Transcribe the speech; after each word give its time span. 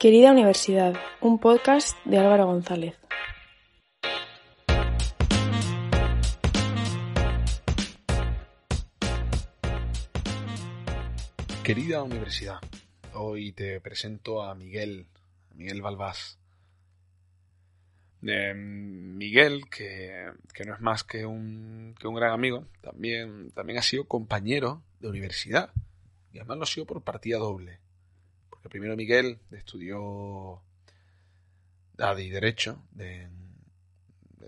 Querida 0.00 0.32
Universidad, 0.32 0.94
un 1.20 1.38
podcast 1.38 1.94
de 2.06 2.16
Álvaro 2.16 2.46
González. 2.46 2.96
Querida 11.62 12.02
Universidad, 12.02 12.60
hoy 13.12 13.52
te 13.52 13.78
presento 13.82 14.42
a 14.42 14.54
Miguel, 14.54 15.04
Miguel 15.54 15.82
Balbás. 15.82 16.38
Eh, 18.22 18.54
Miguel, 18.54 19.68
que, 19.68 20.30
que, 20.54 20.64
no 20.64 20.72
es 20.76 20.80
más 20.80 21.04
que 21.04 21.26
un, 21.26 21.94
que 22.00 22.08
un 22.08 22.14
gran 22.14 22.32
amigo, 22.32 22.64
también, 22.80 23.50
también 23.50 23.78
ha 23.78 23.82
sido 23.82 24.06
compañero 24.06 24.82
de 24.98 25.08
universidad. 25.08 25.74
Y 26.32 26.38
además 26.38 26.56
lo 26.56 26.62
ha 26.62 26.66
sido 26.66 26.86
por 26.86 27.02
partida 27.02 27.36
doble. 27.36 27.80
Primero 28.68 28.96
Miguel 28.96 29.38
estudió 29.50 30.62
Derecho 31.96 32.82
de, 32.92 33.28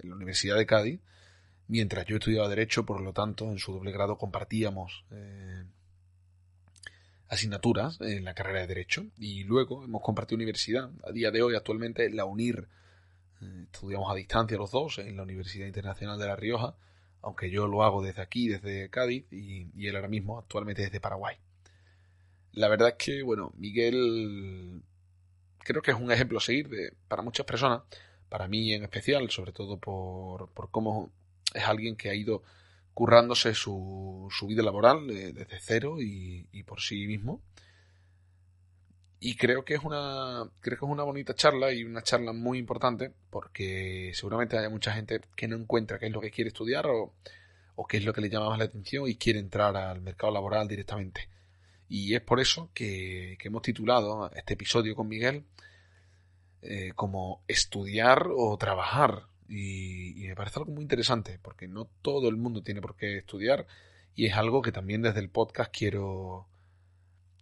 la 0.02 0.14
Universidad 0.14 0.56
de 0.56 0.66
Cádiz, 0.66 1.00
mientras 1.68 2.06
yo 2.06 2.16
estudiaba 2.16 2.48
Derecho, 2.48 2.84
por 2.86 3.00
lo 3.00 3.12
tanto, 3.12 3.50
en 3.50 3.58
su 3.58 3.72
doble 3.72 3.92
grado 3.92 4.16
compartíamos 4.16 5.05
eh, 5.10 5.64
asignaturas 7.28 8.00
en 8.00 8.24
la 8.24 8.34
carrera 8.34 8.60
de 8.60 8.66
Derecho. 8.68 9.06
Y 9.18 9.44
luego 9.44 9.84
hemos 9.84 10.02
compartido 10.02 10.36
universidad. 10.36 10.90
A 11.05 11.12
día 11.12 11.30
de 11.30 11.42
hoy, 11.42 11.55
actualmente, 11.55 12.08
la 12.10 12.24
UNIR 12.24 12.68
estudiamos 13.64 14.10
a 14.10 14.14
distancia 14.14 14.56
los 14.56 14.70
dos 14.70 14.98
en 14.98 15.16
la 15.16 15.22
Universidad 15.22 15.66
Internacional 15.66 16.18
de 16.18 16.27
La 16.27 16.36
Rioja, 16.36 16.74
aunque 17.22 17.50
yo 17.50 17.66
lo 17.66 17.83
hago 17.83 18.02
desde 18.02 18.22
aquí, 18.22 18.48
desde 18.48 18.88
Cádiz, 18.88 19.27
y, 19.30 19.68
y, 19.74 19.86
él 19.88 19.96
ahora 19.96 20.08
mismo 20.08 20.38
actualmente 20.38 20.83
desde 20.83 21.00
Paraguay. 21.00 21.36
La 22.53 22.69
verdad 22.69 22.91
es 22.91 22.95
que, 22.95 23.22
bueno, 23.22 23.53
Miguel 23.56 24.83
creo 25.58 25.83
que 25.83 25.92
es 25.92 25.97
un 25.97 26.12
ejemplo 26.12 26.39
a 26.39 26.41
seguir 26.41 26.69
de, 26.69 26.92
para 27.08 27.22
muchas 27.22 27.47
personas, 27.47 27.83
para 28.28 28.48
mí 28.48 28.72
en 28.72 28.83
especial, 28.83 29.31
sobre 29.31 29.53
todo 29.53 29.78
por, 29.78 30.50
por 30.50 30.70
cómo 30.70 31.11
es 31.55 31.64
alguien 31.64 31.97
que 31.97 32.11
ha 32.11 32.14
ido 32.14 32.42
currándose 32.95 33.55
su, 33.55 34.28
su 34.30 34.47
vida 34.47 34.62
laboral 34.62 35.11
eh, 35.11 35.33
desde 35.33 35.61
cero 35.61 36.00
y, 36.00 36.48
y 36.53 36.62
por 36.64 36.80
sí 36.80 37.06
mismo 37.06 37.41
y 39.25 39.36
creo 39.36 39.64
que 39.64 39.75
es 39.75 39.84
una 39.84 40.50
creo 40.61 40.78
que 40.78 40.84
es 40.84 40.91
una 40.91 41.05
bonita 41.05 41.33
charla 41.34 41.73
y 41.73 41.84
una 41.84 42.03
charla 42.03 42.33
muy 42.33 42.58
importante 42.58 43.12
porque 43.30 44.11
seguramente 44.14 44.58
hay 44.58 44.69
mucha 44.69 44.92
gente 44.92 45.20
que 45.36 45.47
no 45.47 45.56
encuentra 45.56 46.00
qué 46.00 46.06
es 46.06 46.12
lo 46.12 46.20
que 46.20 46.33
quiere 46.33 46.48
estudiar 46.48 46.89
o, 46.89 47.14
o 47.77 47.86
qué 47.86 47.98
es 47.98 48.05
lo 48.05 48.12
que 48.12 48.20
le 48.20 48.28
llama 48.28 48.48
más 48.48 48.58
la 48.58 48.64
atención 48.64 49.08
y 49.08 49.14
quiere 49.14 49.39
entrar 49.39 49.77
al 49.77 50.00
mercado 50.00 50.33
laboral 50.33 50.67
directamente. 50.67 51.28
Y 51.94 52.14
es 52.14 52.22
por 52.22 52.40
eso 52.40 52.70
que, 52.72 53.36
hemos 53.38 53.60
titulado 53.60 54.30
este 54.34 54.54
episodio 54.54 54.96
con 54.96 55.08
Miguel 55.08 55.44
eh, 56.62 56.92
como 56.96 57.44
estudiar 57.48 58.28
o 58.34 58.56
trabajar. 58.56 59.27
Y, 59.46 60.24
y 60.24 60.27
me 60.27 60.34
parece 60.34 60.58
algo 60.58 60.72
muy 60.72 60.80
interesante 60.80 61.39
porque 61.42 61.68
no 61.68 61.84
todo 62.00 62.30
el 62.30 62.39
mundo 62.39 62.62
tiene 62.62 62.80
por 62.80 62.96
qué 62.96 63.18
estudiar 63.18 63.67
y 64.14 64.24
es 64.24 64.33
algo 64.33 64.62
que 64.62 64.72
también 64.72 65.02
desde 65.02 65.20
el 65.20 65.28
podcast 65.28 65.70
quiero, 65.70 66.48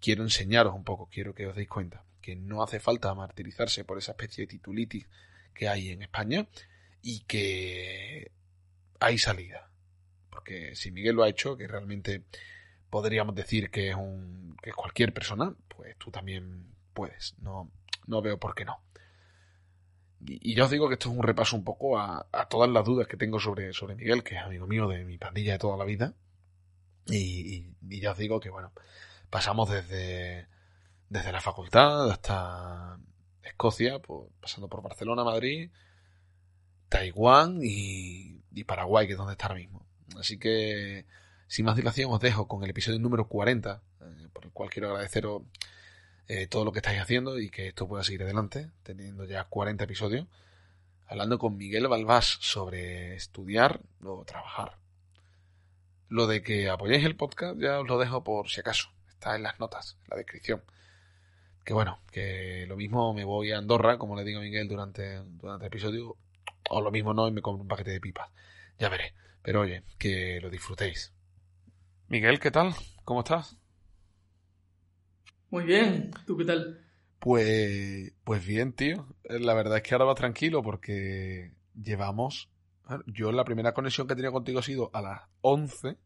quiero 0.01 0.25
enseñaros 0.25 0.75
un 0.75 0.83
poco, 0.83 1.09
quiero 1.09 1.33
que 1.33 1.47
os 1.47 1.55
deis 1.55 1.69
cuenta 1.69 2.05
que 2.21 2.35
no 2.35 2.65
hace 2.65 2.81
falta 2.81 3.15
martirizarse 3.15 3.85
por 3.85 3.99
esa 3.99 4.13
especie 4.13 4.43
de 4.43 4.49
titulitis 4.49 5.07
que 5.55 5.69
hay 5.69 5.91
en 5.91 6.03
España 6.03 6.49
y 7.03 7.21
que 7.21 8.33
hay 8.99 9.17
salida. 9.17 9.71
Porque 10.29 10.75
si 10.75 10.91
Miguel 10.91 11.15
lo 11.15 11.23
ha 11.23 11.29
hecho, 11.29 11.57
que 11.57 11.69
realmente 11.69 12.25
podríamos 12.91 13.35
decir 13.35 13.71
que 13.71 13.91
es 13.91 13.97
un 13.97 14.57
que 14.63 14.73
cualquier 14.73 15.15
persona, 15.15 15.55
pues 15.69 15.97
tú 15.97 16.11
también 16.11 16.67
puedes. 16.93 17.35
No, 17.39 17.71
no 18.07 18.21
veo 18.21 18.39
por 18.39 18.55
qué 18.55 18.65
no. 18.65 18.83
Y, 20.27 20.53
y 20.53 20.55
ya 20.55 20.65
os 20.65 20.71
digo 20.71 20.89
que 20.89 20.95
esto 20.95 21.11
es 21.11 21.17
un 21.17 21.23
repaso 21.23 21.57
un 21.57 21.65
poco 21.65 21.99
a, 21.99 22.27
a, 22.31 22.49
todas 22.49 22.69
las 22.69 22.85
dudas 22.85 23.09
que 23.09 23.17
tengo 23.17 23.41
sobre, 23.41 23.73
sobre 23.73 23.95
Miguel, 23.95 24.23
que 24.23 24.37
es 24.37 24.43
amigo 24.43 24.67
mío 24.67 24.87
de 24.89 25.05
mi 25.05 25.17
pandilla 25.17 25.53
de 25.53 25.59
toda 25.59 25.79
la 25.79 25.85
vida. 25.85 26.15
Y, 27.07 27.17
y, 27.57 27.75
y 27.89 28.01
ya 28.01 28.13
os 28.13 28.19
digo 28.19 28.39
que, 28.41 28.51
bueno, 28.51 28.73
pasamos 29.31 29.71
desde, 29.71 30.47
desde 31.09 31.33
la 31.33 31.41
facultad 31.41 32.11
hasta 32.11 32.99
Escocia, 33.43 33.99
pues, 34.01 34.31
pasando 34.41 34.69
por 34.69 34.83
Barcelona, 34.83 35.25
Madrid, 35.25 35.71
Taiwán 36.89 37.61
y, 37.63 38.43
y, 38.53 38.65
Paraguay, 38.65 39.07
que 39.07 39.13
es 39.13 39.19
donde 39.19 39.33
está 39.33 39.47
ahora 39.47 39.61
mismo. 39.61 39.87
Así 40.19 40.39
que, 40.39 41.07
sin 41.51 41.67
más 41.67 41.75
dilación, 41.75 42.13
os 42.13 42.21
dejo 42.21 42.47
con 42.47 42.63
el 42.63 42.71
episodio 42.71 43.01
número 43.01 43.27
40, 43.27 43.83
eh, 44.03 44.29
por 44.33 44.45
el 44.45 44.53
cual 44.53 44.71
quiero 44.71 44.91
agradeceros 44.91 45.43
eh, 46.29 46.47
todo 46.47 46.65
lo 46.65 46.71
que 46.71 46.79
estáis 46.79 47.01
haciendo 47.01 47.41
y 47.41 47.51
que 47.51 47.67
esto 47.67 47.89
pueda 47.89 48.05
seguir 48.05 48.23
adelante, 48.23 48.71
teniendo 48.85 49.25
ya 49.25 49.43
40 49.43 49.83
episodios, 49.83 50.29
hablando 51.09 51.41
con 51.41 51.57
Miguel 51.57 51.89
Balbás 51.89 52.39
sobre 52.41 53.17
estudiar 53.17 53.81
o 54.05 54.25
trabajar. 54.25 54.79
Lo 56.09 56.29
de 56.29 56.41
que 56.45 56.71
apoyéis 56.71 57.05
el 57.05 57.17
podcast 57.17 57.59
ya 57.59 57.81
os 57.81 57.89
lo 57.89 57.99
dejo 57.99 58.23
por 58.23 58.49
si 58.49 58.61
acaso 58.61 58.91
está 59.09 59.35
en 59.35 59.43
las 59.43 59.59
notas, 59.59 59.99
en 60.05 60.11
la 60.11 60.17
descripción. 60.19 60.63
Que 61.65 61.75
bueno, 61.75 61.99
que 62.13 62.65
lo 62.69 62.77
mismo 62.77 63.13
me 63.13 63.25
voy 63.25 63.51
a 63.51 63.59
Andorra, 63.59 63.99
como 63.99 64.15
le 64.15 64.23
digo 64.23 64.39
a 64.39 64.43
Miguel 64.43 64.69
durante, 64.69 65.21
durante 65.25 65.65
el 65.65 65.67
episodio, 65.67 66.17
o 66.71 66.81
lo 66.81 66.93
mismo 66.93 67.13
no 67.13 67.27
y 67.27 67.33
me 67.33 67.43
compro 67.43 67.63
un 67.63 67.69
paquete 67.69 67.91
de 67.91 68.01
pipas. 68.01 68.31
Ya 68.79 68.89
veré. 68.89 69.15
Pero 69.43 69.63
oye, 69.63 69.83
que 69.99 70.39
lo 70.41 70.49
disfrutéis. 70.49 71.13
Miguel, 72.11 72.41
¿qué 72.41 72.51
tal? 72.51 72.75
¿Cómo 73.05 73.21
estás? 73.21 73.57
Muy 75.49 75.63
bien, 75.63 76.11
¿tú 76.27 76.37
qué 76.37 76.45
tal? 76.45 76.85
Pues, 77.21 78.13
pues 78.25 78.45
bien, 78.45 78.73
tío. 78.73 79.07
La 79.23 79.55
verdad 79.55 79.77
es 79.77 79.85
que 79.85 79.95
ahora 79.95 80.07
va 80.07 80.15
tranquilo 80.17 80.61
porque 80.61 81.53
llevamos... 81.81 82.51
Yo 83.07 83.31
la 83.31 83.45
primera 83.45 83.73
conexión 83.73 84.09
que 84.09 84.15
he 84.15 84.17
tenido 84.17 84.33
contigo 84.33 84.59
ha 84.59 84.65
sido 84.65 84.91
a 84.93 85.01
las 85.01 85.21
11 85.43 85.99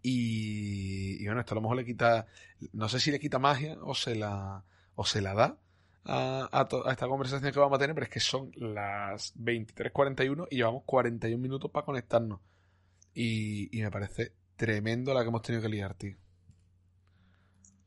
y, 0.00 1.22
y, 1.22 1.26
bueno, 1.26 1.40
esto 1.40 1.52
a 1.52 1.56
lo 1.56 1.60
mejor 1.60 1.76
le 1.76 1.84
quita, 1.84 2.26
no 2.72 2.88
sé 2.88 3.00
si 3.00 3.10
le 3.10 3.20
quita 3.20 3.38
magia 3.38 3.76
o 3.82 3.94
se 3.94 4.14
la, 4.14 4.64
o 4.94 5.04
se 5.04 5.20
la 5.20 5.34
da 5.34 5.58
a, 6.04 6.48
a, 6.50 6.68
to, 6.68 6.88
a 6.88 6.92
esta 6.92 7.06
conversación 7.06 7.52
que 7.52 7.58
vamos 7.58 7.76
a 7.76 7.80
tener, 7.80 7.94
pero 7.94 8.04
es 8.04 8.10
que 8.10 8.20
son 8.20 8.50
las 8.56 9.36
23.41 9.36 10.48
y 10.50 10.56
llevamos 10.56 10.84
41 10.86 11.36
minutos 11.36 11.70
para 11.70 11.84
conectarnos. 11.84 12.40
Y, 13.12 13.76
y 13.78 13.82
me 13.82 13.90
parece 13.90 14.39
tremendo 14.60 15.14
la 15.14 15.22
que 15.22 15.28
hemos 15.28 15.40
tenido 15.40 15.62
que 15.62 15.70
liar, 15.70 15.94
tío. 15.94 16.16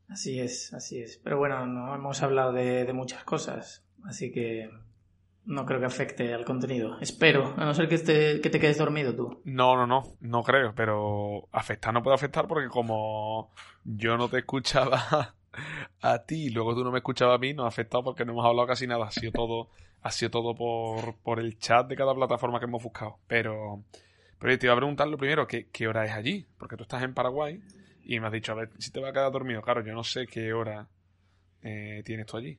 Así 0.08 0.40
es, 0.40 0.74
así 0.74 0.98
es. 0.98 1.20
Pero 1.22 1.38
bueno, 1.38 1.64
no 1.66 1.94
hemos 1.94 2.20
hablado 2.20 2.52
de, 2.52 2.84
de 2.84 2.92
muchas 2.92 3.22
cosas, 3.22 3.86
así 4.04 4.32
que 4.32 4.68
no 5.44 5.66
creo 5.66 5.78
que 5.78 5.86
afecte 5.86 6.34
al 6.34 6.44
contenido. 6.44 6.98
Espero, 7.00 7.54
a 7.56 7.64
no 7.64 7.74
ser 7.74 7.88
que 7.88 7.98
te, 7.98 8.40
que 8.40 8.50
te 8.50 8.58
quedes 8.58 8.78
dormido 8.78 9.14
tú. 9.14 9.40
No, 9.44 9.76
no, 9.76 9.86
no, 9.86 10.02
no 10.20 10.42
creo, 10.42 10.74
pero 10.74 11.48
afectar 11.52 11.94
no 11.94 12.02
puede 12.02 12.16
afectar 12.16 12.48
porque 12.48 12.68
como 12.68 13.52
yo 13.84 14.16
no 14.16 14.28
te 14.28 14.38
escuchaba 14.38 15.36
a 16.00 16.18
ti 16.24 16.46
y 16.46 16.50
luego 16.50 16.74
tú 16.74 16.82
no 16.82 16.90
me 16.90 16.98
escuchabas 16.98 17.36
a 17.36 17.38
mí, 17.38 17.54
no 17.54 17.66
ha 17.66 17.68
afectado 17.68 18.02
porque 18.02 18.24
no 18.24 18.32
hemos 18.32 18.46
hablado 18.46 18.66
casi 18.66 18.88
nada. 18.88 19.06
Ha 19.06 19.12
sido 19.12 19.30
todo, 19.30 19.68
ha 20.02 20.10
sido 20.10 20.32
todo 20.32 20.56
por, 20.56 21.18
por 21.18 21.38
el 21.38 21.56
chat 21.56 21.86
de 21.86 21.94
cada 21.94 22.16
plataforma 22.16 22.58
que 22.58 22.66
hemos 22.66 22.82
buscado. 22.82 23.20
Pero, 23.28 23.84
pero 24.44 24.58
te 24.58 24.66
iba 24.66 24.74
a 24.74 24.76
preguntar 24.76 25.08
lo 25.08 25.16
primero, 25.16 25.46
¿qué, 25.46 25.68
¿qué 25.72 25.88
hora 25.88 26.04
es 26.04 26.12
allí? 26.12 26.46
Porque 26.58 26.76
tú 26.76 26.82
estás 26.82 27.02
en 27.02 27.14
Paraguay 27.14 27.62
y 28.04 28.20
me 28.20 28.26
has 28.26 28.32
dicho, 28.34 28.52
a 28.52 28.56
ver, 28.56 28.68
si 28.76 28.90
te 28.90 29.00
va 29.00 29.08
a 29.08 29.12
quedar 29.14 29.32
dormido. 29.32 29.62
Claro, 29.62 29.82
yo 29.82 29.94
no 29.94 30.04
sé 30.04 30.26
qué 30.26 30.52
hora 30.52 30.86
eh, 31.62 32.02
tienes 32.04 32.26
tú 32.26 32.36
allí. 32.36 32.58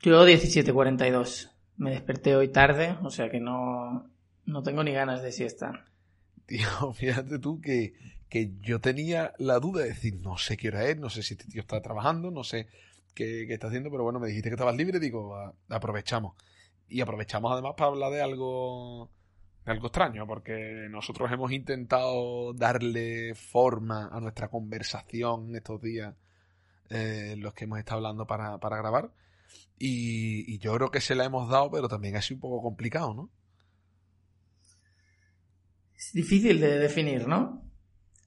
Yo 0.00 0.22
17.42. 0.22 1.50
Me 1.78 1.92
desperté 1.92 2.36
hoy 2.36 2.48
tarde, 2.48 2.98
o 3.02 3.08
sea 3.08 3.30
que 3.30 3.40
no, 3.40 4.10
no 4.44 4.62
tengo 4.62 4.84
ni 4.84 4.92
ganas 4.92 5.22
de 5.22 5.32
siesta. 5.32 5.86
Tío, 6.44 6.92
fíjate 6.92 7.38
tú 7.38 7.62
que, 7.62 7.94
que 8.28 8.52
yo 8.60 8.82
tenía 8.82 9.32
la 9.38 9.60
duda 9.60 9.80
de 9.80 9.88
decir, 9.88 10.20
no 10.20 10.36
sé 10.36 10.58
qué 10.58 10.68
hora 10.68 10.84
es, 10.84 10.98
no 10.98 11.08
sé 11.08 11.22
si 11.22 11.32
este 11.32 11.46
tío 11.46 11.62
está 11.62 11.80
trabajando, 11.80 12.30
no 12.30 12.44
sé 12.44 12.66
qué, 13.14 13.46
qué 13.46 13.54
está 13.54 13.68
haciendo, 13.68 13.90
pero 13.90 14.02
bueno, 14.04 14.20
me 14.20 14.28
dijiste 14.28 14.50
que 14.50 14.56
estabas 14.56 14.76
libre, 14.76 15.00
digo, 15.00 15.54
aprovechamos. 15.70 16.34
Y 16.86 17.00
aprovechamos 17.00 17.50
además 17.50 17.72
para 17.78 17.88
hablar 17.88 18.12
de 18.12 18.20
algo 18.20 19.10
algo 19.64 19.86
extraño, 19.88 20.26
porque 20.26 20.88
nosotros 20.90 21.30
hemos 21.32 21.52
intentado 21.52 22.52
darle 22.54 23.34
forma 23.34 24.08
a 24.08 24.20
nuestra 24.20 24.48
conversación 24.48 25.54
estos 25.54 25.80
días 25.80 26.14
eh, 26.88 27.36
los 27.38 27.54
que 27.54 27.64
hemos 27.64 27.78
estado 27.78 27.98
hablando 27.98 28.26
para, 28.26 28.58
para 28.58 28.76
grabar. 28.78 29.12
Y, 29.78 30.52
y, 30.52 30.58
yo 30.58 30.74
creo 30.74 30.90
que 30.90 31.00
se 31.00 31.14
la 31.14 31.24
hemos 31.24 31.48
dado, 31.48 31.70
pero 31.70 31.88
también 31.88 32.16
ha 32.16 32.22
sido 32.22 32.36
un 32.36 32.40
poco 32.40 32.62
complicado, 32.62 33.14
¿no? 33.14 33.30
Es 35.96 36.12
difícil 36.12 36.60
de 36.60 36.78
definir, 36.78 37.26
¿no? 37.26 37.62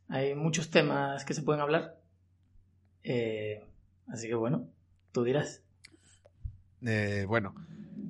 Hay 0.08 0.36
muchos 0.36 0.70
temas 0.70 1.26
que 1.26 1.34
se 1.34 1.42
pueden 1.42 1.62
hablar. 1.62 2.00
Eh, 3.04 3.64
así 4.08 4.28
que 4.28 4.36
bueno, 4.36 4.70
tú 5.12 5.24
dirás. 5.24 5.64
Eh, 6.86 7.26
bueno, 7.28 7.56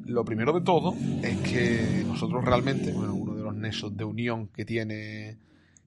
lo 0.05 0.25
primero 0.25 0.53
de 0.53 0.61
todo 0.61 0.94
es 1.21 1.38
que 1.41 2.03
nosotros 2.05 2.44
realmente, 2.44 2.91
bueno, 2.91 3.13
uno 3.13 3.35
de 3.35 3.44
los 3.44 3.55
nexos 3.55 3.95
de 3.95 4.03
unión 4.03 4.47
que 4.47 4.65
tiene, 4.65 5.38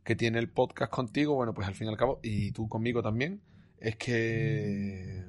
que 0.04 0.16
tiene 0.16 0.38
el 0.38 0.48
podcast 0.48 0.90
contigo, 0.90 1.34
bueno, 1.34 1.52
pues 1.54 1.68
al 1.68 1.74
fin 1.74 1.86
y 1.88 1.90
al 1.90 1.96
cabo, 1.96 2.20
y 2.22 2.52
tú 2.52 2.68
conmigo 2.68 3.02
también, 3.02 3.40
es 3.78 3.96
que, 3.96 5.24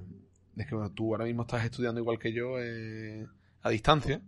es 0.55 0.67
que 0.67 0.75
bueno, 0.75 0.91
tú 0.91 1.13
ahora 1.13 1.25
mismo 1.25 1.43
estás 1.43 1.65
estudiando 1.65 1.99
igual 1.99 2.19
que 2.19 2.33
yo 2.33 2.59
eh, 2.59 3.27
a 3.61 3.69
distancia. 3.69 4.21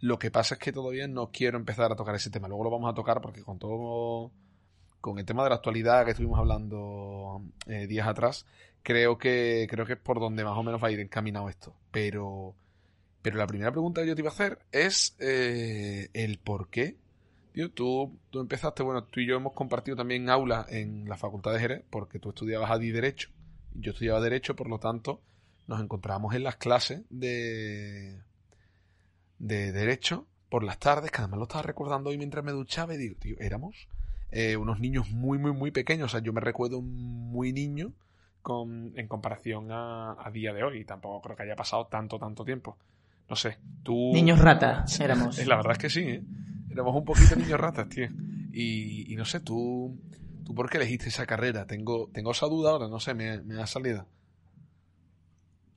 Lo 0.00 0.18
que 0.18 0.30
pasa 0.30 0.54
es 0.54 0.60
que 0.60 0.72
todavía 0.72 1.08
no 1.08 1.30
quiero 1.32 1.58
empezar 1.58 1.90
a 1.90 1.96
tocar 1.96 2.14
ese 2.14 2.30
tema. 2.30 2.48
Luego 2.48 2.64
lo 2.64 2.70
vamos 2.70 2.90
a 2.90 2.94
tocar 2.94 3.20
porque 3.20 3.42
con 3.42 3.58
todo, 3.58 4.30
con 5.00 5.18
el 5.18 5.24
tema 5.24 5.42
de 5.42 5.50
la 5.50 5.56
actualidad 5.56 6.04
que 6.04 6.10
estuvimos 6.10 6.38
hablando 6.38 7.42
eh, 7.66 7.86
días 7.86 8.06
atrás, 8.06 8.46
creo 8.82 9.18
que, 9.18 9.66
creo 9.70 9.86
que 9.86 9.94
es 9.94 9.98
por 9.98 10.20
donde 10.20 10.44
más 10.44 10.56
o 10.56 10.62
menos 10.62 10.82
va 10.82 10.88
a 10.88 10.92
ir 10.92 11.00
encaminado 11.00 11.48
esto. 11.48 11.74
Pero 11.90 12.54
pero 13.26 13.38
la 13.38 13.48
primera 13.48 13.72
pregunta 13.72 14.02
que 14.02 14.06
yo 14.06 14.14
te 14.14 14.20
iba 14.20 14.30
a 14.30 14.32
hacer 14.32 14.60
es 14.70 15.16
eh, 15.18 16.10
el 16.14 16.38
por 16.38 16.70
qué. 16.70 16.96
Tío, 17.50 17.72
tú, 17.72 18.20
tú 18.30 18.38
empezaste, 18.38 18.84
bueno, 18.84 19.02
tú 19.02 19.18
y 19.18 19.26
yo 19.26 19.34
hemos 19.34 19.52
compartido 19.52 19.96
también 19.96 20.30
aula 20.30 20.64
en 20.68 21.08
la 21.08 21.16
Facultad 21.16 21.52
de 21.52 21.58
Jerez, 21.58 21.84
porque 21.90 22.20
tú 22.20 22.28
estudiabas 22.28 22.70
ADI 22.70 22.92
Derecho, 22.92 23.30
y 23.74 23.80
yo 23.80 23.90
estudiaba 23.90 24.20
Derecho, 24.20 24.54
por 24.54 24.68
lo 24.68 24.78
tanto, 24.78 25.22
nos 25.66 25.80
encontrábamos 25.80 26.36
en 26.36 26.44
las 26.44 26.54
clases 26.54 27.02
de, 27.10 28.22
de 29.40 29.72
Derecho 29.72 30.28
por 30.48 30.62
las 30.62 30.78
tardes, 30.78 31.10
que 31.10 31.18
además 31.18 31.38
lo 31.38 31.44
estaba 31.46 31.62
recordando 31.62 32.10
hoy 32.10 32.18
mientras 32.18 32.44
me 32.44 32.52
duchaba, 32.52 32.94
y 32.94 32.96
digo, 32.96 33.16
tío, 33.18 33.34
éramos 33.40 33.88
eh, 34.30 34.56
unos 34.56 34.78
niños 34.78 35.10
muy, 35.10 35.36
muy, 35.36 35.50
muy 35.50 35.72
pequeños, 35.72 36.04
o 36.04 36.08
sea, 36.12 36.20
yo 36.20 36.32
me 36.32 36.40
recuerdo 36.40 36.80
muy 36.80 37.52
niño 37.52 37.92
con, 38.40 38.92
en 38.94 39.08
comparación 39.08 39.72
a, 39.72 40.12
a 40.12 40.30
día 40.30 40.52
de 40.52 40.62
hoy, 40.62 40.78
y 40.78 40.84
tampoco 40.84 41.22
creo 41.22 41.36
que 41.36 41.42
haya 41.42 41.56
pasado 41.56 41.88
tanto, 41.88 42.20
tanto 42.20 42.44
tiempo. 42.44 42.78
No 43.28 43.36
sé, 43.36 43.58
tú... 43.82 44.12
Niños 44.12 44.38
ratas 44.38 45.00
éramos. 45.00 45.38
La 45.46 45.56
verdad 45.56 45.72
es 45.72 45.78
que 45.78 45.90
sí, 45.90 46.00
¿eh? 46.00 46.22
Éramos 46.70 46.94
un 46.94 47.04
poquito 47.04 47.36
niños 47.36 47.58
ratas, 47.58 47.88
tío. 47.88 48.08
Y, 48.52 49.12
y, 49.12 49.16
no 49.16 49.24
sé, 49.24 49.40
tú... 49.40 49.98
¿Tú 50.44 50.54
por 50.54 50.70
qué 50.70 50.76
elegiste 50.76 51.08
esa 51.08 51.26
carrera? 51.26 51.66
Tengo, 51.66 52.08
tengo 52.12 52.30
esa 52.30 52.46
duda 52.46 52.70
ahora, 52.70 52.86
no 52.88 53.00
sé, 53.00 53.14
me, 53.14 53.42
me 53.42 53.60
ha 53.60 53.66
salido. 53.66 54.06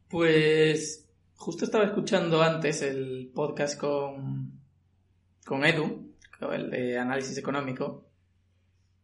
Pues 0.10 1.10
justo 1.40 1.66
estaba 1.66 1.86
escuchando 1.86 2.42
antes 2.44 2.82
el 2.82 3.32
podcast 3.34 3.80
con, 3.80 4.60
con 5.46 5.66
Edu, 5.66 6.14
el 6.52 6.70
de 6.70 6.98
análisis 6.98 7.38
económico, 7.38 8.06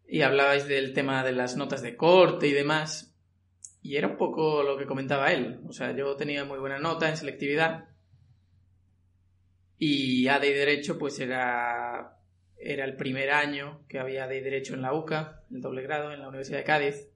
y 0.07 0.21
hablabais 0.21 0.68
del 0.68 0.94
tema 0.94 1.24
de 1.24 1.31
las 1.31 1.56
notas 1.56 1.81
de 1.81 1.95
corte 1.95 2.47
y 2.47 2.51
demás, 2.51 3.15
y 3.81 3.95
era 3.95 4.07
un 4.07 4.18
poco 4.18 4.63
lo 4.63 4.77
que 4.77 4.86
comentaba 4.86 5.31
él. 5.31 5.62
O 5.68 5.71
sea, 5.71 5.95
yo 5.95 6.15
tenía 6.15 6.44
muy 6.44 6.59
buena 6.59 6.77
nota 6.77 7.09
en 7.09 7.18
selectividad, 7.18 7.89
y 9.77 10.27
ADE 10.27 10.50
y 10.50 10.54
Derecho, 10.54 10.98
pues 10.98 11.19
era, 11.19 12.18
era 12.57 12.86
el 12.86 12.95
primer 12.95 13.31
año 13.31 13.86
que 13.88 14.00
había 14.00 14.24
ADE 14.24 14.38
y 14.38 14.42
Derecho 14.42 14.74
en 14.74 14.81
la 14.81 14.94
UCA, 14.94 15.44
el 15.51 15.62
doble 15.62 15.81
grado, 15.83 16.12
en 16.12 16.19
la 16.19 16.30
Universidad 16.30 16.60
de 16.60 16.63
Cádiz. 16.63 17.10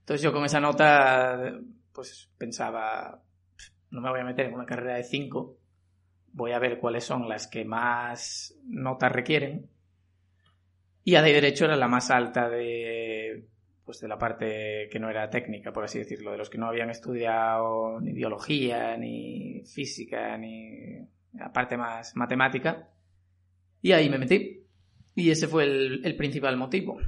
Entonces 0.00 0.22
yo 0.22 0.32
con 0.32 0.44
esa 0.44 0.60
nota, 0.60 1.60
pues 1.92 2.30
pensaba, 2.38 3.22
no 3.90 4.00
me 4.00 4.10
voy 4.10 4.20
a 4.20 4.24
meter 4.24 4.46
en 4.46 4.54
una 4.54 4.66
carrera 4.66 4.96
de 4.96 5.04
5, 5.04 5.58
voy 6.32 6.52
a 6.52 6.58
ver 6.58 6.78
cuáles 6.78 7.04
son 7.04 7.28
las 7.28 7.46
que 7.46 7.64
más 7.64 8.54
notas 8.64 9.12
requieren. 9.12 9.70
Y 11.04 11.14
ADE 11.14 11.30
y 11.30 11.34
Derecho 11.34 11.64
era 11.66 11.76
la 11.76 11.88
más 11.88 12.10
alta 12.10 12.48
de, 12.48 13.48
pues 13.88 14.00
de 14.00 14.08
la 14.08 14.18
parte 14.18 14.90
que 14.92 14.98
no 14.98 15.08
era 15.08 15.30
técnica, 15.30 15.72
por 15.72 15.82
así 15.82 15.98
decirlo, 15.98 16.30
de 16.30 16.36
los 16.36 16.50
que 16.50 16.58
no 16.58 16.66
habían 16.66 16.90
estudiado 16.90 17.98
ni 18.02 18.12
biología, 18.12 18.98
ni 18.98 19.62
física, 19.64 20.36
ni 20.36 21.08
la 21.32 21.50
parte 21.54 21.78
más 21.78 22.14
matemática. 22.14 22.90
Y 23.80 23.92
ahí 23.92 24.10
me 24.10 24.18
metí. 24.18 24.66
Y 25.14 25.30
ese 25.30 25.48
fue 25.48 25.64
el, 25.64 26.16
principal 26.18 26.58
motivo. 26.58 26.98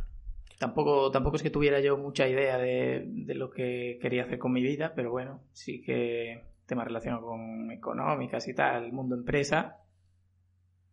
Tampoco, 0.59 1.11
tampoco 1.11 1.37
es 1.37 1.43
que 1.43 1.51
tuviera 1.51 1.81
yo 1.81 1.99
mucha 1.99 2.27
idea 2.27 2.57
de, 2.57 3.05
de, 3.07 3.35
lo 3.35 3.51
que 3.51 3.99
quería 4.01 4.23
hacer 4.23 4.39
con 4.39 4.51
mi 4.51 4.63
vida, 4.63 4.95
pero 4.97 5.11
bueno, 5.11 5.43
sí 5.53 5.83
que 5.83 6.45
tema 6.65 6.85
relacionado 6.85 7.27
con 7.27 7.71
económicas 7.73 8.49
y 8.49 8.55
tal, 8.55 8.91
mundo 8.91 9.17
empresa, 9.17 9.83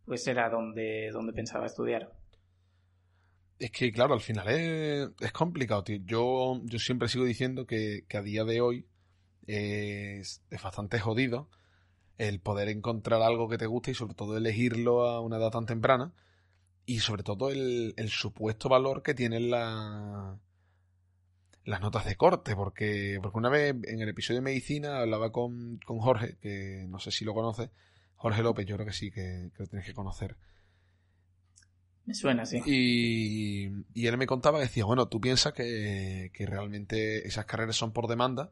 pues 0.04 0.28
era 0.28 0.50
donde, 0.50 1.08
donde 1.12 1.32
pensaba 1.32 1.64
estudiar. 1.64 2.12
Es 3.58 3.70
que, 3.72 3.90
claro, 3.92 4.14
al 4.14 4.20
final 4.20 4.48
es, 4.48 5.32
complicado, 5.32 5.82
tío. 5.84 5.98
Yo, 6.04 6.60
yo 6.64 6.78
siempre 6.78 7.08
sigo 7.08 7.24
diciendo 7.24 7.66
que, 7.66 8.04
que 8.08 8.16
a 8.16 8.22
día 8.22 8.44
de 8.44 8.60
hoy 8.60 8.86
es, 9.46 10.42
es, 10.50 10.62
bastante 10.62 11.00
jodido 11.00 11.48
el 12.18 12.40
poder 12.40 12.68
encontrar 12.68 13.22
algo 13.22 13.48
que 13.48 13.58
te 13.58 13.66
guste 13.66 13.92
y 13.92 13.94
sobre 13.94 14.14
todo 14.14 14.36
elegirlo 14.36 15.08
a 15.08 15.20
una 15.20 15.38
edad 15.38 15.50
tan 15.50 15.66
temprana 15.66 16.12
y 16.86 17.00
sobre 17.00 17.22
todo 17.22 17.50
el, 17.50 17.94
el 17.96 18.08
supuesto 18.10 18.68
valor 18.68 19.02
que 19.02 19.14
tienen 19.14 19.50
la, 19.50 20.38
las 21.68 21.80
notas 21.82 22.06
de 22.06 22.16
corte, 22.16 22.56
porque, 22.56 23.18
porque 23.20 23.38
una 23.38 23.50
vez 23.50 23.76
en 23.84 24.00
el 24.00 24.08
episodio 24.08 24.40
de 24.40 24.44
medicina 24.44 25.00
hablaba 25.00 25.30
con, 25.32 25.78
con 25.84 25.98
Jorge, 25.98 26.38
que 26.40 26.86
no 26.88 26.98
sé 26.98 27.10
si 27.10 27.24
lo 27.26 27.34
conoces, 27.34 27.70
Jorge 28.16 28.42
López, 28.42 28.66
yo 28.66 28.76
creo 28.76 28.86
que 28.86 28.94
sí, 28.94 29.10
que 29.10 29.50
lo 29.58 29.66
tienes 29.66 29.86
que 29.86 29.94
conocer. 29.94 30.36
Me 32.08 32.14
suena, 32.14 32.46
sí. 32.46 32.62
Y, 32.64 33.68
y 33.92 34.06
él 34.06 34.16
me 34.16 34.26
contaba, 34.26 34.58
decía, 34.58 34.86
bueno, 34.86 35.08
tú 35.08 35.20
piensas 35.20 35.52
que, 35.52 36.30
que 36.32 36.46
realmente 36.46 37.28
esas 37.28 37.44
carreras 37.44 37.76
son 37.76 37.92
por 37.92 38.08
demanda 38.08 38.50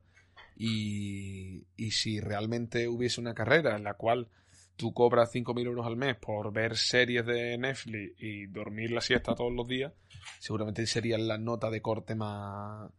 y, 0.59 1.65
y, 1.75 1.93
si 1.93 2.21
realmente 2.21 2.87
hubiese 2.87 3.19
una 3.19 3.33
carrera 3.33 3.75
en 3.75 3.85
la 3.85 3.95
cual 3.95 4.29
tú 4.77 4.93
cobras 4.93 5.35
5.000 5.35 5.65
euros 5.65 5.87
al 5.87 5.97
mes 5.97 6.17
por 6.17 6.53
ver 6.53 6.77
series 6.77 7.25
de 7.25 7.57
Netflix 7.57 8.13
y 8.21 8.45
dormir 8.45 8.91
la 8.91 9.01
siesta 9.01 9.35
todos 9.35 9.55
los 9.55 9.67
días, 9.67 9.95
seguramente 10.39 10.87
sería 10.87 11.17
la 11.17 11.39
nota 11.39 11.71
de 11.71 11.81
corte 11.81 12.15
más, 12.15 12.91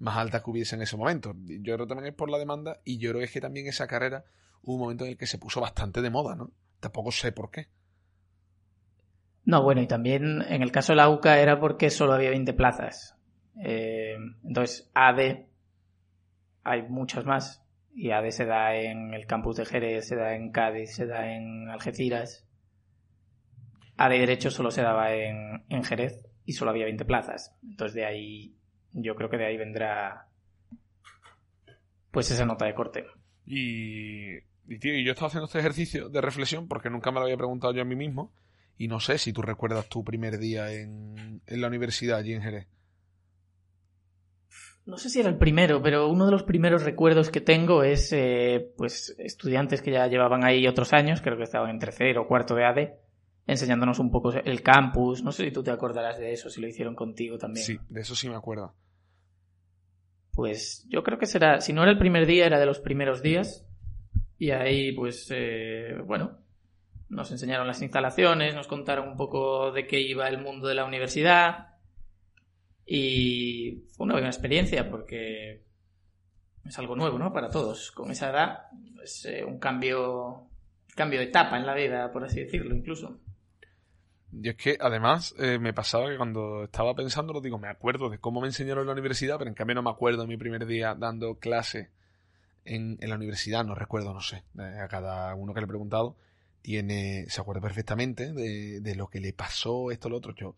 más 0.00 0.18
alta 0.18 0.42
que 0.42 0.50
hubiese 0.50 0.74
en 0.74 0.82
ese 0.82 0.98
momento. 0.98 1.34
Yo 1.46 1.76
creo 1.76 1.86
también 1.86 2.08
es 2.08 2.14
por 2.14 2.28
la 2.28 2.36
demanda 2.36 2.78
y 2.84 2.98
yo 2.98 3.08
creo 3.08 3.20
que 3.20 3.24
es 3.24 3.32
que 3.32 3.40
también 3.40 3.68
esa 3.68 3.86
carrera 3.86 4.26
hubo 4.64 4.74
un 4.74 4.80
momento 4.80 5.06
en 5.06 5.12
el 5.12 5.16
que 5.16 5.26
se 5.26 5.38
puso 5.38 5.62
bastante 5.62 6.02
de 6.02 6.10
moda, 6.10 6.36
¿no? 6.36 6.50
Tampoco 6.78 7.10
sé 7.10 7.32
por 7.32 7.50
qué. 7.50 7.68
No, 9.44 9.62
bueno, 9.62 9.82
y 9.82 9.86
también 9.86 10.42
en 10.48 10.62
el 10.62 10.72
caso 10.72 10.92
de 10.92 10.96
la 10.96 11.10
UCA 11.10 11.38
era 11.38 11.60
porque 11.60 11.90
solo 11.90 12.14
había 12.14 12.30
20 12.30 12.54
plazas. 12.54 13.16
Eh, 13.62 14.16
entonces, 14.42 14.90
AD 14.94 15.46
hay 16.62 16.82
muchas 16.88 17.24
más. 17.24 17.62
Y 17.94 18.10
AD 18.10 18.30
se 18.30 18.46
da 18.46 18.74
en 18.74 19.14
el 19.14 19.26
campus 19.26 19.56
de 19.56 19.66
Jerez, 19.66 20.08
se 20.08 20.16
da 20.16 20.34
en 20.34 20.50
Cádiz, 20.50 20.94
se 20.94 21.06
da 21.06 21.32
en 21.32 21.68
Algeciras. 21.68 22.48
AD 23.96 24.10
Derecho 24.10 24.50
solo 24.50 24.70
se 24.70 24.82
daba 24.82 25.14
en, 25.14 25.64
en 25.68 25.84
Jerez 25.84 26.26
y 26.44 26.54
solo 26.54 26.72
había 26.72 26.86
20 26.86 27.04
plazas. 27.04 27.54
Entonces, 27.62 27.94
de 27.94 28.04
ahí, 28.06 28.56
yo 28.92 29.14
creo 29.14 29.30
que 29.30 29.36
de 29.36 29.46
ahí 29.46 29.56
vendrá 29.56 30.28
pues 32.10 32.30
esa 32.30 32.46
nota 32.46 32.64
de 32.64 32.74
corte. 32.74 33.04
Y, 33.44 34.36
y 34.66 34.78
tío, 34.80 34.94
y 34.94 35.04
yo 35.04 35.12
estaba 35.12 35.28
haciendo 35.28 35.46
este 35.46 35.58
ejercicio 35.58 36.08
de 36.08 36.20
reflexión 36.20 36.66
porque 36.66 36.90
nunca 36.90 37.10
me 37.10 37.18
lo 37.18 37.24
había 37.24 37.36
preguntado 37.36 37.74
yo 37.74 37.82
a 37.82 37.84
mí 37.84 37.96
mismo. 37.96 38.32
Y 38.76 38.88
no 38.88 39.00
sé 39.00 39.18
si 39.18 39.32
tú 39.32 39.42
recuerdas 39.42 39.88
tu 39.88 40.04
primer 40.04 40.38
día 40.38 40.72
en, 40.72 41.40
en 41.46 41.60
la 41.60 41.68
universidad 41.68 42.18
allí 42.18 42.32
en 42.32 42.42
Jerez. 42.42 42.66
No 44.86 44.98
sé 44.98 45.08
si 45.08 45.20
era 45.20 45.30
el 45.30 45.38
primero, 45.38 45.80
pero 45.82 46.08
uno 46.08 46.26
de 46.26 46.32
los 46.32 46.42
primeros 46.42 46.82
recuerdos 46.82 47.30
que 47.30 47.40
tengo 47.40 47.82
es 47.82 48.12
eh, 48.12 48.72
pues 48.76 49.14
estudiantes 49.18 49.80
que 49.80 49.92
ya 49.92 50.06
llevaban 50.08 50.44
ahí 50.44 50.66
otros 50.66 50.92
años, 50.92 51.22
creo 51.22 51.38
que 51.38 51.44
estaban 51.44 51.70
en 51.70 51.78
tercero 51.78 52.22
o 52.22 52.28
cuarto 52.28 52.54
de 52.54 52.66
AD, 52.66 52.88
enseñándonos 53.46 53.98
un 53.98 54.10
poco 54.10 54.32
el 54.32 54.62
campus. 54.62 55.22
No 55.22 55.32
sé 55.32 55.44
si 55.44 55.52
tú 55.52 55.62
te 55.62 55.70
acordarás 55.70 56.18
de 56.18 56.32
eso, 56.32 56.50
si 56.50 56.60
lo 56.60 56.68
hicieron 56.68 56.94
contigo 56.94 57.38
también. 57.38 57.64
Sí, 57.64 57.78
de 57.88 58.00
eso 58.02 58.14
sí 58.14 58.28
me 58.28 58.36
acuerdo. 58.36 58.74
Pues 60.32 60.84
yo 60.90 61.02
creo 61.02 61.18
que 61.18 61.26
será, 61.26 61.62
si 61.62 61.72
no 61.72 61.82
era 61.82 61.92
el 61.92 61.98
primer 61.98 62.26
día, 62.26 62.44
era 62.44 62.58
de 62.58 62.66
los 62.66 62.80
primeros 62.80 63.22
días. 63.22 63.66
Y 64.36 64.50
ahí, 64.50 64.92
pues, 64.92 65.28
eh, 65.30 65.94
bueno, 66.04 66.43
nos 67.14 67.30
enseñaron 67.30 67.66
las 67.66 67.80
instalaciones, 67.80 68.54
nos 68.54 68.66
contaron 68.66 69.08
un 69.08 69.16
poco 69.16 69.72
de 69.72 69.86
qué 69.86 70.00
iba 70.00 70.28
el 70.28 70.38
mundo 70.38 70.66
de 70.68 70.74
la 70.74 70.84
universidad 70.84 71.68
y 72.84 73.84
fue 73.96 74.04
una 74.04 74.14
buena 74.14 74.28
experiencia 74.28 74.90
porque 74.90 75.64
es 76.64 76.78
algo 76.78 76.96
nuevo, 76.96 77.18
¿no? 77.18 77.32
Para 77.32 77.50
todos. 77.50 77.92
Con 77.92 78.10
esa 78.10 78.30
edad 78.30 78.58
es 79.02 79.24
eh, 79.26 79.44
un 79.44 79.58
cambio, 79.58 80.48
cambio 80.94 81.20
de 81.20 81.26
etapa 81.26 81.56
en 81.56 81.66
la 81.66 81.74
vida, 81.74 82.10
por 82.12 82.24
así 82.24 82.40
decirlo, 82.40 82.74
incluso. 82.74 83.20
Y 84.32 84.48
es 84.48 84.56
que 84.56 84.76
además 84.80 85.34
eh, 85.38 85.58
me 85.60 85.72
pasaba 85.72 86.08
que 86.08 86.16
cuando 86.16 86.64
estaba 86.64 86.94
pensando, 86.94 87.32
lo 87.32 87.40
digo, 87.40 87.58
me 87.58 87.68
acuerdo 87.68 88.10
de 88.10 88.18
cómo 88.18 88.40
me 88.40 88.48
enseñaron 88.48 88.82
en 88.82 88.86
la 88.88 88.92
universidad, 88.92 89.38
pero 89.38 89.48
en 89.48 89.54
cambio 89.54 89.76
no 89.76 89.82
me 89.82 89.90
acuerdo 89.90 90.22
de 90.22 90.28
mi 90.28 90.36
primer 90.36 90.66
día 90.66 90.96
dando 90.96 91.38
clase 91.38 91.90
en, 92.64 92.98
en 93.00 93.10
la 93.10 93.14
universidad, 93.14 93.64
no 93.64 93.76
recuerdo, 93.76 94.12
no 94.12 94.20
sé, 94.20 94.42
eh, 94.58 94.80
a 94.82 94.88
cada 94.88 95.34
uno 95.36 95.54
que 95.54 95.60
le 95.60 95.66
he 95.66 95.68
preguntado, 95.68 96.16
tiene, 96.64 97.26
se 97.28 97.42
acuerda 97.42 97.60
perfectamente 97.60 98.32
de, 98.32 98.80
de 98.80 98.94
lo 98.94 99.08
que 99.08 99.20
le 99.20 99.34
pasó, 99.34 99.90
esto, 99.90 100.08
lo 100.08 100.16
otro. 100.16 100.34
Yo, 100.34 100.56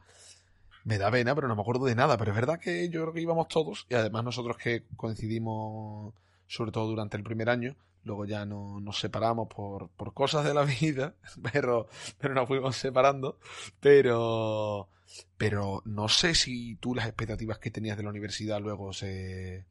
me 0.84 0.98
da 0.98 1.10
pena, 1.10 1.34
pero 1.34 1.48
no 1.48 1.56
me 1.56 1.62
acuerdo 1.62 1.84
de 1.84 1.96
nada. 1.96 2.16
Pero 2.16 2.30
es 2.30 2.36
verdad 2.36 2.60
que 2.60 2.88
yo 2.88 3.02
creo 3.02 3.12
que 3.12 3.20
íbamos 3.20 3.48
todos, 3.48 3.86
y 3.90 3.94
además 3.94 4.22
nosotros 4.22 4.56
que 4.56 4.84
coincidimos, 4.94 6.14
sobre 6.46 6.70
todo 6.70 6.86
durante 6.86 7.16
el 7.16 7.24
primer 7.24 7.50
año, 7.50 7.74
luego 8.04 8.24
ya 8.24 8.46
no, 8.46 8.78
nos 8.78 9.00
separamos 9.00 9.48
por, 9.48 9.88
por 9.88 10.14
cosas 10.14 10.44
de 10.44 10.54
la 10.54 10.62
vida, 10.80 11.14
pero, 11.52 11.88
pero 12.18 12.34
nos 12.34 12.46
fuimos 12.46 12.76
separando. 12.76 13.40
Pero, 13.80 14.88
pero 15.36 15.82
no 15.86 16.08
sé 16.08 16.36
si 16.36 16.76
tú 16.76 16.94
las 16.94 17.06
expectativas 17.06 17.58
que 17.58 17.72
tenías 17.72 17.96
de 17.96 18.04
la 18.04 18.10
universidad 18.10 18.60
luego 18.60 18.92
se, 18.92 19.66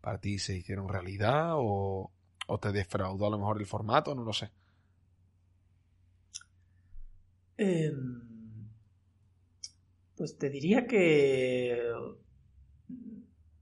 para 0.00 0.18
ti 0.18 0.38
se 0.38 0.56
hicieron 0.56 0.88
realidad 0.88 1.50
o, 1.52 2.10
o 2.46 2.58
te 2.58 2.72
defraudó 2.72 3.26
a 3.26 3.30
lo 3.30 3.38
mejor 3.38 3.60
el 3.60 3.66
formato, 3.66 4.14
no 4.14 4.24
lo 4.24 4.32
sé. 4.32 4.50
Eh, 7.58 7.92
pues 10.16 10.38
te 10.38 10.50
diría 10.50 10.86
que 10.86 11.78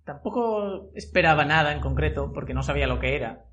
tampoco 0.05 0.91
esperaba 0.95 1.45
nada 1.45 1.73
en 1.73 1.81
concreto 1.81 2.33
porque 2.33 2.55
no 2.55 2.63
sabía 2.63 2.87
lo 2.87 3.01
que 3.01 3.17
era. 3.17 3.47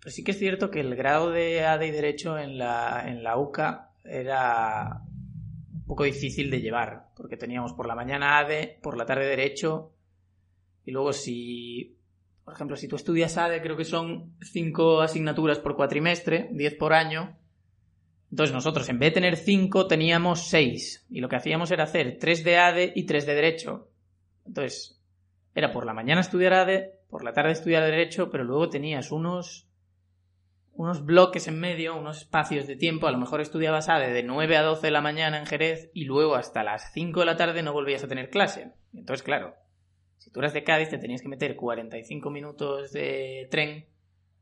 Pero 0.00 0.10
sí 0.10 0.24
que 0.24 0.30
es 0.32 0.38
cierto 0.38 0.70
que 0.70 0.80
el 0.80 0.94
grado 0.96 1.30
de 1.30 1.64
ADE 1.64 1.88
y 1.88 1.90
Derecho 1.90 2.38
en 2.38 2.58
la, 2.58 3.04
en 3.06 3.22
la 3.22 3.36
UCA 3.36 3.92
era 4.04 5.02
un 5.74 5.84
poco 5.84 6.04
difícil 6.04 6.50
de 6.50 6.60
llevar, 6.60 7.08
porque 7.16 7.36
teníamos 7.36 7.72
por 7.72 7.86
la 7.86 7.94
mañana 7.94 8.38
ADE, 8.38 8.78
por 8.82 8.96
la 8.96 9.06
tarde 9.06 9.26
Derecho, 9.26 9.92
y 10.84 10.92
luego 10.92 11.12
si, 11.12 11.98
por 12.44 12.54
ejemplo, 12.54 12.76
si 12.76 12.88
tú 12.88 12.96
estudias 12.96 13.36
ADE, 13.36 13.60
creo 13.60 13.76
que 13.76 13.84
son 13.84 14.34
cinco 14.40 15.00
asignaturas 15.00 15.58
por 15.58 15.76
cuatrimestre, 15.76 16.48
10 16.52 16.74
por 16.76 16.92
año, 16.92 17.36
entonces 18.30 18.54
nosotros 18.54 18.88
en 18.88 18.98
vez 18.98 19.10
de 19.10 19.14
tener 19.14 19.36
5 19.36 19.86
teníamos 19.86 20.48
6 20.48 21.06
y 21.10 21.20
lo 21.20 21.28
que 21.28 21.36
hacíamos 21.36 21.70
era 21.70 21.84
hacer 21.84 22.18
3 22.20 22.44
de 22.44 22.56
ADE 22.58 22.92
y 22.94 23.04
3 23.04 23.26
de 23.26 23.34
Derecho. 23.34 23.88
Entonces 24.46 25.00
era 25.54 25.72
por 25.72 25.86
la 25.86 25.94
mañana 25.94 26.20
estudiar 26.20 26.52
ADE, 26.52 27.00
por 27.08 27.24
la 27.24 27.32
tarde 27.32 27.52
estudiar 27.52 27.84
Derecho, 27.84 28.30
pero 28.30 28.44
luego 28.44 28.68
tenías 28.68 29.10
unos 29.12 29.64
unos 30.72 31.04
bloques 31.04 31.48
en 31.48 31.58
medio, 31.58 31.96
unos 31.96 32.18
espacios 32.18 32.68
de 32.68 32.76
tiempo, 32.76 33.08
a 33.08 33.10
lo 33.10 33.18
mejor 33.18 33.40
estudiabas 33.40 33.88
ADE 33.88 34.12
de 34.12 34.22
9 34.22 34.56
a 34.56 34.62
12 34.62 34.86
de 34.86 34.90
la 34.92 35.00
mañana 35.00 35.36
en 35.36 35.46
Jerez 35.46 35.90
y 35.92 36.04
luego 36.04 36.36
hasta 36.36 36.62
las 36.62 36.92
5 36.92 37.18
de 37.18 37.26
la 37.26 37.36
tarde 37.36 37.64
no 37.64 37.72
volvías 37.72 38.04
a 38.04 38.08
tener 38.08 38.30
clase. 38.30 38.70
Entonces, 38.94 39.24
claro, 39.24 39.56
si 40.18 40.30
tú 40.30 40.38
eras 40.38 40.52
de 40.52 40.62
Cádiz 40.62 40.90
te 40.90 40.98
tenías 40.98 41.20
que 41.20 41.28
meter 41.28 41.56
45 41.56 42.30
minutos 42.30 42.92
de 42.92 43.48
tren 43.50 43.86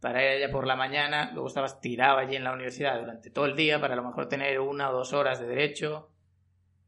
para 0.00 0.22
ir 0.22 0.42
allá 0.42 0.52
por 0.52 0.66
la 0.66 0.76
mañana, 0.76 1.30
luego 1.32 1.48
estabas 1.48 1.80
tirado 1.80 2.18
allí 2.18 2.36
en 2.36 2.44
la 2.44 2.52
universidad 2.52 2.98
durante 2.98 3.30
todo 3.30 3.46
el 3.46 3.56
día 3.56 3.80
para 3.80 3.94
a 3.94 3.96
lo 3.96 4.04
mejor 4.04 4.28
tener 4.28 4.60
una 4.60 4.90
o 4.90 4.92
dos 4.92 5.12
horas 5.12 5.40
de 5.40 5.46
derecho. 5.46 6.10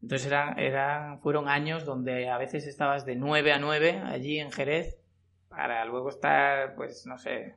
Entonces 0.02 0.28
eran, 0.28 0.58
eran, 0.58 1.20
fueron 1.20 1.48
años 1.48 1.84
donde 1.84 2.28
a 2.28 2.38
veces 2.38 2.66
estabas 2.66 3.04
de 3.04 3.16
9 3.16 3.52
a 3.52 3.58
9 3.58 4.02
allí 4.04 4.38
en 4.38 4.52
Jerez 4.52 4.98
para 5.48 5.84
luego 5.84 6.10
estar, 6.10 6.74
pues 6.76 7.04
no 7.06 7.18
sé, 7.18 7.56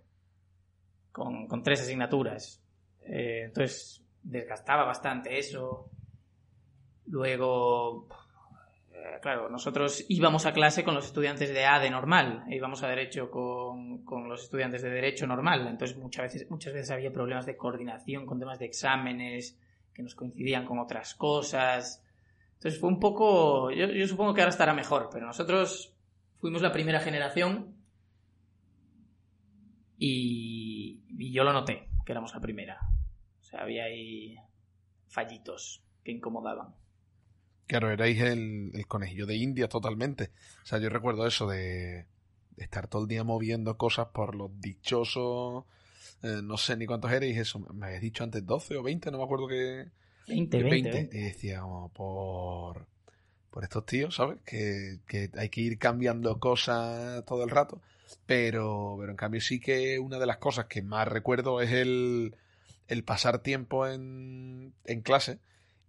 con, 1.12 1.48
con 1.48 1.62
tres 1.62 1.82
asignaturas. 1.82 2.64
Eh, 3.02 3.44
entonces 3.46 4.04
desgastaba 4.24 4.86
bastante 4.86 5.38
eso. 5.38 5.90
Luego, 7.06 8.08
claro, 9.22 9.50
nosotros 9.50 10.06
íbamos 10.10 10.46
a 10.46 10.54
clase 10.54 10.84
con 10.84 10.96
los 10.96 11.06
estudiantes 11.06 11.54
de 11.54 11.66
A 11.66 11.80
de 11.80 11.90
normal, 11.90 12.44
e 12.50 12.56
íbamos 12.56 12.84
a 12.84 12.88
derecho 12.88 13.30
con, 13.30 14.04
con, 14.04 14.28
los 14.28 14.44
estudiantes 14.44 14.82
de 14.82 14.90
derecho 14.90 15.28
normal, 15.28 15.68
entonces 15.68 15.98
muchas 15.98 16.24
veces, 16.24 16.50
muchas 16.50 16.74
veces 16.74 16.92
había 16.92 17.12
problemas 17.12 17.46
de 17.46 17.58
coordinación 17.58 18.26
con 18.26 18.40
temas 18.40 18.60
de 18.60 18.66
exámenes 18.66 19.58
que 19.94 20.04
nos 20.04 20.16
coincidían 20.16 20.66
con 20.66 20.80
otras 20.80 21.16
cosas. 21.16 22.04
Entonces 22.54 22.80
fue 22.80 22.90
un 22.90 23.00
poco, 23.00 23.72
yo, 23.72 23.88
yo 23.88 24.08
supongo 24.08 24.34
que 24.34 24.42
ahora 24.42 24.52
estará 24.52 24.74
mejor, 24.74 25.10
pero 25.12 25.26
nosotros 25.26 25.96
fuimos 26.40 26.62
la 26.62 26.72
primera 26.72 27.00
generación 27.00 27.76
y, 29.98 31.04
y 31.08 31.32
yo 31.32 31.44
lo 31.44 31.54
noté, 31.54 31.90
que 32.06 32.12
éramos 32.12 32.34
la 32.34 32.40
primera. 32.40 32.80
O 33.40 33.44
sea, 33.44 33.62
había 33.62 33.86
ahí 33.86 34.36
fallitos 35.08 35.84
que 36.04 36.12
incomodaban. 36.12 36.81
Claro, 37.72 37.90
erais 37.90 38.20
el, 38.20 38.72
el, 38.74 38.86
conejillo 38.86 39.26
de 39.26 39.38
India 39.38 39.70
totalmente. 39.70 40.32
O 40.62 40.66
sea, 40.66 40.78
yo 40.80 40.90
recuerdo 40.90 41.26
eso 41.26 41.48
de, 41.48 42.06
estar 42.58 42.90
todo 42.90 43.04
el 43.04 43.08
día 43.08 43.24
moviendo 43.24 43.78
cosas 43.78 44.08
por 44.08 44.36
los 44.36 44.52
dichosos. 44.60 45.64
Eh, 46.22 46.42
no 46.44 46.58
sé 46.58 46.76
ni 46.76 46.86
cuántos 46.86 47.14
erais, 47.14 47.38
eso. 47.38 47.60
Me 47.74 47.86
habéis 47.86 48.02
dicho 48.02 48.26
antes 48.26 48.46
12 48.46 48.76
o 48.76 48.84
20, 48.84 49.10
no 49.12 49.20
me 49.20 49.24
acuerdo 49.24 49.48
que. 49.48 49.86
20, 50.28 50.58
que 50.58 50.64
20, 50.66 50.92
20. 50.92 51.18
Y 51.18 51.22
decíamos, 51.22 51.94
por, 51.94 52.88
por 53.50 53.64
estos 53.64 53.86
tíos, 53.86 54.16
¿sabes? 54.16 54.40
Que, 54.44 55.00
que 55.08 55.30
hay 55.38 55.48
que 55.48 55.62
ir 55.62 55.80
cambiando 55.80 56.42
cosas 56.42 57.24
todo 57.24 57.46
el 57.46 57.50
rato. 57.50 57.82
Pero, 58.26 58.98
pero 59.00 59.12
en 59.12 59.18
cambio 59.18 59.40
sí 59.40 59.62
que 59.62 59.98
una 59.98 60.20
de 60.20 60.26
las 60.26 60.40
cosas 60.40 60.66
que 60.66 60.82
más 60.82 61.08
recuerdo 61.08 61.62
es 61.62 61.72
el, 61.72 62.36
el 62.90 63.06
pasar 63.06 63.40
tiempo 63.40 63.88
en, 63.88 64.74
en 64.84 65.02
clase 65.04 65.40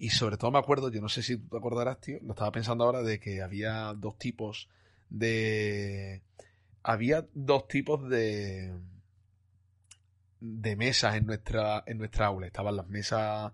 y 0.02 0.11
sobre 0.11 0.37
todo 0.37 0.50
me 0.50 0.59
acuerdo, 0.59 0.90
yo 0.90 1.00
no 1.00 1.09
sé 1.09 1.23
si 1.23 1.37
tú 1.37 1.49
te 1.49 1.56
acordarás, 1.59 2.00
tío, 2.00 2.18
lo 2.23 2.32
estaba 2.32 2.50
pensando 2.50 2.82
ahora 2.82 3.04
de 3.04 3.21
que 3.21 3.40
había 3.40 3.94
dos 3.94 4.18
tipos 4.18 4.68
de... 5.09 6.23
Había 6.82 7.28
dos 7.35 7.68
tipos 7.68 8.09
de... 8.09 8.75
de 10.40 10.75
mesas 10.75 11.14
en 11.14 11.26
nuestra, 11.26 11.85
en 11.87 11.99
nuestra 11.99 12.26
aula. 12.26 12.49
Estaban 12.49 12.75
las 12.75 12.88
mesas 12.88 13.52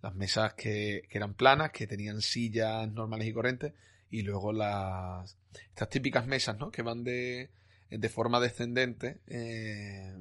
las 0.00 0.14
mesas 0.14 0.54
que, 0.54 1.08
eran 1.10 1.34
planas, 1.34 1.72
que 1.72 1.88
tenían 1.88 2.20
sillas 2.20 2.88
normales 2.92 3.26
y 3.26 3.32
corrientes, 3.32 3.72
y 4.12 4.22
luego 4.22 4.52
las 4.52 5.36
estas 5.70 5.88
típicas 5.88 6.24
mesas, 6.24 6.56
¿no? 6.56 6.70
Que 6.70 6.82
van 6.82 7.02
de, 7.02 7.50
de 7.90 8.08
forma 8.08 8.38
descendente, 8.38 9.22
eh, 9.26 10.14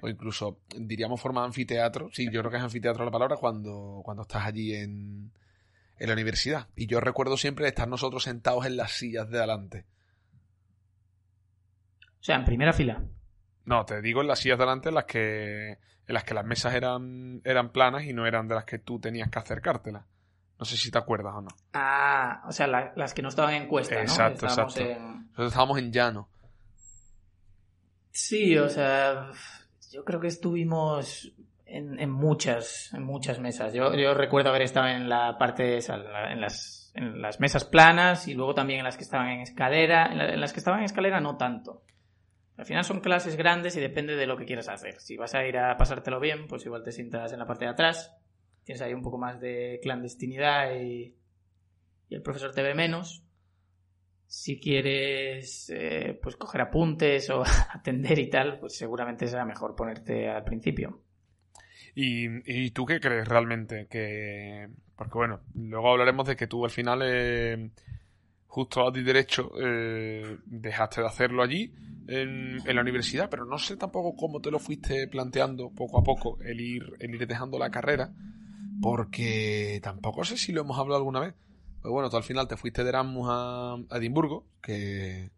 o 0.00 0.08
incluso 0.08 0.60
diríamos 0.76 1.20
forma 1.20 1.44
anfiteatro, 1.44 2.08
sí, 2.12 2.28
yo 2.30 2.40
creo 2.40 2.50
que 2.50 2.56
es 2.56 2.62
anfiteatro 2.62 3.04
la 3.04 3.10
palabra 3.10 3.36
cuando, 3.36 4.00
cuando 4.04 4.22
estás 4.22 4.46
allí 4.46 4.74
en, 4.74 5.32
en 5.98 6.06
la 6.06 6.12
universidad. 6.14 6.68
Y 6.74 6.86
yo 6.86 7.00
recuerdo 7.00 7.36
siempre 7.36 7.68
estar 7.68 7.88
nosotros 7.88 8.22
sentados 8.22 8.66
en 8.66 8.76
las 8.76 8.92
sillas 8.92 9.28
de 9.30 9.38
adelante. 9.38 9.84
O 12.20 12.24
sea, 12.24 12.36
en 12.36 12.44
primera 12.44 12.72
fila. 12.72 13.02
No, 13.64 13.84
te 13.84 14.00
digo 14.00 14.20
en 14.20 14.28
las 14.28 14.38
sillas 14.38 14.58
de 14.58 14.64
adelante 14.64 14.88
en 14.88 14.94
las 14.94 15.04
que, 15.04 15.70
en 15.72 16.14
las 16.14 16.24
que 16.24 16.34
las 16.34 16.44
mesas 16.44 16.74
eran, 16.74 17.40
eran 17.44 17.70
planas 17.70 18.04
y 18.04 18.12
no 18.12 18.26
eran 18.26 18.48
de 18.48 18.54
las 18.54 18.64
que 18.64 18.78
tú 18.78 18.98
tenías 18.98 19.30
que 19.30 19.38
acercártelas. 19.38 20.04
No 20.58 20.64
sé 20.64 20.76
si 20.76 20.90
te 20.90 20.98
acuerdas 20.98 21.34
o 21.34 21.42
no. 21.42 21.50
Ah, 21.72 22.44
o 22.46 22.52
sea, 22.52 22.68
la, 22.68 22.92
las 22.94 23.14
que 23.14 23.22
no 23.22 23.28
estaban 23.28 23.54
en 23.54 23.66
cuesta, 23.66 24.00
exacto, 24.00 24.46
¿no? 24.46 24.52
Exacto, 24.52 24.80
en... 24.80 25.26
Nosotros 25.26 25.48
estábamos 25.48 25.78
en 25.78 25.92
llano. 25.92 26.28
Sí, 28.12 28.56
o 28.58 28.68
sea, 28.68 29.30
yo 29.92 30.04
creo 30.04 30.20
que 30.20 30.28
estuvimos 30.28 31.32
en, 31.66 32.10
muchas, 32.10 32.92
en 32.92 33.02
muchas 33.02 33.38
mesas. 33.40 33.72
Yo, 33.72 33.94
yo, 33.94 34.14
recuerdo 34.14 34.50
haber 34.50 34.62
estado 34.62 34.88
en 34.88 35.08
la 35.08 35.38
parte, 35.38 35.78
en 35.78 36.40
las, 36.40 36.92
en 36.94 37.22
las 37.22 37.40
mesas 37.40 37.64
planas 37.64 38.28
y 38.28 38.34
luego 38.34 38.54
también 38.54 38.80
en 38.80 38.84
las 38.84 38.96
que 38.96 39.04
estaban 39.04 39.28
en 39.28 39.40
escalera. 39.40 40.12
En, 40.12 40.40
las 40.40 40.52
que 40.52 40.58
estaban 40.58 40.80
en 40.80 40.86
escalera 40.86 41.20
no 41.20 41.36
tanto. 41.36 41.84
Al 42.56 42.66
final 42.66 42.84
son 42.84 43.00
clases 43.00 43.36
grandes 43.36 43.76
y 43.76 43.80
depende 43.80 44.16
de 44.16 44.26
lo 44.26 44.36
que 44.36 44.44
quieras 44.44 44.68
hacer. 44.68 45.00
Si 45.00 45.16
vas 45.16 45.34
a 45.34 45.46
ir 45.46 45.56
a 45.56 45.76
pasártelo 45.76 46.20
bien, 46.20 46.46
pues 46.46 46.64
igual 46.66 46.82
te 46.82 46.92
sientas 46.92 47.32
en 47.32 47.38
la 47.38 47.46
parte 47.46 47.64
de 47.64 47.70
atrás. 47.70 48.14
Tienes 48.64 48.82
ahí 48.82 48.92
un 48.92 49.02
poco 49.02 49.18
más 49.18 49.40
de 49.40 49.80
clandestinidad 49.82 50.74
y, 50.74 51.16
y 52.08 52.14
el 52.14 52.22
profesor 52.22 52.52
te 52.52 52.62
ve 52.62 52.74
menos. 52.74 53.24
Si 54.34 54.58
quieres 54.58 55.68
eh, 55.68 56.18
pues 56.22 56.36
coger 56.36 56.62
apuntes 56.62 57.28
o 57.28 57.42
atender 57.74 58.18
y 58.18 58.30
tal, 58.30 58.58
pues 58.58 58.74
seguramente 58.74 59.26
será 59.28 59.44
mejor 59.44 59.76
ponerte 59.76 60.26
al 60.26 60.42
principio. 60.42 61.02
¿Y, 61.94 62.28
¿Y, 62.46 62.70
tú 62.70 62.86
qué 62.86 62.98
crees 62.98 63.28
realmente? 63.28 63.88
que 63.90 64.70
Porque 64.96 65.18
bueno, 65.18 65.40
luego 65.54 65.90
hablaremos 65.90 66.26
de 66.26 66.34
que 66.34 66.46
tú 66.46 66.64
al 66.64 66.70
final, 66.70 67.02
eh, 67.04 67.72
justo 68.46 68.88
a 68.88 68.90
ti 68.90 69.02
derecho, 69.02 69.52
eh, 69.60 70.38
dejaste 70.46 71.02
de 71.02 71.08
hacerlo 71.08 71.42
allí 71.42 71.70
en, 72.08 72.58
en, 72.66 72.74
la 72.74 72.80
universidad, 72.80 73.28
pero 73.28 73.44
no 73.44 73.58
sé 73.58 73.76
tampoco 73.76 74.16
cómo 74.16 74.40
te 74.40 74.50
lo 74.50 74.58
fuiste 74.58 75.08
planteando 75.08 75.68
poco 75.68 75.98
a 76.00 76.02
poco 76.02 76.38
el 76.40 76.58
ir, 76.58 76.84
el 77.00 77.14
ir 77.14 77.26
dejando 77.26 77.58
la 77.58 77.70
carrera, 77.70 78.10
porque 78.80 79.78
tampoco 79.82 80.24
sé 80.24 80.38
si 80.38 80.52
lo 80.52 80.62
hemos 80.62 80.78
hablado 80.78 81.00
alguna 81.00 81.20
vez. 81.20 81.34
Pues 81.82 81.92
bueno, 81.92 82.08
tú 82.08 82.16
al 82.16 82.22
final 82.22 82.48
te 82.48 82.56
fuiste 82.56 82.84
de 82.84 82.90
Erasmus 82.90 83.28
a, 83.28 83.76
a 83.90 83.98
Edimburgo, 83.98 84.46
que, 84.62 85.30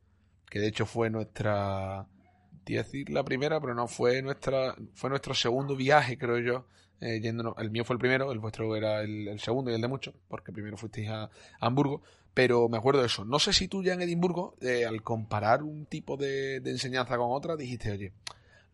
que 0.49 0.61
de 0.61 0.69
hecho 0.69 0.87
fue 0.87 1.11
nuestra, 1.11 2.07
decir 2.73 3.11
la 3.11 3.25
primera, 3.25 3.61
pero 3.61 3.75
no 3.75 3.87
fue 3.87 4.23
nuestra, 4.23 4.75
fue 4.95 5.11
nuestro 5.11 5.35
segundo 5.35 5.77
viaje, 5.77 6.17
creo 6.17 6.39
yo, 6.39 6.67
eh, 7.01 7.21
yéndonos, 7.21 7.55
el 7.59 7.71
mío 7.71 7.85
fue 7.85 7.95
el 7.95 8.01
primero, 8.01 8.33
el 8.33 8.39
vuestro 8.39 8.75
era 8.77 9.03
el, 9.03 9.39
segundo 9.41 9.71
y 9.71 9.75
el 9.75 9.81
de 9.81 9.89
muchos, 9.89 10.15
porque 10.29 10.53
primero 10.53 10.77
fuisteis 10.77 11.09
a, 11.11 11.31
Hamburgo, 11.61 12.03
pero 12.33 12.69
me 12.69 12.79
acuerdo 12.79 13.01
de 13.01 13.07
eso. 13.07 13.25
No 13.25 13.39
sé 13.39 13.53
si 13.53 13.69
tú 13.69 13.83
ya 13.83 13.95
en 13.95 14.03
Edimburgo, 14.03 14.57
eh, 14.61 14.87
al 14.87 15.03
comparar 15.03 15.63
un 15.63 15.87
tipo 15.87 16.17
de, 16.17 16.57
enseñanza 16.57 17.17
con 17.17 17.29
otra, 17.31 17.57
dijiste, 17.57 17.91
oye, 17.91 18.13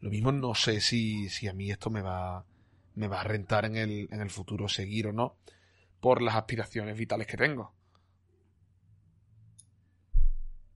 lo 0.00 0.10
mismo 0.10 0.32
no 0.32 0.54
sé 0.54 0.80
si, 0.80 1.28
si 1.28 1.48
a 1.48 1.52
mí 1.52 1.70
esto 1.70 1.90
me 1.90 2.02
va, 2.02 2.44
me 2.94 3.08
va 3.08 3.20
a 3.20 3.24
rentar 3.24 3.64
en 3.64 3.76
el, 3.76 4.08
en 4.10 4.20
el 4.20 4.30
futuro 4.30 4.68
seguir 4.68 5.08
o 5.08 5.12
no, 5.12 5.36
por 6.00 6.22
las 6.22 6.34
aspiraciones 6.34 6.96
vitales 6.96 7.26
que 7.26 7.36
tengo. 7.36 7.72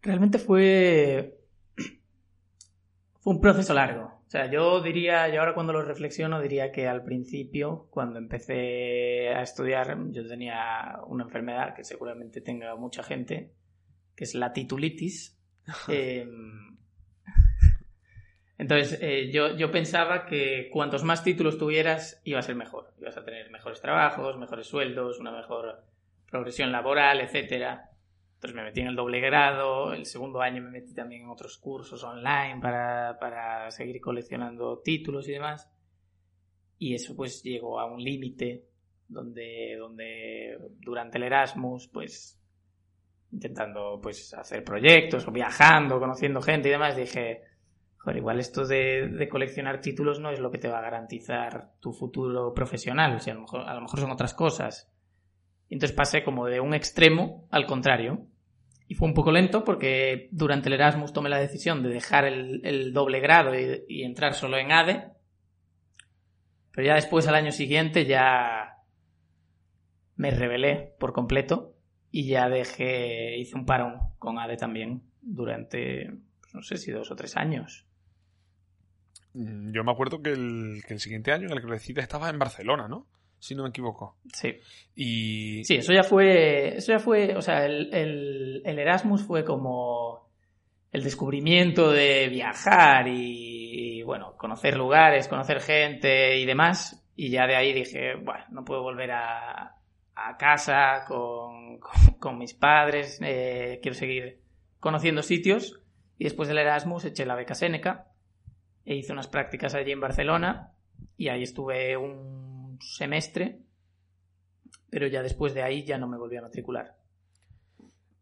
Realmente 0.03 0.39
fue, 0.39 1.41
fue 3.21 3.33
un 3.33 3.41
proceso 3.41 3.73
largo. 3.75 4.15
O 4.27 4.31
sea, 4.31 4.51
yo 4.51 4.83
diría, 4.83 5.29
yo 5.29 5.41
ahora 5.41 5.55
cuando 5.55 5.73
lo 5.73 5.83
reflexiono, 5.83 6.41
diría 6.41 6.73
que 6.73 6.89
al 6.89 7.05
principio, 7.05 7.87
cuando 7.91 8.19
empecé 8.19 9.29
a 9.29 9.43
estudiar, 9.43 9.97
yo 10.11 10.27
tenía 10.27 10.99
una 11.07 11.25
enfermedad 11.25 11.75
que 11.75 11.85
seguramente 11.85 12.41
tenga 12.41 12.75
mucha 12.77 13.03
gente, 13.03 13.53
que 14.17 14.25
es 14.25 14.35
la 14.35 14.53
titulitis. 14.53 15.39
Em, 15.89 16.74
entonces, 18.57 18.99
eh, 19.03 19.31
yo, 19.33 19.57
yo 19.57 19.71
pensaba 19.71 20.27
que 20.27 20.69
cuantos 20.73 21.03
más 21.03 21.25
títulos 21.25 21.59
tuvieras, 21.59 22.21
iba 22.25 22.39
a 22.39 22.43
ser 22.43 22.55
mejor. 22.55 22.93
Ibas 23.01 23.17
a 23.17 23.25
tener 23.25 23.51
mejores 23.51 23.81
trabajos, 23.81 24.39
mejores 24.39 24.67
sueldos, 24.67 25.19
una 25.19 25.33
mejor 25.33 25.83
progresión 26.31 26.71
laboral, 26.71 27.21
etcétera. 27.21 27.91
Entonces 28.35 28.55
me 28.55 28.63
metí 28.63 28.81
en 28.81 28.89
el 28.89 28.97
doble 28.97 29.21
grado, 29.21 29.93
el 29.93 30.07
segundo 30.07 30.41
año 30.41 30.63
me 30.63 30.71
metí 30.71 30.95
también 30.95 31.23
en 31.23 31.31
otros 31.31 31.59
cursos 31.59 32.05
online 32.05 32.61
para, 32.61 33.71
seguir 33.71 34.01
coleccionando 34.01 34.81
títulos 34.85 35.29
y 35.29 35.33
demás. 35.33 35.69
Y 36.79 36.95
eso 36.95 37.17
pues 37.17 37.43
llegó 37.43 37.81
a 37.81 37.87
un 37.87 38.03
límite 38.03 38.67
donde, 39.09 39.77
donde 39.79 40.59
durante 40.79 41.19
el 41.19 41.25
Erasmus 41.25 41.89
pues 41.89 42.39
intentando 43.33 43.99
pues 44.01 44.33
hacer 44.35 44.63
proyectos, 44.63 45.31
viajando, 45.33 45.99
conociendo 45.99 46.41
gente 46.41 46.69
y 46.69 46.73
demás, 46.73 46.97
dije, 46.97 47.43
joder, 48.05 48.19
igual 48.19 48.39
esto 48.39 48.67
de, 48.67 49.09
de, 49.09 49.29
coleccionar 49.31 49.81
títulos 49.81 50.21
no 50.21 50.31
es 50.31 50.39
lo 50.39 50.51
que 50.51 50.59
te 50.59 50.69
va 50.69 50.79
a 50.79 50.83
garantizar 50.83 51.73
tu 51.81 51.93
futuro 51.93 52.53
profesional, 52.53 53.17
o 53.17 53.19
sea, 53.19 53.33
a 53.33 53.37
lo 53.37 53.43
mejor, 53.43 53.61
a 53.63 53.75
lo 53.75 53.81
mejor 53.81 54.01
son 54.01 54.11
otras 54.11 54.35
cosas. 54.35 54.93
Y 55.69 55.75
entonces 55.75 55.97
pasé 55.97 56.23
como 56.23 56.47
de 56.47 56.61
un 56.61 56.75
extremo 56.75 57.49
al 57.51 57.67
contrario. 57.67 58.27
Y 58.87 58.95
fue 58.95 59.09
un 59.09 59.15
poco 59.15 59.33
lento 59.33 59.65
porque 59.65 60.29
durante 60.31 60.69
el 60.69 60.75
Erasmus 60.75 61.15
tomé 61.15 61.31
la 61.31 61.39
decisión 61.39 61.83
de 61.83 61.89
dejar 61.89 62.27
el, 62.27 62.93
doble 62.93 63.21
grado 63.21 63.53
y, 63.59 64.03
entrar 64.03 64.35
solo 64.35 64.59
en 64.59 64.71
ADE. 64.71 65.13
Pero 66.73 66.87
ya 66.87 66.95
después, 66.95 67.27
al 67.27 67.37
año 67.37 67.53
siguiente, 67.53 68.05
ya 68.05 68.83
me 70.17 70.31
rebelé 70.31 70.95
por 71.01 71.15
completo 71.15 71.75
y 72.11 72.29
ya 72.29 72.51
dejé, 72.51 73.39
hice 73.39 73.57
un 73.57 73.65
parón 73.65 73.95
con 74.19 74.39
ADE 74.39 74.59
también 74.59 75.05
durante, 75.23 76.13
pues 76.41 76.55
no 76.55 76.63
sé 76.63 76.77
si 76.77 76.93
dos 76.93 77.11
o 77.11 77.17
tres 77.17 77.39
años. 77.39 77.87
Mm, 79.35 79.73
yo 79.73 79.85
me 79.85 79.93
acuerdo 79.93 80.23
que 80.23 80.31
el, 80.31 80.83
que 80.87 80.95
el 80.95 81.01
siguiente 81.01 81.33
año 81.33 81.47
en 81.47 81.53
el 81.53 81.61
que 81.61 81.67
lo 81.67 81.75
estaba 81.75 82.31
en 82.31 82.39
Barcelona, 82.39 82.89
¿no? 82.89 83.07
si 83.45 83.55
no 83.55 83.65
me 83.65 83.69
equivoco. 83.69 84.17
Sí. 84.33 84.59
Y... 84.95 85.65
Sí, 85.65 85.77
eso 85.77 85.93
ya 85.93 86.03
fue, 86.03 86.79
eso 86.79 86.93
ya 86.93 86.99
fue, 86.99 87.37
o 87.37 87.43
sea, 87.43 87.67
el, 87.67 87.93
el, 88.65 88.79
Erasmus 88.79 89.23
fue 89.23 89.45
como 89.45 90.31
el 90.91 91.05
descubrimiento 91.05 91.91
de 91.91 92.29
viajar 92.29 93.07
y, 93.07 94.03
bueno, 94.03 94.35
conocer 94.39 94.79
lugares, 94.79 95.29
conocer 95.29 95.61
gente 95.61 96.39
y 96.39 96.47
demás. 96.47 97.07
Y 97.17 97.29
ya 97.29 97.47
de 97.47 97.57
ahí 97.57 97.75
dije, 97.75 98.15
bueno, 98.15 98.45
no 98.49 98.65
puedo 98.65 98.83
volver 98.83 99.11
a, 99.11 99.77
a 100.15 100.37
casa 100.39 101.05
con, 101.07 101.79
con, 102.19 102.39
mis 102.39 102.55
padres, 102.55 103.21
eh, 103.23 103.79
quiero 103.83 103.95
seguir 103.95 104.41
conociendo 104.81 105.23
sitios. 105.23 105.81
Y 106.17 106.25
después 106.25 106.49
del 106.49 106.59
Erasmus 106.59 107.05
eché 107.05 107.27
la 107.27 107.35
beca 107.35 107.55
Seneca 107.55 108.14
e 108.85 108.95
hice 108.95 109.13
unas 109.13 109.29
prácticas 109.29 109.75
allí 109.75 109.93
en 109.93 110.01
Barcelona 110.01 110.73
y 111.17 111.29
ahí 111.29 111.43
estuve 111.43 111.97
un 111.97 112.79
semestre, 112.81 113.61
pero 114.91 115.07
ya 115.07 115.23
después 115.23 115.55
de 115.55 115.63
ahí 115.63 115.85
ya 115.85 115.99
no 115.99 116.09
me 116.09 116.19
volví 116.19 116.37
a 116.37 116.43
matricular. 116.43 116.97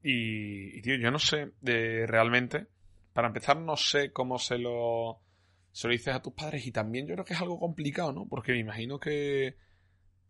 Y, 0.02 0.82
tío, 0.82 0.96
yo 0.96 1.10
no 1.10 1.18
sé 1.18 1.52
realmente, 1.62 2.66
para 3.12 3.28
empezar, 3.28 3.58
no 3.58 3.76
sé 3.76 4.12
cómo 4.12 4.38
se 4.38 4.58
lo, 4.58 5.20
se 5.70 5.86
lo 5.86 5.92
dices 5.92 6.14
a 6.14 6.22
tus 6.22 6.32
padres 6.32 6.66
y 6.66 6.72
también 6.72 7.06
yo 7.06 7.14
creo 7.14 7.24
que 7.24 7.34
es 7.34 7.40
algo 7.40 7.58
complicado, 7.58 8.12
¿no? 8.12 8.26
Porque 8.26 8.52
me 8.52 8.58
imagino 8.58 8.98
que, 8.98 9.56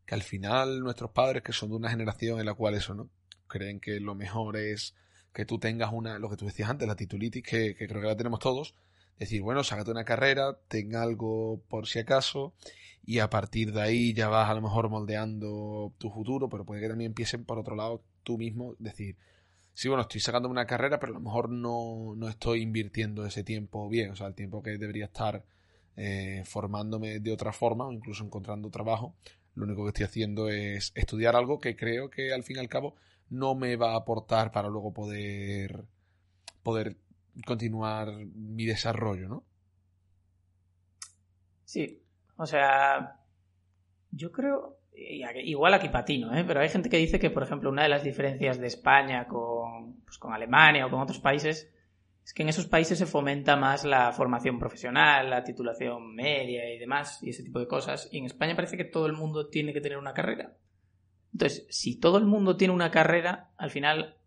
que 0.05 0.15
al 0.15 0.23
final 0.23 0.81
nuestros 0.81 1.11
padres, 1.11 1.43
que 1.43 1.53
son 1.53 1.71
de 1.71 1.77
una 1.77 1.91
generación 1.91 2.39
en 2.39 2.47
la 2.47 2.55
cual 2.55 2.75
eso, 2.75 2.95
¿no? 2.95 3.09
Creen 3.47 3.81
que 3.81 3.99
lo 3.99 4.15
mejor 4.15 4.57
es 4.57 4.95
que 5.33 5.47
tú 5.47 5.59
tengas 5.59 5.91
una, 5.93 6.19
lo 6.19 6.29
que 6.29 6.37
tú 6.37 6.47
decías 6.47 6.69
antes, 6.69 6.87
la 6.87 6.97
titulitis, 6.97 7.43
que 7.43 7.75
creo 7.75 8.03
que 8.03 8.09
la 8.09 8.17
tenemos 8.17 8.41
todos, 8.41 8.75
decir, 9.19 9.43
bueno, 9.43 9.65
sácate 9.65 9.91
una 9.91 10.05
carrera, 10.05 10.59
tenga 10.69 11.03
algo 11.03 11.63
por 11.69 11.87
si 11.87 11.99
acaso, 11.99 12.55
y 13.05 13.19
a 13.19 13.31
partir 13.31 13.73
de 13.73 13.83
ahí 13.83 14.15
ya 14.15 14.29
vas 14.29 14.49
a 14.49 14.55
lo 14.55 14.63
mejor 14.63 14.89
moldeando 14.89 15.93
tu 15.99 16.11
futuro, 16.11 16.49
pero 16.49 16.65
puede 16.65 16.81
que 16.81 16.89
también 16.89 17.11
empiecen 17.11 17.45
por 17.45 17.59
otro 17.59 17.77
lado 17.77 18.03
tú 18.23 18.39
mismo, 18.39 18.75
decir, 18.79 19.17
sí, 19.75 19.89
bueno, 19.89 20.03
estoy 20.03 20.21
sacando 20.21 20.49
una 20.49 20.67
carrera, 20.67 20.99
pero 21.01 21.13
a 21.13 21.15
lo 21.15 21.21
mejor 21.21 21.51
no, 21.51 22.15
no 22.17 22.29
estoy 22.29 22.63
invirtiendo 22.63 23.27
ese 23.27 23.45
tiempo 23.45 23.89
bien, 23.89 24.11
o 24.11 24.17
sea, 24.17 24.27
el 24.29 24.35
tiempo 24.35 24.63
que 24.63 24.79
debería 24.79 25.07
estar 25.07 25.45
eh, 25.97 26.43
formándome 26.47 27.21
de 27.21 27.33
otra 27.33 27.53
forma 27.53 27.87
o 27.87 27.93
incluso 27.93 28.25
encontrando 28.25 28.71
trabajo, 28.71 29.15
lo 29.55 29.65
único 29.65 29.85
que 29.85 29.89
estoy 29.89 30.05
haciendo 30.05 30.49
es 30.49 30.93
estudiar 30.95 31.37
algo 31.37 31.59
que 31.59 31.77
creo 31.77 32.11
que 32.11 32.33
al 32.33 32.43
fin 32.43 32.57
y 32.57 32.61
al 32.61 32.69
cabo 32.69 32.95
no 33.29 33.55
me 33.55 33.77
va 33.77 33.93
a 33.93 33.97
aportar 33.97 34.53
para 34.53 34.69
luego 34.69 34.93
poder 34.93 35.85
poder 36.63 36.97
continuar 37.47 38.09
mi 38.35 38.67
desarrollo, 38.67 39.29
¿no? 39.29 39.45
Sí, 41.65 42.03
o 42.37 42.47
sea, 42.47 43.21
yo 44.11 44.31
creo, 44.33 44.79
igual 44.95 45.75
aquí 45.75 45.89
patino, 45.89 46.37
¿eh? 46.37 46.45
pero 46.47 46.61
hay 46.61 46.69
gente 46.69 46.91
que 46.91 46.99
dice 46.99 47.19
que, 47.19 47.31
por 47.31 47.43
ejemplo, 47.43 47.71
una 47.71 47.85
de 47.85 47.89
las 47.89 48.05
diferencias 48.05 48.59
de 48.59 48.67
España 48.67 49.27
con, 49.27 50.03
pues, 50.03 50.19
con 50.19 50.33
Alemania 50.33 50.87
o 50.87 50.91
con 50.91 51.01
otros 51.01 51.21
países 51.21 51.73
es 52.25 52.35
que 52.35 52.43
en 52.43 52.49
esos 52.49 52.67
países 52.67 52.99
se 52.99 53.07
fomenta 53.07 53.57
más 53.57 53.85
la 53.85 54.13
formación 54.13 54.59
profesional, 54.59 55.29
la 55.29 55.43
titulación 55.43 56.15
media 56.15 56.73
y 56.73 56.79
demás, 56.79 57.21
y 57.23 57.31
ese 57.31 57.43
tipo 57.43 57.59
de 57.59 57.67
cosas. 57.67 58.09
Y 58.13 58.19
en 58.19 58.27
España 58.27 58.55
parece 58.55 58.77
que 58.77 58.85
todo 58.85 59.07
el 59.07 59.13
mundo 59.13 59.49
tiene 59.49 59.73
que 59.73 59.81
tener 59.81 59.99
una 59.99 60.15
carrera. 60.15 60.57
Entonces, 61.33 61.67
si 61.71 61.99
todo 61.99 62.19
el 62.19 62.27
mundo 62.27 62.57
tiene 62.57 62.75
una 62.75 62.91
carrera, 62.91 63.51
al 63.57 63.71
final, 63.71 64.19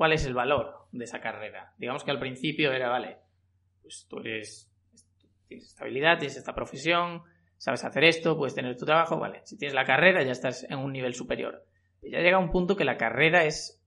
¿cuál 0.00 0.14
es 0.14 0.24
el 0.24 0.32
valor 0.32 0.86
de 0.92 1.04
esa 1.04 1.20
carrera? 1.20 1.74
Digamos 1.76 2.04
que 2.04 2.10
al 2.10 2.18
principio 2.18 2.72
era, 2.72 2.88
vale, 2.88 3.18
pues 3.82 4.06
tú 4.08 4.20
eres 4.20 4.72
tienes 5.46 5.66
estabilidad, 5.66 6.16
tienes 6.16 6.38
esta 6.38 6.54
profesión, 6.54 7.22
sabes 7.58 7.84
hacer 7.84 8.04
esto, 8.04 8.34
puedes 8.38 8.54
tener 8.54 8.78
tu 8.78 8.86
trabajo, 8.86 9.18
vale. 9.18 9.42
Si 9.44 9.58
tienes 9.58 9.74
la 9.74 9.84
carrera 9.84 10.22
ya 10.22 10.32
estás 10.32 10.64
en 10.70 10.78
un 10.78 10.94
nivel 10.94 11.12
superior. 11.12 11.66
Ya 12.00 12.20
llega 12.20 12.38
un 12.38 12.50
punto 12.50 12.76
que 12.76 12.86
la 12.86 12.96
carrera 12.96 13.44
es 13.44 13.78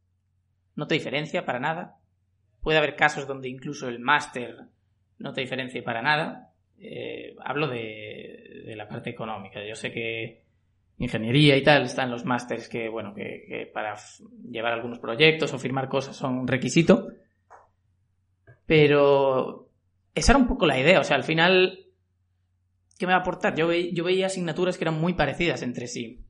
no 0.76 0.86
te 0.86 0.93
diferencia 0.93 1.45
para 1.45 1.60
nada. 1.60 1.95
Puede 2.62 2.78
haber 2.78 2.95
casos 2.95 3.26
donde 3.26 3.49
incluso 3.49 3.89
el 3.89 3.97
máster 3.97 4.56
no 5.17 5.34
te 5.34 5.41
diferencia 5.41 5.84
para 5.84 6.04
nada. 6.04 6.52
Eh, 6.78 7.36
hablo 7.43 7.67
de, 7.69 8.62
de, 8.67 8.76
la 8.76 8.88
parte 8.88 9.10
económica. 9.10 9.65
Yo 9.65 9.73
sé 9.73 9.91
que 9.91 10.42
ingeniería 10.97 11.58
y 11.58 11.63
tal 11.63 11.84
están 11.84 12.12
los 12.12 12.25
másters 12.25 12.69
que, 12.69 12.89
bueno, 12.89 13.13
que, 13.13 13.69
para 13.73 13.95
llevar 14.49 14.73
algunos 14.73 14.99
proyectos 14.99 15.53
o 15.53 15.60
firmar 15.60 15.89
cosas 15.89 16.15
son 16.15 16.38
un 16.38 16.47
requisito. 16.47 17.08
Pero 18.65 19.69
esa 20.15 20.32
era 20.32 20.39
un 20.39 20.47
poco 20.47 20.65
la 20.65 20.79
idea. 20.79 20.99
O 20.99 21.03
sea, 21.03 21.17
al 21.17 21.23
final, 21.23 21.88
¿qué 22.97 23.06
me 23.06 23.13
va 23.13 23.19
a 23.19 23.21
aportar? 23.21 23.56
Yo, 23.56 23.71
yo 23.71 24.03
veía 24.03 24.27
asignaturas 24.27 24.77
que 24.77 24.84
eran 24.84 24.99
muy 24.99 25.13
parecidas 25.13 25.62
entre 25.63 25.88
sí. 25.88 26.23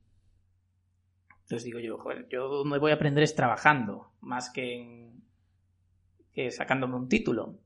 Entonces 1.42 1.64
digo 1.64 1.78
yo, 1.78 1.98
joder, 1.98 2.26
yo 2.30 2.48
donde 2.48 2.78
voy 2.78 2.90
a 2.90 2.94
aprender 2.94 3.22
es 3.22 3.34
trabajando, 3.34 4.12
más 4.20 4.50
que, 4.50 5.12
que 6.32 6.50
sacándome 6.50 6.96
un 6.96 7.08
título. 7.08 7.58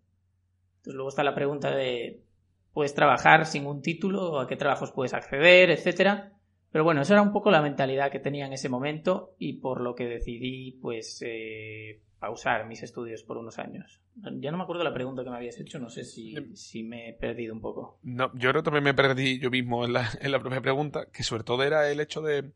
Entonces 0.78 0.94
luego 0.94 1.08
está 1.08 1.22
la 1.22 1.34
pregunta 1.34 1.70
de, 1.70 2.24
¿puedes 2.72 2.92
trabajar 2.94 3.46
sin 3.46 3.66
un 3.66 3.80
título? 3.80 4.40
¿A 4.40 4.48
qué 4.48 4.56
trabajos 4.56 4.90
puedes 4.90 5.14
acceder? 5.14 5.70
Etcétera. 5.70 6.37
Pero 6.70 6.84
bueno, 6.84 7.00
esa 7.00 7.14
era 7.14 7.22
un 7.22 7.32
poco 7.32 7.50
la 7.50 7.62
mentalidad 7.62 8.10
que 8.10 8.20
tenía 8.20 8.46
en 8.46 8.52
ese 8.52 8.68
momento 8.68 9.34
y 9.38 9.54
por 9.54 9.80
lo 9.80 9.94
que 9.94 10.06
decidí, 10.06 10.72
pues, 10.82 11.22
eh, 11.26 12.02
pausar 12.18 12.66
mis 12.66 12.82
estudios 12.82 13.22
por 13.22 13.38
unos 13.38 13.58
años. 13.58 14.02
Ya 14.16 14.50
no 14.50 14.58
me 14.58 14.64
acuerdo 14.64 14.82
la 14.82 14.92
pregunta 14.92 15.22
que 15.22 15.30
me 15.30 15.36
habías 15.36 15.58
hecho, 15.60 15.78
no 15.78 15.88
sé 15.88 16.04
si, 16.04 16.34
si 16.54 16.82
me 16.82 17.10
he 17.10 17.12
perdido 17.14 17.54
un 17.54 17.60
poco. 17.60 17.98
No, 18.02 18.30
yo 18.34 18.50
creo 18.50 18.62
que 18.62 18.64
también 18.64 18.84
me 18.84 18.94
perdí 18.94 19.38
yo 19.38 19.50
mismo 19.50 19.84
en 19.84 19.92
la, 19.92 20.10
en 20.20 20.32
la 20.32 20.40
propia 20.40 20.60
pregunta, 20.60 21.06
que 21.12 21.22
sobre 21.22 21.44
todo 21.44 21.62
era 21.62 21.88
el 21.90 22.00
hecho 22.00 22.20
de, 22.20 22.50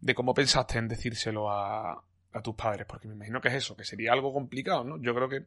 de 0.00 0.14
cómo 0.14 0.34
pensaste 0.34 0.78
en 0.78 0.88
decírselo 0.88 1.50
a, 1.50 2.04
a 2.32 2.42
tus 2.42 2.54
padres, 2.54 2.86
porque 2.86 3.08
me 3.08 3.14
imagino 3.14 3.40
que 3.40 3.48
es 3.48 3.54
eso, 3.54 3.76
que 3.76 3.84
sería 3.84 4.12
algo 4.12 4.32
complicado, 4.32 4.84
¿no? 4.84 5.00
Yo 5.00 5.14
creo 5.14 5.28
que, 5.28 5.44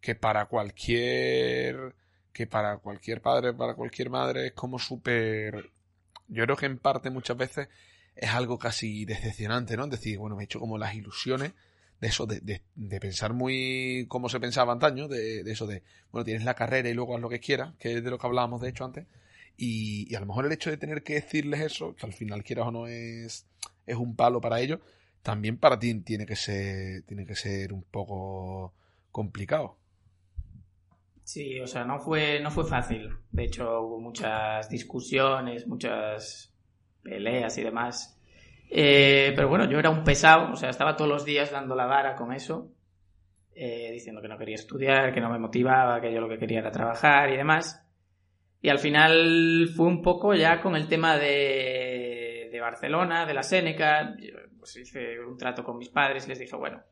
que 0.00 0.14
para 0.14 0.46
cualquier 0.46 1.94
que 2.32 2.46
para 2.46 2.78
cualquier 2.78 3.20
padre, 3.20 3.52
para 3.52 3.74
cualquier 3.74 4.10
madre 4.10 4.46
es 4.46 4.52
como 4.52 4.78
súper 4.78 5.72
yo 6.28 6.44
creo 6.44 6.56
que 6.56 6.66
en 6.66 6.78
parte 6.78 7.10
muchas 7.10 7.36
veces 7.36 7.68
es 8.14 8.30
algo 8.30 8.58
casi 8.58 9.04
decepcionante, 9.04 9.76
¿no? 9.76 9.86
Decir, 9.86 10.18
bueno, 10.18 10.36
me 10.36 10.42
he 10.42 10.44
hecho 10.44 10.60
como 10.60 10.78
las 10.78 10.94
ilusiones 10.94 11.52
de 12.00 12.08
eso, 12.08 12.26
de, 12.26 12.62
de, 12.74 13.00
pensar 13.00 13.32
muy 13.32 14.06
como 14.08 14.28
se 14.28 14.38
pensaba 14.38 14.72
antaño, 14.72 15.08
de, 15.08 15.42
de, 15.42 15.50
eso 15.50 15.66
de, 15.66 15.82
bueno, 16.12 16.24
tienes 16.24 16.44
la 16.44 16.54
carrera 16.54 16.88
y 16.88 16.94
luego 16.94 17.16
haz 17.16 17.20
lo 17.20 17.28
que 17.28 17.40
quieras, 17.40 17.74
que 17.78 17.94
es 17.94 18.04
de 18.04 18.10
lo 18.10 18.18
que 18.18 18.26
hablábamos 18.26 18.60
de 18.60 18.68
hecho 18.68 18.84
antes, 18.84 19.06
y, 19.56 20.06
y, 20.08 20.14
a 20.14 20.20
lo 20.20 20.26
mejor 20.26 20.46
el 20.46 20.52
hecho 20.52 20.70
de 20.70 20.76
tener 20.76 21.02
que 21.02 21.14
decirles 21.14 21.60
eso, 21.60 21.96
que 21.96 22.06
al 22.06 22.12
final 22.12 22.44
quieras 22.44 22.68
o 22.68 22.70
no 22.70 22.86
es, 22.86 23.46
es 23.86 23.96
un 23.96 24.14
palo 24.14 24.40
para 24.40 24.60
ellos, 24.60 24.78
también 25.22 25.58
para 25.58 25.78
ti 25.78 25.92
tiene 26.00 26.26
que 26.26 26.36
ser, 26.36 27.02
tiene 27.02 27.26
que 27.26 27.34
ser 27.34 27.72
un 27.72 27.82
poco 27.82 28.74
complicado. 29.10 29.76
Sí, 31.28 31.60
o 31.60 31.66
sea, 31.66 31.84
no 31.84 31.98
fue, 31.98 32.40
no 32.40 32.50
fue 32.50 32.64
fácil. 32.64 33.10
De 33.30 33.44
hecho, 33.44 33.82
hubo 33.82 34.00
muchas 34.00 34.66
discusiones, 34.70 35.66
muchas 35.66 36.56
peleas 37.02 37.58
y 37.58 37.64
demás. 37.64 38.18
Eh, 38.70 39.34
pero 39.36 39.46
bueno, 39.46 39.68
yo 39.68 39.78
era 39.78 39.90
un 39.90 40.04
pesado, 40.04 40.52
o 40.52 40.56
sea, 40.56 40.70
estaba 40.70 40.96
todos 40.96 41.10
los 41.10 41.26
días 41.26 41.50
dando 41.50 41.74
la 41.76 41.84
vara 41.84 42.16
con 42.16 42.32
eso, 42.32 42.72
eh, 43.54 43.90
diciendo 43.92 44.22
que 44.22 44.28
no 44.28 44.38
quería 44.38 44.54
estudiar, 44.54 45.12
que 45.12 45.20
no 45.20 45.28
me 45.28 45.38
motivaba, 45.38 46.00
que 46.00 46.10
yo 46.10 46.22
lo 46.22 46.30
que 46.30 46.38
quería 46.38 46.60
era 46.60 46.70
trabajar 46.70 47.28
y 47.28 47.36
demás. 47.36 47.86
Y 48.62 48.70
al 48.70 48.78
final 48.78 49.68
fue 49.76 49.86
un 49.86 50.00
poco 50.00 50.32
ya 50.32 50.62
con 50.62 50.76
el 50.76 50.88
tema 50.88 51.18
de, 51.18 52.48
de 52.50 52.58
Barcelona, 52.58 53.26
de 53.26 53.34
la 53.34 53.42
Séneca. 53.42 54.16
pues 54.58 54.76
hice 54.76 55.20
un 55.20 55.36
trato 55.36 55.62
con 55.62 55.76
mis 55.76 55.90
padres 55.90 56.24
y 56.24 56.30
les 56.30 56.38
dije, 56.38 56.56
bueno, 56.56 56.82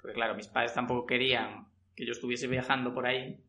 porque 0.00 0.14
claro, 0.14 0.36
mis 0.36 0.46
padres 0.46 0.74
tampoco 0.74 1.06
querían 1.06 1.66
que 1.96 2.06
yo 2.06 2.12
estuviese 2.12 2.46
viajando 2.46 2.94
por 2.94 3.04
ahí, 3.04 3.42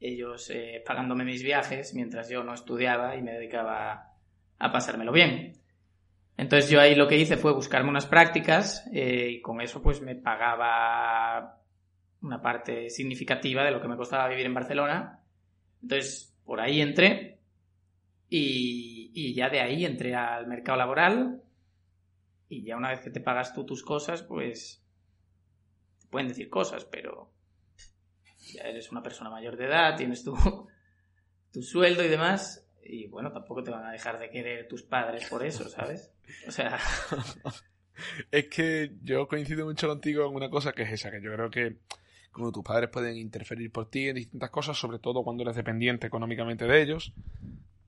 ellos 0.00 0.50
eh, 0.50 0.82
pagándome 0.86 1.24
mis 1.24 1.42
viajes 1.42 1.94
mientras 1.94 2.28
yo 2.28 2.44
no 2.44 2.54
estudiaba 2.54 3.16
y 3.16 3.22
me 3.22 3.32
dedicaba 3.32 4.14
a 4.58 4.72
pasármelo 4.72 5.12
bien. 5.12 5.54
Entonces 6.36 6.70
yo 6.70 6.80
ahí 6.80 6.94
lo 6.94 7.08
que 7.08 7.16
hice 7.16 7.36
fue 7.36 7.52
buscarme 7.52 7.90
unas 7.90 8.06
prácticas 8.06 8.86
eh, 8.92 9.28
y 9.30 9.40
con 9.40 9.60
eso 9.60 9.82
pues 9.82 10.00
me 10.00 10.14
pagaba 10.14 11.60
una 12.22 12.40
parte 12.40 12.90
significativa 12.90 13.64
de 13.64 13.72
lo 13.72 13.80
que 13.80 13.88
me 13.88 13.96
costaba 13.96 14.28
vivir 14.28 14.46
en 14.46 14.54
Barcelona. 14.54 15.20
Entonces 15.82 16.36
por 16.44 16.60
ahí 16.60 16.80
entré 16.80 17.40
y, 18.28 19.10
y 19.14 19.34
ya 19.34 19.48
de 19.48 19.60
ahí 19.60 19.84
entré 19.84 20.14
al 20.14 20.46
mercado 20.46 20.78
laboral 20.78 21.42
y 22.48 22.62
ya 22.62 22.76
una 22.76 22.90
vez 22.90 23.00
que 23.00 23.10
te 23.10 23.20
pagas 23.20 23.52
tú 23.52 23.66
tus 23.66 23.82
cosas 23.82 24.22
pues 24.22 24.82
te 26.00 26.06
pueden 26.06 26.28
decir 26.28 26.48
cosas, 26.48 26.84
pero 26.84 27.32
ya 28.54 28.62
eres 28.62 28.90
una 28.90 29.02
persona 29.02 29.30
mayor 29.30 29.56
de 29.56 29.66
edad, 29.66 29.96
tienes 29.96 30.24
tu, 30.24 30.36
tu 31.52 31.62
sueldo 31.62 32.04
y 32.04 32.08
demás 32.08 32.64
y 32.88 33.06
bueno, 33.06 33.30
tampoco 33.30 33.62
te 33.62 33.70
van 33.70 33.84
a 33.84 33.92
dejar 33.92 34.18
de 34.18 34.30
querer 34.30 34.66
tus 34.66 34.82
padres 34.82 35.28
por 35.28 35.44
eso, 35.44 35.68
¿sabes? 35.68 36.10
O 36.46 36.50
sea... 36.50 36.78
es 38.30 38.48
que 38.48 38.92
yo 39.02 39.28
coincido 39.28 39.66
mucho 39.66 39.88
contigo 39.88 40.26
en 40.26 40.34
una 40.34 40.48
cosa 40.48 40.72
que 40.72 40.82
es 40.82 40.92
esa, 40.92 41.10
que 41.10 41.20
yo 41.20 41.32
creo 41.32 41.50
que 41.50 41.76
como 42.30 42.52
tus 42.52 42.64
padres 42.64 42.88
pueden 42.90 43.16
interferir 43.16 43.70
por 43.70 43.90
ti 43.90 44.08
en 44.08 44.16
distintas 44.16 44.50
cosas, 44.50 44.78
sobre 44.78 44.98
todo 44.98 45.22
cuando 45.22 45.42
eres 45.42 45.56
dependiente 45.56 46.06
económicamente 46.06 46.66
de 46.66 46.82
ellos, 46.82 47.12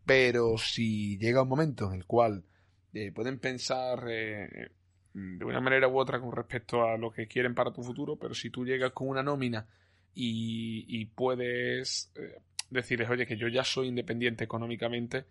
pero 0.04 0.58
si 0.58 1.16
llega 1.18 1.42
un 1.42 1.48
momento 1.48 1.86
en 1.86 1.94
el 1.94 2.04
cual 2.04 2.44
eh, 2.92 3.12
pueden 3.12 3.38
pensar 3.38 4.04
eh, 4.08 4.70
de 5.14 5.44
una 5.44 5.60
manera 5.60 5.88
u 5.88 5.98
otra 5.98 6.20
con 6.20 6.32
respecto 6.32 6.82
a 6.82 6.98
lo 6.98 7.10
que 7.10 7.26
quieren 7.26 7.54
para 7.54 7.72
tu 7.72 7.82
futuro, 7.82 8.16
pero 8.16 8.34
si 8.34 8.50
tú 8.50 8.66
llegas 8.66 8.92
con 8.92 9.08
una 9.08 9.22
nómina 9.22 9.66
y, 10.14 11.04
puedes 11.06 12.12
eh, 12.16 12.40
decirles, 12.70 13.08
oye, 13.10 13.26
que 13.26 13.36
yo 13.36 13.48
ya 13.48 13.64
soy 13.64 13.88
independiente 13.88 14.44
económicamente 14.44 15.24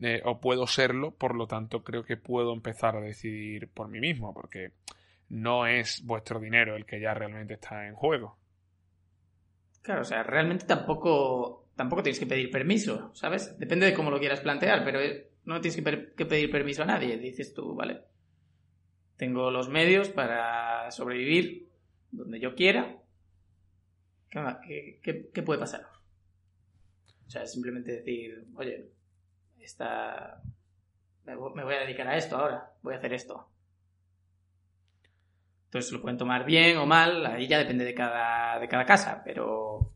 eh, 0.00 0.22
o 0.24 0.40
puedo 0.40 0.66
serlo, 0.66 1.12
por 1.12 1.34
lo 1.34 1.46
tanto 1.46 1.84
creo 1.84 2.04
que 2.04 2.16
puedo 2.16 2.52
empezar 2.52 2.96
a 2.96 3.00
decidir 3.00 3.68
por 3.68 3.88
mí 3.88 4.00
mismo, 4.00 4.34
porque 4.34 4.72
no 5.28 5.66
es 5.66 6.04
vuestro 6.04 6.40
dinero 6.40 6.76
el 6.76 6.84
que 6.84 7.00
ya 7.00 7.14
realmente 7.14 7.54
está 7.54 7.86
en 7.86 7.94
juego. 7.94 8.36
Claro, 9.82 10.00
o 10.00 10.04
sea, 10.04 10.22
realmente 10.22 10.64
tampoco, 10.64 11.68
tampoco 11.76 12.02
tienes 12.02 12.18
que 12.18 12.26
pedir 12.26 12.50
permiso, 12.50 13.10
¿sabes? 13.14 13.58
Depende 13.58 13.86
de 13.86 13.94
cómo 13.94 14.10
lo 14.10 14.18
quieras 14.18 14.40
plantear, 14.40 14.82
pero 14.82 15.00
eh, 15.00 15.30
no 15.44 15.60
tienes 15.60 15.76
que, 16.16 16.24
pedir 16.24 16.50
permiso 16.50 16.82
a 16.82 16.86
nadie. 16.86 17.18
Dices 17.18 17.52
tú, 17.52 17.74
vale, 17.74 18.00
tengo 19.16 19.50
los 19.50 19.68
medios 19.68 20.08
para 20.08 20.90
sobrevivir 20.90 21.68
donde 22.10 22.40
yo 22.40 22.54
quiera. 22.54 22.96
Qué 25.02 25.42
puede 25.44 25.60
pasar? 25.60 25.86
O 27.26 27.30
sea, 27.30 27.46
simplemente 27.46 27.92
decir, 27.92 28.46
oye, 28.56 28.90
esta... 29.60 30.40
me 31.24 31.34
voy 31.36 31.74
a 31.74 31.80
dedicar 31.80 32.06
a 32.08 32.16
esto 32.16 32.36
ahora, 32.36 32.72
voy 32.82 32.94
a 32.94 32.98
hacer 32.98 33.12
esto. 33.14 33.48
Entonces 35.66 35.92
lo 35.92 36.02
pueden 36.02 36.18
tomar 36.18 36.44
bien 36.44 36.76
o 36.76 36.86
mal, 36.86 37.26
ahí 37.26 37.48
ya 37.48 37.58
depende 37.58 37.84
de 37.84 37.94
cada, 37.94 38.60
de 38.60 38.68
cada 38.68 38.84
casa, 38.84 39.22
pero... 39.24 39.90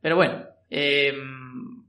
Pero 0.00 0.16
bueno, 0.16 0.46
em, 0.68 1.84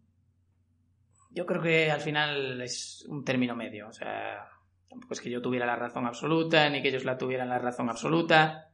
yo 1.31 1.45
creo 1.45 1.61
que 1.61 1.91
al 1.91 2.01
final 2.01 2.61
es 2.61 3.05
un 3.07 3.23
término 3.23 3.55
medio, 3.55 3.87
o 3.87 3.93
sea, 3.93 4.49
tampoco 4.89 5.13
es 5.13 5.21
que 5.21 5.29
yo 5.29 5.41
tuviera 5.41 5.65
la 5.65 5.75
razón 5.75 6.05
absoluta, 6.05 6.69
ni 6.69 6.81
que 6.81 6.89
ellos 6.89 7.05
la 7.05 7.17
tuvieran 7.17 7.49
la 7.49 7.59
razón 7.59 7.89
absoluta, 7.89 8.70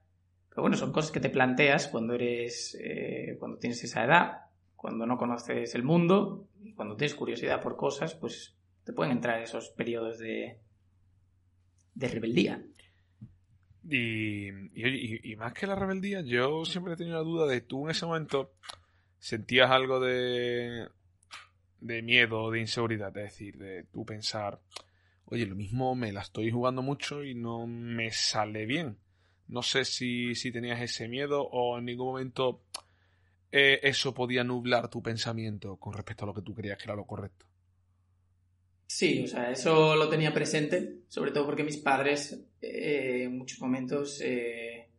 pero 0.57 0.63
bueno, 0.63 0.77
son 0.77 0.91
cosas 0.91 1.11
que 1.11 1.19
te 1.19 1.29
planteas 1.29 1.87
cuando 1.87 2.15
eres, 2.15 2.75
eh, 2.81 3.35
cuando 3.37 3.59
tienes 3.59 3.83
esa 3.83 4.03
edad 4.03 4.47
cuando 4.75 5.05
no 5.05 5.15
conoces 5.15 5.75
el 5.75 5.83
mundo 5.83 6.47
y 6.63 6.73
cuando 6.73 6.95
tienes 6.95 7.13
curiosidad 7.13 7.61
por 7.61 7.77
cosas, 7.77 8.15
pues 8.15 8.55
te 8.83 8.91
pueden 8.91 9.11
entrar 9.11 9.39
esos 9.39 9.69
periodos 9.69 10.17
de, 10.17 10.57
de 11.93 12.07
rebeldía. 12.07 12.65
Y, 13.87 14.47
y, 15.29 15.35
más 15.35 15.53
que 15.53 15.67
la 15.67 15.75
rebeldía, 15.75 16.21
yo 16.21 16.65
siempre 16.65 16.95
he 16.95 16.97
tenido 16.97 17.17
la 17.17 17.23
duda 17.23 17.45
de 17.45 17.61
tú 17.61 17.85
en 17.85 17.91
ese 17.91 18.07
momento 18.07 18.55
sentías 19.19 19.69
algo 19.69 19.99
de, 19.99 20.87
de 21.81 22.01
miedo, 22.01 22.49
de 22.49 22.61
inseguridad, 22.61 23.15
es 23.15 23.25
decir, 23.25 23.59
de 23.59 23.83
tú 23.83 24.07
pensar, 24.07 24.59
oye, 25.25 25.45
lo 25.45 25.55
mismo 25.55 25.93
me 25.93 26.11
la 26.11 26.21
estoy 26.21 26.49
jugando 26.49 26.81
mucho 26.81 27.23
y 27.23 27.35
no 27.35 27.67
me 27.67 28.09
sale 28.09 28.65
bien. 28.65 28.97
No 29.47 29.61
sé 29.61 29.85
si, 29.85 30.35
si 30.35 30.51
tenías 30.51 30.81
ese 30.81 31.07
miedo 31.07 31.41
o 31.41 31.77
en 31.77 31.85
ningún 31.85 32.07
momento 32.07 32.63
eh, 33.51 33.79
eso 33.83 34.13
podía 34.13 34.43
nublar 34.43 34.89
tu 34.89 35.01
pensamiento 35.01 35.77
con 35.77 35.93
respecto 35.93 36.25
a 36.25 36.27
lo 36.27 36.33
que 36.33 36.41
tú 36.41 36.53
creías 36.53 36.77
que 36.77 36.83
era 36.85 36.95
lo 36.95 37.05
correcto. 37.05 37.45
Sí, 38.87 39.23
o 39.23 39.27
sea, 39.27 39.51
eso 39.51 39.95
lo 39.95 40.09
tenía 40.09 40.33
presente, 40.33 41.01
sobre 41.07 41.31
todo 41.31 41.45
porque 41.45 41.63
mis 41.63 41.77
padres 41.77 42.39
eh, 42.61 43.23
en 43.23 43.37
muchos 43.37 43.59
momentos, 43.59 44.21
eh, 44.21 44.89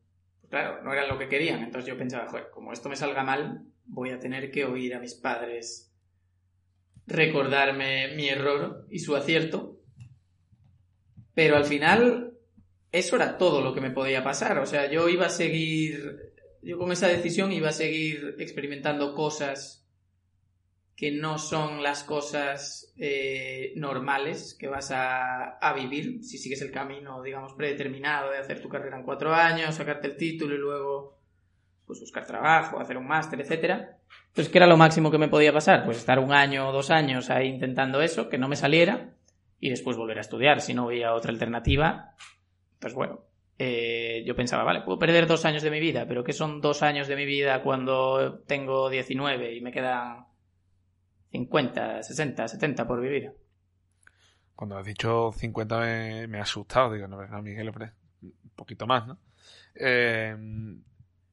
pues 0.40 0.50
claro, 0.50 0.82
no 0.82 0.92
eran 0.92 1.08
lo 1.08 1.18
que 1.18 1.28
querían. 1.28 1.62
Entonces 1.62 1.88
yo 1.88 1.98
pensaba, 1.98 2.28
joder, 2.28 2.50
como 2.50 2.72
esto 2.72 2.88
me 2.88 2.96
salga 2.96 3.24
mal, 3.24 3.64
voy 3.86 4.10
a 4.10 4.18
tener 4.18 4.50
que 4.50 4.64
oír 4.64 4.94
a 4.94 5.00
mis 5.00 5.14
padres 5.14 5.90
recordarme 7.06 8.14
mi 8.14 8.28
error 8.28 8.86
y 8.90 8.98
su 8.98 9.16
acierto. 9.16 9.80
Pero 11.34 11.56
al 11.56 11.64
final, 11.64 12.37
eso 12.92 13.16
era 13.16 13.38
todo 13.38 13.60
lo 13.60 13.74
que 13.74 13.80
me 13.80 13.90
podía 13.90 14.22
pasar. 14.22 14.58
O 14.58 14.66
sea, 14.66 14.90
yo 14.90 15.08
iba 15.08 15.26
a 15.26 15.30
seguir 15.30 16.28
yo 16.62 16.78
con 16.78 16.90
esa 16.92 17.08
decisión 17.08 17.52
iba 17.52 17.68
a 17.68 17.72
seguir 17.72 18.36
experimentando 18.38 19.14
cosas 19.14 19.86
que 20.96 21.12
no 21.12 21.38
son 21.38 21.82
las 21.82 22.02
cosas 22.02 22.92
eh, 22.96 23.72
normales 23.76 24.56
que 24.58 24.66
vas 24.66 24.90
a, 24.90 25.58
a, 25.58 25.72
vivir 25.72 26.24
si 26.24 26.38
sigues 26.38 26.60
el 26.60 26.72
camino, 26.72 27.22
digamos, 27.22 27.52
predeterminado 27.54 28.32
de 28.32 28.38
hacer 28.38 28.60
tu 28.60 28.68
carrera 28.68 28.98
en 28.98 29.04
cuatro 29.04 29.32
años, 29.32 29.76
sacarte 29.76 30.08
el 30.08 30.16
título 30.16 30.56
y 30.56 30.58
luego 30.58 31.16
pues 31.86 32.00
buscar 32.00 32.26
trabajo, 32.26 32.80
hacer 32.80 32.96
un 32.96 33.06
máster, 33.06 33.40
etcétera. 33.40 33.98
Entonces, 34.26 34.52
¿qué 34.52 34.58
era 34.58 34.66
lo 34.66 34.76
máximo 34.76 35.10
que 35.10 35.18
me 35.18 35.28
podía 35.28 35.52
pasar? 35.52 35.84
Pues 35.84 35.96
estar 35.96 36.18
un 36.18 36.32
año 36.32 36.68
o 36.68 36.72
dos 36.72 36.90
años 36.90 37.30
ahí 37.30 37.46
intentando 37.46 38.02
eso, 38.02 38.28
que 38.28 38.36
no 38.36 38.48
me 38.48 38.56
saliera, 38.56 39.14
y 39.58 39.70
después 39.70 39.96
volver 39.96 40.18
a 40.18 40.22
estudiar. 40.22 40.60
Si 40.60 40.74
no 40.74 40.88
había 40.88 41.14
otra 41.14 41.30
alternativa, 41.30 42.14
pues 42.78 42.94
bueno, 42.94 43.20
eh, 43.58 44.22
yo 44.24 44.36
pensaba, 44.36 44.62
vale, 44.62 44.82
puedo 44.82 44.98
perder 44.98 45.26
dos 45.26 45.44
años 45.44 45.62
de 45.62 45.70
mi 45.70 45.80
vida, 45.80 46.06
pero 46.06 46.22
¿qué 46.22 46.32
son 46.32 46.60
dos 46.60 46.82
años 46.82 47.08
de 47.08 47.16
mi 47.16 47.24
vida 47.24 47.62
cuando 47.62 48.38
tengo 48.46 48.88
19 48.88 49.54
y 49.54 49.60
me 49.60 49.72
quedan 49.72 50.26
50, 51.32 52.04
60, 52.04 52.46
70 52.46 52.86
por 52.86 53.00
vivir? 53.00 53.32
Cuando 54.54 54.78
has 54.78 54.86
dicho 54.86 55.32
50 55.32 56.26
me, 56.28 56.38
ha 56.38 56.42
asustado, 56.42 56.92
digo, 56.92 57.08
no, 57.08 57.26
no 57.26 57.42
Miguel, 57.42 57.72
un 58.22 58.32
poquito 58.54 58.86
más, 58.86 59.06
¿no? 59.08 59.18
Eh... 59.74 60.36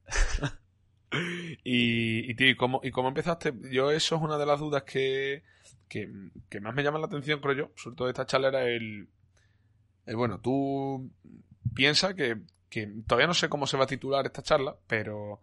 y, 1.63 2.33
tío, 2.35 2.49
¿y 2.49 2.55
cómo, 2.55 2.81
¿y 2.83 2.89
cómo 2.89 3.09
empezaste? 3.09 3.53
Yo 3.71 3.91
eso 3.91 4.15
es 4.15 4.21
una 4.21 4.37
de 4.37 4.45
las 4.47 4.59
dudas 4.59 4.83
que, 4.83 5.43
que 5.87 6.59
más 6.59 6.73
me 6.73 6.83
llama 6.83 6.99
la 6.99 7.05
atención, 7.05 7.39
creo 7.39 7.53
yo, 7.53 7.71
sobre 7.75 7.95
todo 7.95 8.07
de 8.07 8.11
esta 8.11 8.25
charla, 8.25 8.49
era 8.49 8.67
el, 8.67 9.07
el 10.05 10.15
bueno, 10.15 10.39
tú 10.39 11.11
piensa 11.73 12.13
que, 12.13 12.41
todavía 13.07 13.27
no 13.27 13.33
sé 13.33 13.49
cómo 13.49 13.67
se 13.67 13.77
va 13.77 13.85
a 13.85 13.87
titular 13.87 14.25
esta 14.25 14.43
charla, 14.43 14.75
pero 14.87 15.41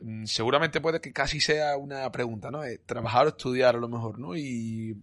mm, 0.00 0.24
seguramente 0.24 0.80
puede 0.80 1.00
que 1.00 1.12
casi 1.12 1.40
sea 1.40 1.76
una 1.76 2.10
pregunta, 2.12 2.50
¿no? 2.50 2.64
Eh, 2.64 2.78
trabajar 2.78 3.26
o 3.26 3.28
estudiar 3.30 3.76
a 3.76 3.78
lo 3.78 3.88
mejor, 3.88 4.18
¿no? 4.18 4.36
Y, 4.36 4.96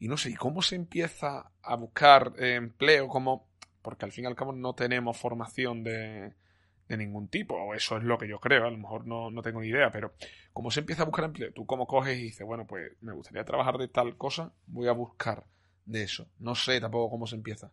no 0.00 0.16
sé, 0.16 0.30
¿y 0.30 0.34
cómo 0.34 0.62
se 0.62 0.76
empieza 0.76 1.50
a 1.62 1.76
buscar 1.76 2.32
eh, 2.38 2.54
empleo? 2.54 3.08
como 3.08 3.48
Porque 3.82 4.04
al 4.04 4.12
fin 4.12 4.24
y 4.24 4.26
al 4.28 4.36
cabo 4.36 4.52
no 4.52 4.74
tenemos 4.74 5.16
formación 5.16 5.82
de, 5.82 6.34
de 6.88 6.96
ningún 6.96 7.28
tipo, 7.28 7.54
o 7.56 7.74
eso 7.74 7.98
es 7.98 8.04
lo 8.04 8.16
que 8.18 8.28
yo 8.28 8.38
creo, 8.40 8.66
a 8.66 8.70
lo 8.70 8.78
mejor 8.78 9.06
no, 9.06 9.30
no, 9.30 9.42
tengo 9.42 9.60
ni 9.60 9.68
idea, 9.68 9.90
pero 9.90 10.14
¿cómo 10.52 10.70
se 10.70 10.80
empieza 10.80 11.02
a 11.02 11.06
buscar 11.06 11.26
empleo? 11.26 11.52
Tú 11.52 11.66
cómo 11.66 11.86
coges 11.86 12.18
y 12.18 12.22
dices, 12.22 12.46
bueno, 12.46 12.66
pues 12.66 12.92
me 13.02 13.12
gustaría 13.12 13.44
trabajar 13.44 13.76
de 13.76 13.88
tal 13.88 14.16
cosa, 14.16 14.52
voy 14.66 14.88
a 14.88 14.92
buscar 14.92 15.44
de 15.84 16.02
eso. 16.02 16.28
No 16.38 16.54
sé 16.54 16.80
tampoco 16.80 17.10
cómo 17.10 17.26
se 17.26 17.36
empieza. 17.36 17.70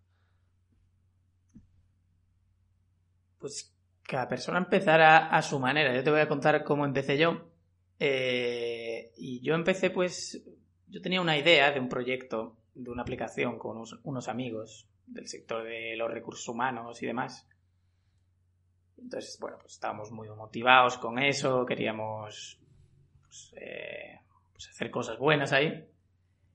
Pues 3.45 3.71
cada 4.01 4.27
persona 4.27 4.57
empezará 4.57 5.27
a 5.27 5.39
su 5.43 5.59
manera. 5.59 5.93
Yo 5.93 6.03
te 6.03 6.09
voy 6.09 6.19
a 6.19 6.27
contar 6.27 6.63
cómo 6.63 6.83
empecé 6.83 7.15
yo. 7.15 7.51
Eh, 7.99 9.11
y 9.17 9.39
yo 9.41 9.53
empecé 9.53 9.91
pues 9.91 10.43
yo 10.87 10.99
tenía 10.99 11.21
una 11.21 11.37
idea 11.37 11.71
de 11.71 11.79
un 11.79 11.87
proyecto, 11.87 12.57
de 12.73 12.89
una 12.89 13.03
aplicación 13.03 13.59
con 13.59 13.77
unos, 14.03 14.27
amigos 14.27 14.89
del 15.05 15.27
sector 15.27 15.63
de 15.63 15.95
los 15.95 16.09
recursos 16.09 16.47
humanos 16.47 17.03
y 17.03 17.05
demás. 17.05 17.47
Entonces, 18.97 19.37
bueno, 19.39 19.59
pues 19.59 19.73
estábamos 19.73 20.09
muy 20.09 20.27
motivados 20.29 20.97
con 20.97 21.19
eso, 21.19 21.67
queríamos 21.67 22.59
pues, 23.21 23.53
eh, 23.57 24.21
pues 24.53 24.69
hacer 24.69 24.89
cosas 24.89 25.19
buenas 25.19 25.53
ahí. 25.53 25.87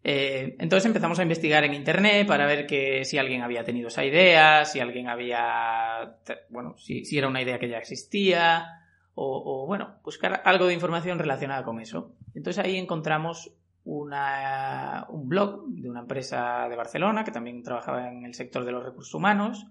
Eh, 0.03 0.57
entonces 0.59 0.87
empezamos 0.87 1.19
a 1.19 1.23
investigar 1.23 1.63
en 1.65 1.75
internet 1.75 2.27
para 2.27 2.47
ver 2.47 2.67
que 2.67 3.05
si 3.05 3.19
alguien 3.19 3.43
había 3.43 3.65
tenido 3.65 3.89
esa 3.89 4.05
idea, 4.05 4.65
si 4.65 4.81
alguien 4.81 5.09
había, 5.09 6.17
bueno, 6.49 6.75
si, 6.79 7.05
era 7.17 7.29
una 7.29 7.43
idea 7.43 7.59
que 7.59 7.69
ya 7.69 7.79
existía, 7.79 8.67
o, 9.15 9.67
bueno, 9.67 9.97
buscar 10.03 10.41
algo 10.47 10.67
de 10.67 10.75
información 10.75 11.19
relacionada 11.19 11.63
con 11.63 11.81
eso. 11.81 12.15
Entonces 12.35 12.65
ahí 12.65 12.79
encontramos 12.79 13.53
un 13.85 15.29
blog 15.29 15.67
de 15.69 15.91
una 15.91 16.01
empresa 16.01 16.69
de 16.71 16.77
Barcelona 16.77 17.25
que 17.25 17.33
también 17.33 17.63
trabajaba 17.63 18.09
en 18.09 18.25
el 18.25 18.35
sector 18.35 18.65
de 18.65 18.73
los 18.73 18.85
recursos 18.85 19.13
humanos 19.13 19.67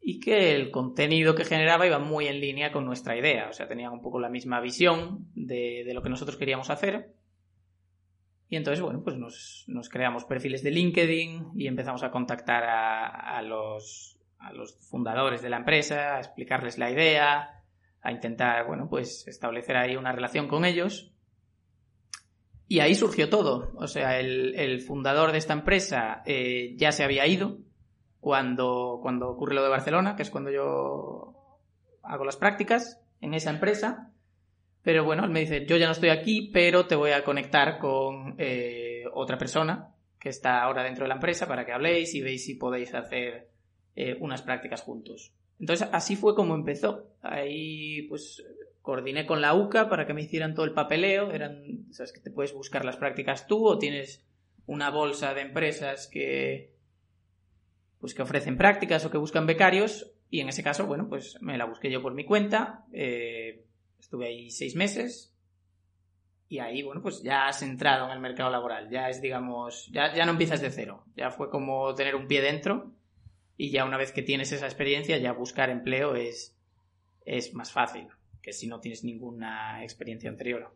y 0.00 0.20
que 0.20 0.54
el 0.54 0.70
contenido 0.70 1.34
que 1.34 1.44
generaba 1.44 1.86
iba 1.86 1.98
muy 1.98 2.28
en 2.28 2.40
línea 2.40 2.70
con 2.70 2.84
nuestra 2.84 3.16
idea, 3.16 3.48
o 3.48 3.52
sea, 3.52 3.66
tenían 3.66 3.92
un 3.92 4.02
poco 4.02 4.20
la 4.20 4.28
misma 4.28 4.60
visión 4.60 5.26
de 5.34 5.90
lo 5.92 6.02
que 6.02 6.10
nosotros 6.10 6.36
queríamos 6.36 6.70
hacer. 6.70 7.17
Y 8.50 8.56
entonces, 8.56 8.82
bueno, 8.82 9.02
pues 9.02 9.16
nos, 9.16 9.88
creamos 9.90 10.24
perfiles 10.24 10.62
de 10.62 10.70
LinkedIn 10.70 11.52
y 11.54 11.66
empezamos 11.66 12.02
a 12.02 12.10
contactar 12.10 12.64
a, 12.64 13.36
a, 13.36 13.42
los, 13.42 14.18
a 14.38 14.52
los 14.52 14.74
fundadores 14.88 15.42
de 15.42 15.50
la 15.50 15.58
empresa, 15.58 16.16
a 16.16 16.18
explicarles 16.18 16.78
la 16.78 16.90
idea, 16.90 17.62
a 18.00 18.12
intentar, 18.12 18.66
bueno, 18.66 18.88
pues 18.88 19.26
establecer 19.28 19.76
ahí 19.76 19.96
una 19.96 20.12
relación 20.12 20.48
con 20.48 20.64
ellos. 20.64 21.12
Y 22.68 22.80
ahí 22.80 22.94
surgió 22.94 23.28
todo. 23.28 23.72
O 23.76 23.86
sea, 23.86 24.18
el, 24.18 24.54
el 24.54 24.80
fundador 24.80 25.32
de 25.32 25.38
esta 25.38 25.52
empresa 25.52 26.22
eh, 26.24 26.74
ya 26.76 26.92
se 26.92 27.04
había 27.04 27.26
ido 27.26 27.58
cuando, 28.20 28.98
cuando 29.02 29.28
ocurre 29.28 29.54
lo 29.54 29.62
de 29.62 29.68
Barcelona, 29.68 30.16
que 30.16 30.22
es 30.22 30.30
cuando 30.30 30.50
yo 30.50 31.34
hago 32.02 32.24
las 32.24 32.36
prácticas 32.36 33.00
en 33.20 33.34
esa 33.34 33.50
empresa. 33.50 34.10
Pero 34.82 35.04
bueno, 35.04 35.24
él 35.24 35.30
me 35.30 35.40
dice, 35.40 35.66
yo 35.66 35.76
ya 35.76 35.86
no 35.86 35.92
estoy 35.92 36.10
aquí, 36.10 36.50
pero 36.52 36.86
te 36.86 36.94
voy 36.94 37.10
a 37.10 37.24
conectar 37.24 37.78
con 37.78 38.34
eh, 38.38 39.04
otra 39.12 39.38
persona 39.38 39.94
que 40.18 40.28
está 40.28 40.62
ahora 40.62 40.82
dentro 40.82 41.04
de 41.04 41.08
la 41.08 41.14
empresa 41.14 41.46
para 41.46 41.64
que 41.64 41.72
habléis 41.72 42.14
y 42.14 42.22
veis 42.22 42.44
si 42.44 42.54
podéis 42.54 42.94
hacer 42.94 43.48
eh, 43.96 44.16
unas 44.20 44.42
prácticas 44.42 44.82
juntos. 44.82 45.32
Entonces 45.60 45.88
así 45.92 46.16
fue 46.16 46.34
como 46.34 46.54
empezó. 46.54 47.10
Ahí 47.22 48.02
pues 48.02 48.44
coordiné 48.82 49.26
con 49.26 49.40
la 49.40 49.54
UCA 49.54 49.88
para 49.88 50.06
que 50.06 50.14
me 50.14 50.22
hicieran 50.22 50.54
todo 50.54 50.64
el 50.64 50.72
papeleo. 50.72 51.32
Eran, 51.32 51.92
sabes 51.92 52.12
que 52.12 52.20
te 52.20 52.30
puedes 52.30 52.54
buscar 52.54 52.84
las 52.84 52.96
prácticas 52.96 53.46
tú 53.46 53.66
o 53.66 53.78
tienes 53.78 54.24
una 54.66 54.90
bolsa 54.90 55.34
de 55.34 55.42
empresas 55.42 56.06
que 56.06 56.72
pues 58.00 58.14
que 58.14 58.22
ofrecen 58.22 58.56
prácticas 58.56 59.04
o 59.04 59.10
que 59.10 59.18
buscan 59.18 59.46
becarios 59.46 60.12
y 60.30 60.40
en 60.40 60.48
ese 60.48 60.62
caso, 60.62 60.86
bueno, 60.86 61.08
pues 61.08 61.36
me 61.40 61.56
la 61.56 61.64
busqué 61.64 61.90
yo 61.90 62.02
por 62.02 62.14
mi 62.14 62.24
cuenta. 62.24 62.84
Eh, 62.92 63.64
estuve 63.98 64.26
ahí 64.26 64.50
seis 64.50 64.74
meses 64.74 65.34
y 66.48 66.60
ahí, 66.60 66.82
bueno, 66.82 67.02
pues 67.02 67.22
ya 67.22 67.46
has 67.46 67.62
entrado 67.62 68.06
en 68.06 68.12
el 68.12 68.20
mercado 68.20 68.50
laboral. 68.50 68.88
Ya 68.88 69.10
es, 69.10 69.20
digamos, 69.20 69.88
ya, 69.92 70.14
ya 70.14 70.24
no 70.24 70.32
empiezas 70.32 70.62
de 70.62 70.70
cero. 70.70 71.04
Ya 71.14 71.30
fue 71.30 71.50
como 71.50 71.94
tener 71.94 72.16
un 72.16 72.26
pie 72.26 72.40
dentro 72.40 72.94
y 73.56 73.70
ya 73.70 73.84
una 73.84 73.98
vez 73.98 74.12
que 74.12 74.22
tienes 74.22 74.52
esa 74.52 74.66
experiencia, 74.66 75.18
ya 75.18 75.32
buscar 75.32 75.68
empleo 75.68 76.14
es, 76.14 76.56
es 77.26 77.52
más 77.54 77.70
fácil 77.70 78.08
que 78.40 78.52
si 78.52 78.66
no 78.66 78.80
tienes 78.80 79.04
ninguna 79.04 79.82
experiencia 79.82 80.30
anterior. 80.30 80.74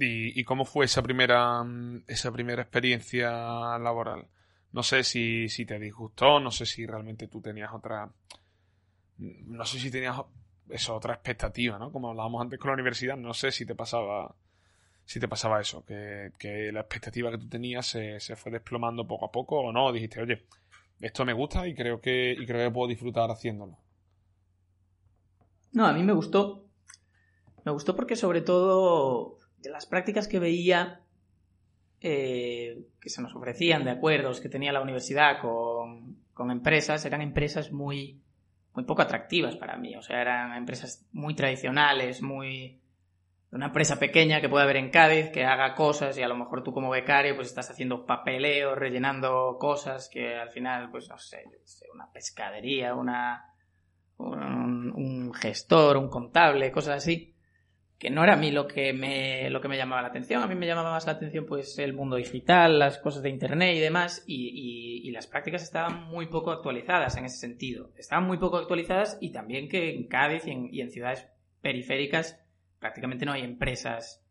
¿Y, 0.00 0.42
cómo 0.44 0.64
fue 0.64 0.86
esa 0.86 1.02
primera, 1.02 1.62
esa 2.06 2.32
primera 2.32 2.62
experiencia 2.62 3.30
laboral? 3.78 4.26
No 4.72 4.82
sé 4.82 5.04
si, 5.04 5.50
si 5.50 5.66
te 5.66 5.78
disgustó, 5.78 6.40
no 6.40 6.50
sé 6.50 6.64
si 6.64 6.86
realmente 6.86 7.28
tú 7.28 7.42
tenías 7.42 7.70
otra. 7.72 8.10
No 9.18 9.64
sé 9.66 9.78
si 9.78 9.90
tenías 9.90 10.16
eso, 10.72 10.94
otra 10.94 11.14
expectativa, 11.14 11.78
¿no? 11.78 11.92
Como 11.92 12.10
hablábamos 12.10 12.42
antes 12.42 12.58
con 12.58 12.68
la 12.68 12.74
universidad, 12.74 13.16
no 13.16 13.34
sé 13.34 13.50
si 13.50 13.66
te 13.66 13.74
pasaba. 13.74 14.34
Si 15.04 15.18
te 15.18 15.26
pasaba 15.26 15.60
eso, 15.60 15.84
que, 15.84 16.30
que 16.38 16.70
la 16.70 16.80
expectativa 16.80 17.30
que 17.30 17.38
tú 17.38 17.48
tenías 17.48 17.86
se, 17.86 18.20
se, 18.20 18.36
fue 18.36 18.52
desplomando 18.52 19.06
poco 19.06 19.26
a 19.26 19.32
poco 19.32 19.58
o 19.58 19.72
no, 19.72 19.92
dijiste, 19.92 20.22
oye, 20.22 20.44
esto 21.00 21.24
me 21.24 21.32
gusta 21.32 21.66
y 21.66 21.74
creo 21.74 22.00
que, 22.00 22.32
y 22.32 22.46
creo 22.46 22.68
que 22.68 22.72
puedo 22.72 22.88
disfrutar 22.88 23.28
haciéndolo. 23.28 23.76
No, 25.72 25.86
a 25.86 25.92
mí 25.92 26.04
me 26.04 26.12
gustó. 26.12 26.66
Me 27.64 27.72
gustó 27.72 27.96
porque 27.96 28.14
sobre 28.14 28.42
todo 28.42 29.38
de 29.58 29.70
las 29.70 29.86
prácticas 29.86 30.28
que 30.28 30.38
veía 30.38 31.02
eh, 32.00 32.84
que 33.00 33.10
se 33.10 33.22
nos 33.22 33.34
ofrecían 33.34 33.84
de 33.84 33.90
acuerdos 33.90 34.40
que 34.40 34.48
tenía 34.48 34.72
la 34.72 34.80
universidad 34.80 35.40
con, 35.40 36.16
con, 36.34 36.50
empresas, 36.50 37.04
eran 37.04 37.22
empresas 37.22 37.70
muy, 37.70 38.20
muy 38.74 38.84
poco 38.84 39.02
atractivas 39.02 39.56
para 39.56 39.76
mí. 39.76 39.96
O 39.96 40.02
sea, 40.02 40.20
eran 40.20 40.54
empresas 40.54 41.06
muy 41.12 41.34
tradicionales, 41.34 42.22
muy... 42.22 42.80
Una 43.50 43.66
empresa 43.66 43.98
pequeña 43.98 44.40
que 44.40 44.48
puede 44.48 44.64
haber 44.64 44.76
en 44.78 44.90
Cádiz, 44.90 45.28
que 45.28 45.44
haga 45.44 45.74
cosas 45.74 46.16
y 46.16 46.22
a 46.22 46.28
lo 46.28 46.34
mejor 46.34 46.62
tú 46.62 46.72
como 46.72 46.88
becario 46.88 47.36
pues 47.36 47.48
estás 47.48 47.70
haciendo 47.70 48.06
papeleo, 48.06 48.74
rellenando 48.74 49.58
cosas 49.60 50.08
que 50.10 50.36
al 50.36 50.48
final, 50.48 50.90
pues 50.90 51.10
no 51.10 51.18
sé, 51.18 51.44
una 51.92 52.10
pescadería, 52.10 52.94
una 52.94 53.52
un, 54.16 54.92
un, 54.94 55.34
gestor, 55.34 55.98
un 55.98 56.08
contable, 56.08 56.72
cosas 56.72 56.96
así, 56.98 57.31
que 58.02 58.10
no 58.10 58.24
era 58.24 58.32
a 58.32 58.36
mí 58.36 58.50
lo 58.50 58.66
que 58.66 58.92
me, 58.92 59.48
lo 59.48 59.60
que 59.60 59.68
me 59.68 59.76
llamaba 59.76 60.02
la 60.02 60.08
atención. 60.08 60.42
A 60.42 60.48
mí 60.48 60.56
me 60.56 60.66
llamaba 60.66 60.90
más 60.90 61.06
la 61.06 61.12
atención 61.12 61.46
pues 61.46 61.78
el 61.78 61.92
mundo 61.92 62.16
digital, 62.16 62.80
las 62.80 62.98
cosas 62.98 63.22
de 63.22 63.30
internet 63.30 63.76
y 63.76 63.78
demás, 63.78 64.24
y, 64.26 65.06
y, 65.06 65.10
las 65.12 65.28
prácticas 65.28 65.62
estaban 65.62 66.08
muy 66.08 66.26
poco 66.26 66.50
actualizadas 66.50 67.16
en 67.16 67.26
ese 67.26 67.36
sentido. 67.36 67.92
Estaban 67.96 68.26
muy 68.26 68.38
poco 68.38 68.56
actualizadas 68.56 69.18
y 69.20 69.30
también 69.30 69.68
que 69.68 69.94
en 69.94 70.08
Cádiz 70.08 70.42
y 70.48 70.80
en, 70.80 70.90
ciudades 70.90 71.28
periféricas 71.60 72.44
prácticamente 72.80 73.24
no 73.24 73.30
hay 73.30 73.42
empresas 73.42 74.26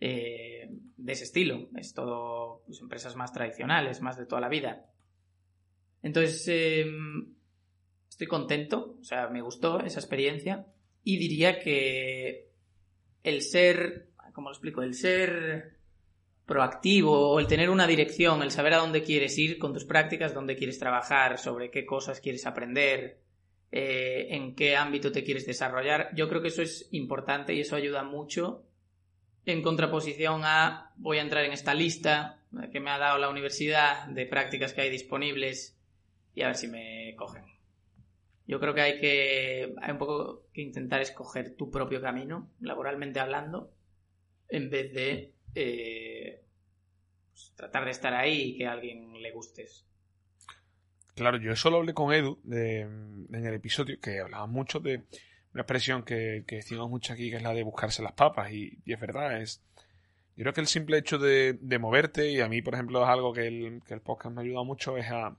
eh, 0.00 0.68
de 0.98 1.12
ese 1.14 1.24
estilo. 1.24 1.70
Es 1.78 1.94
todo 1.94 2.62
pues, 2.66 2.82
empresas 2.82 3.16
más 3.16 3.32
tradicionales, 3.32 4.02
más 4.02 4.18
de 4.18 4.26
toda 4.26 4.42
la 4.42 4.50
vida. 4.50 4.84
Entonces, 6.02 6.46
eh, 6.48 6.84
estoy 8.06 8.26
contento, 8.26 8.98
o 9.00 9.04
sea, 9.04 9.28
me 9.28 9.40
gustó 9.40 9.80
esa 9.80 9.98
experiencia 9.98 10.66
y 11.02 11.16
diría 11.16 11.58
que 11.58 12.52
el 13.24 13.42
ser, 13.42 14.10
¿cómo 14.32 14.50
lo 14.50 14.54
explico? 14.54 14.82
El 14.82 14.94
ser 14.94 15.74
proactivo 16.46 17.30
o 17.32 17.40
el 17.40 17.46
tener 17.46 17.70
una 17.70 17.86
dirección, 17.86 18.42
el 18.42 18.50
saber 18.50 18.74
a 18.74 18.78
dónde 18.78 19.02
quieres 19.02 19.36
ir 19.38 19.58
con 19.58 19.72
tus 19.72 19.84
prácticas, 19.84 20.34
dónde 20.34 20.56
quieres 20.56 20.78
trabajar, 20.78 21.38
sobre 21.38 21.70
qué 21.70 21.84
cosas 21.84 22.20
quieres 22.20 22.46
aprender, 22.46 23.18
eh, 23.72 24.28
en 24.30 24.54
qué 24.54 24.76
ámbito 24.76 25.10
te 25.10 25.24
quieres 25.24 25.46
desarrollar, 25.46 26.10
yo 26.14 26.28
creo 26.28 26.42
que 26.42 26.48
eso 26.48 26.62
es 26.62 26.86
importante 26.92 27.54
y 27.54 27.60
eso 27.60 27.74
ayuda 27.74 28.04
mucho 28.04 28.62
en 29.46 29.62
contraposición 29.62 30.42
a 30.44 30.92
voy 30.96 31.18
a 31.18 31.22
entrar 31.22 31.44
en 31.44 31.52
esta 31.52 31.74
lista 31.74 32.38
que 32.72 32.80
me 32.80 32.90
ha 32.90 32.98
dado 32.98 33.18
la 33.18 33.28
universidad 33.28 34.06
de 34.06 34.26
prácticas 34.26 34.72
que 34.72 34.82
hay 34.82 34.90
disponibles 34.90 35.76
y 36.34 36.42
a 36.42 36.46
ver 36.46 36.56
si 36.56 36.68
me 36.68 37.14
cogen. 37.16 37.44
Yo 38.46 38.60
creo 38.60 38.74
que 38.74 38.80
hay 38.82 39.00
que 39.00 39.74
hay 39.80 39.90
un 39.90 39.98
poco 39.98 40.46
que 40.52 40.60
intentar 40.60 41.00
escoger 41.00 41.56
tu 41.56 41.70
propio 41.70 42.00
camino, 42.00 42.50
laboralmente 42.60 43.20
hablando, 43.20 43.72
en 44.48 44.68
vez 44.68 44.92
de 44.92 45.34
eh, 45.54 46.42
pues, 47.30 47.52
tratar 47.56 47.84
de 47.84 47.90
estar 47.90 48.12
ahí 48.12 48.42
y 48.42 48.58
que 48.58 48.66
a 48.66 48.72
alguien 48.72 49.20
le 49.20 49.32
gustes. 49.32 49.86
Claro, 51.14 51.38
yo 51.38 51.54
solo 51.56 51.78
hablé 51.78 51.94
con 51.94 52.12
Edu 52.12 52.40
de, 52.42 52.80
en 52.80 53.46
el 53.46 53.54
episodio 53.54 54.00
que 54.00 54.20
hablaba 54.20 54.46
mucho 54.46 54.80
de 54.80 55.04
una 55.52 55.62
expresión 55.62 56.02
que, 56.02 56.44
que, 56.46 56.56
decimos 56.56 56.90
mucho 56.90 57.12
aquí, 57.12 57.30
que 57.30 57.36
es 57.36 57.42
la 57.42 57.54
de 57.54 57.62
buscarse 57.62 58.02
las 58.02 58.12
papas, 58.12 58.52
y, 58.52 58.78
es 58.84 59.00
verdad, 59.00 59.40
es... 59.40 59.62
Yo 60.36 60.42
creo 60.42 60.52
que 60.52 60.60
el 60.60 60.66
simple 60.66 60.98
hecho 60.98 61.18
de, 61.18 61.56
de, 61.60 61.78
moverte, 61.78 62.32
y 62.32 62.40
a 62.40 62.48
mí, 62.48 62.60
por 62.60 62.74
ejemplo, 62.74 63.04
es 63.04 63.08
algo 63.08 63.32
que 63.32 63.46
el, 63.46 63.80
que 63.86 63.94
el 63.94 64.00
podcast 64.00 64.34
me 64.34 64.40
ha 64.40 64.44
ayudado 64.44 64.64
mucho, 64.64 64.96
es 64.96 65.06
a, 65.08 65.36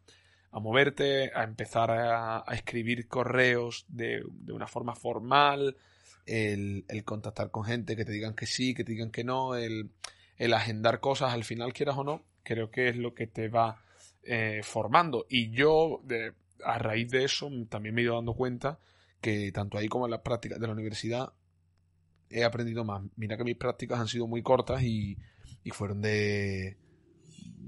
a 0.55 0.59
moverte, 0.61 1.33
a 1.35 1.43
empezar 1.43 1.91
a, 1.91 2.45
escribir 2.53 3.09
correos 3.09 3.83
de, 3.89 4.23
una 4.47 4.67
forma 4.67 4.95
formal, 4.95 5.75
el, 6.25 6.85
contactar 7.03 7.51
con 7.51 7.65
gente 7.65 7.97
que 7.97 8.05
te 8.05 8.13
digan 8.13 8.35
que 8.35 8.45
sí, 8.45 8.73
que 8.73 8.85
te 8.85 8.93
digan 8.93 9.11
que 9.11 9.25
no, 9.25 9.55
el, 9.55 9.89
el 10.37 10.53
agendar 10.53 11.01
cosas, 11.01 11.33
al 11.33 11.43
final 11.43 11.73
quieras 11.73 11.97
o 11.97 12.05
no, 12.05 12.23
creo 12.43 12.71
que 12.71 12.87
es 12.87 12.95
lo 12.95 13.13
que 13.13 13.27
te 13.27 13.49
va 13.49 13.83
eh, 14.23 14.61
formando. 14.63 15.25
Y 15.29 15.51
yo, 15.51 16.01
a 16.63 16.79
raíz 16.79 17.11
de 17.11 17.25
eso, 17.25 17.51
también 17.67 17.93
me 17.93 17.99
he 17.99 18.05
ido 18.05 18.15
dando 18.15 18.33
cuenta 18.33 18.79
que 19.19 19.51
tanto 19.51 19.77
ahí 19.77 19.89
como 19.89 20.05
en 20.05 20.11
las 20.11 20.21
prácticas 20.21 20.57
de 20.57 20.67
la 20.67 20.73
universidad 20.73 21.33
he 22.29 22.45
aprendido 22.45 22.85
más. 22.85 23.03
Mira 23.17 23.35
que 23.35 23.43
mis 23.43 23.57
prácticas 23.57 23.99
han 23.99 24.07
sido 24.07 24.25
muy 24.25 24.41
cortas 24.41 24.81
y 24.83 25.17
fueron 25.73 26.01
de, 26.01 26.77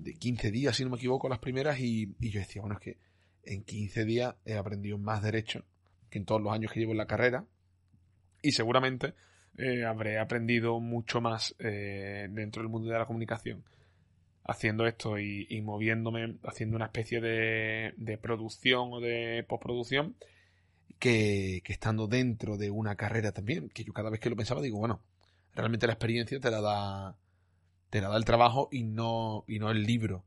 de 0.03 0.13
15 0.13 0.51
días, 0.51 0.75
si 0.75 0.83
no 0.83 0.91
me 0.91 0.97
equivoco, 0.97 1.29
las 1.29 1.39
primeras. 1.39 1.79
Y, 1.79 2.15
y 2.19 2.29
yo 2.29 2.39
decía, 2.39 2.61
bueno, 2.61 2.75
es 2.75 2.81
que 2.81 2.97
en 3.43 3.63
15 3.63 4.05
días 4.05 4.35
he 4.45 4.55
aprendido 4.55 4.97
más 4.97 5.21
derecho 5.21 5.63
que 6.09 6.19
en 6.19 6.25
todos 6.25 6.41
los 6.41 6.53
años 6.53 6.71
que 6.71 6.79
llevo 6.79 6.91
en 6.91 6.97
la 6.97 7.07
carrera. 7.07 7.45
Y 8.41 8.51
seguramente 8.51 9.13
eh, 9.57 9.85
habré 9.85 10.19
aprendido 10.19 10.79
mucho 10.79 11.21
más 11.21 11.55
eh, 11.59 12.27
dentro 12.29 12.61
del 12.61 12.69
mundo 12.69 12.89
de 12.89 12.99
la 12.99 13.05
comunicación 13.05 13.63
haciendo 14.47 14.87
esto 14.87 15.19
y, 15.19 15.61
moviéndome, 15.61 16.37
haciendo 16.43 16.77
una 16.77 16.85
especie 16.85 17.19
de, 17.19 17.93
de 17.97 18.17
producción 18.17 18.93
o 18.93 18.99
de 19.01 19.45
postproducción 19.47 20.15
que, 20.99 21.61
que, 21.63 21.73
estando 21.73 22.07
dentro 22.07 22.57
de 22.57 22.71
una 22.71 22.95
carrera 22.95 23.33
también, 23.33 23.69
que 23.69 23.83
yo 23.83 23.93
cada 23.93 24.09
vez 24.09 24.21
que 24.21 24.29
lo 24.29 24.37
pensaba 24.37 24.61
digo, 24.61 24.79
bueno, 24.79 25.01
realmente 25.53 25.85
la 25.85 25.93
experiencia 25.93 26.39
te 26.39 26.49
la 26.49 26.61
da, 26.61 27.17
te 27.89 28.01
la 28.01 28.09
da 28.09 28.17
el 28.17 28.25
trabajo 28.25 28.69
y 28.71 28.83
no, 28.83 29.43
y 29.47 29.59
no 29.59 29.71
el 29.71 29.83
libro. 29.83 30.25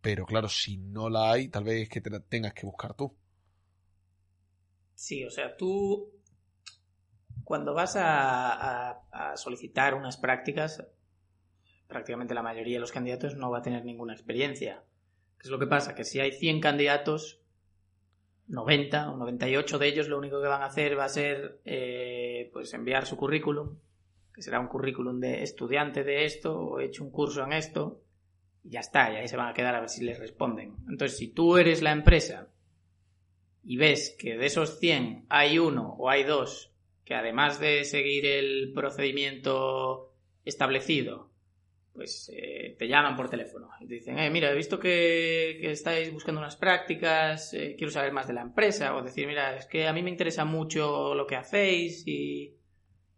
Pero 0.00 0.26
claro, 0.26 0.48
si 0.48 0.76
no 0.76 1.08
la 1.08 1.30
hay, 1.32 1.48
tal 1.48 1.64
vez 1.64 1.82
es 1.82 1.88
que 1.88 2.00
te 2.00 2.10
la 2.10 2.20
tengas 2.20 2.54
que 2.54 2.66
buscar 2.66 2.94
tú. 2.94 3.14
Sí, 4.94 5.24
o 5.24 5.30
sea, 5.30 5.56
tú 5.56 6.12
cuando 7.44 7.74
vas 7.74 7.96
a, 7.98 9.02
solicitar 9.36 9.94
unas 9.94 10.16
prácticas, 10.16 10.86
prácticamente 11.86 12.34
la 12.34 12.42
mayoría 12.42 12.76
de 12.76 12.80
los 12.80 12.92
candidatos 12.92 13.36
no 13.36 13.50
va 13.50 13.58
a 13.58 13.62
tener 13.62 13.84
ninguna 13.84 14.12
experiencia. 14.12 14.84
¿Qué 15.38 15.48
es 15.48 15.50
lo 15.50 15.58
que 15.58 15.66
pasa? 15.66 15.94
Que 15.94 16.04
si 16.04 16.20
hay 16.20 16.32
100 16.32 16.60
candidatos, 16.60 17.40
90 18.48 19.10
o 19.10 19.16
98 19.16 19.78
de 19.78 19.88
ellos 19.88 20.08
lo 20.08 20.18
único 20.18 20.40
que 20.40 20.48
van 20.48 20.62
a 20.62 20.66
hacer 20.66 20.98
va 20.98 21.04
a 21.04 21.08
ser 21.08 21.60
eh, 21.64 22.50
pues 22.52 22.72
enviar 22.74 23.06
su 23.06 23.16
currículum, 23.16 23.76
que 24.34 24.42
será 24.42 24.60
un 24.60 24.68
currículum 24.68 25.20
de 25.20 25.42
estudiante 25.42 26.04
de 26.04 26.24
esto 26.24 26.58
o 26.58 26.80
he 26.80 26.86
hecho 26.86 27.04
un 27.04 27.10
curso 27.10 27.44
en 27.44 27.52
esto, 27.52 28.02
y 28.64 28.70
ya 28.70 28.80
está, 28.80 29.12
y 29.12 29.16
ahí 29.16 29.28
se 29.28 29.36
van 29.36 29.48
a 29.48 29.54
quedar 29.54 29.74
a 29.74 29.80
ver 29.80 29.88
si 29.88 30.04
les 30.04 30.18
responden. 30.18 30.76
Entonces, 30.88 31.18
si 31.18 31.28
tú 31.28 31.56
eres 31.56 31.82
la 31.82 31.92
empresa 31.92 32.48
y 33.64 33.76
ves 33.76 34.16
que 34.18 34.36
de 34.36 34.46
esos 34.46 34.78
100 34.78 35.26
hay 35.28 35.58
uno 35.58 35.94
o 35.98 36.08
hay 36.08 36.24
dos 36.24 36.72
que 37.04 37.14
además 37.14 37.58
de 37.58 37.84
seguir 37.84 38.26
el 38.26 38.72
procedimiento 38.72 40.14
establecido, 40.44 41.30
pues 41.92 42.30
eh, 42.34 42.74
te 42.78 42.88
llaman 42.88 43.16
por 43.16 43.28
teléfono 43.28 43.68
y 43.80 43.86
te 43.86 43.94
dicen, 43.94 44.18
eh, 44.18 44.30
mira, 44.30 44.50
he 44.50 44.56
visto 44.56 44.78
que, 44.78 45.70
estáis 45.70 46.12
buscando 46.12 46.40
unas 46.40 46.56
prácticas, 46.56 47.52
eh, 47.52 47.74
quiero 47.76 47.90
saber 47.90 48.12
más 48.12 48.26
de 48.26 48.34
la 48.34 48.40
empresa, 48.40 48.96
o 48.96 49.02
decir, 49.02 49.26
mira, 49.26 49.56
es 49.56 49.66
que 49.66 49.86
a 49.86 49.92
mí 49.92 50.02
me 50.02 50.10
interesa 50.10 50.44
mucho 50.44 51.14
lo 51.14 51.26
que 51.26 51.36
hacéis 51.36 52.06
y, 52.06 52.56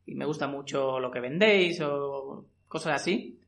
me 0.07 0.27
gusta 0.27 0.47
mucho 0.47 1.01
lo 1.01 1.11
que 1.11 1.21
vendéis, 1.21 1.81
o 1.81 2.47
cosas 2.69 3.01
así, 3.01 3.41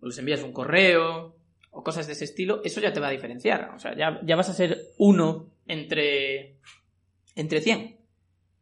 o 0.00 0.06
les 0.06 0.18
envías 0.18 0.42
un 0.42 0.52
correo, 0.52 1.36
o 1.70 1.82
cosas 1.82 2.06
de 2.06 2.12
ese 2.12 2.24
estilo, 2.24 2.60
eso 2.64 2.80
ya 2.80 2.92
te 2.92 3.00
va 3.00 3.08
a 3.08 3.12
diferenciar, 3.12 3.72
o 3.74 3.78
sea, 3.78 3.96
ya, 3.96 4.20
ya 4.22 4.36
vas 4.36 4.48
a 4.50 4.54
ser 4.54 4.78
uno 4.98 5.48
entre, 5.66 6.56
entre 7.34 7.60
100. 7.60 7.96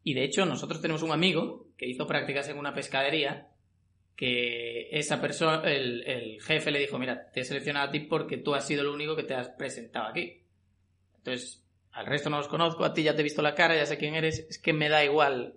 Y 0.03 0.13
de 0.13 0.23
hecho, 0.23 0.45
nosotros 0.45 0.81
tenemos 0.81 1.03
un 1.03 1.11
amigo 1.11 1.67
que 1.77 1.87
hizo 1.87 2.07
prácticas 2.07 2.49
en 2.49 2.57
una 2.57 2.73
pescadería 2.73 3.49
que 4.15 4.89
esa 4.91 5.19
persona, 5.19 5.63
el, 5.69 6.39
jefe 6.41 6.71
le 6.71 6.79
dijo, 6.79 6.99
mira, 6.99 7.31
te 7.31 7.41
he 7.41 7.43
seleccionado 7.43 7.87
a 7.87 7.91
ti 7.91 8.01
porque 8.01 8.37
tú 8.37 8.53
has 8.53 8.65
sido 8.65 8.81
el 8.81 8.89
único 8.89 9.15
que 9.15 9.23
te 9.23 9.33
has 9.33 9.49
presentado 9.49 10.07
aquí. 10.07 10.43
Entonces, 11.17 11.63
al 11.91 12.05
resto 12.05 12.29
no 12.29 12.37
los 12.37 12.47
conozco, 12.47 12.85
a 12.85 12.93
ti 12.93 13.03
ya 13.03 13.15
te 13.15 13.21
he 13.21 13.23
visto 13.23 13.41
la 13.41 13.55
cara, 13.55 13.75
ya 13.75 13.85
sé 13.85 13.97
quién 13.97 14.15
eres, 14.15 14.39
es 14.49 14.59
que 14.59 14.73
me 14.73 14.89
da 14.89 15.03
igual 15.03 15.55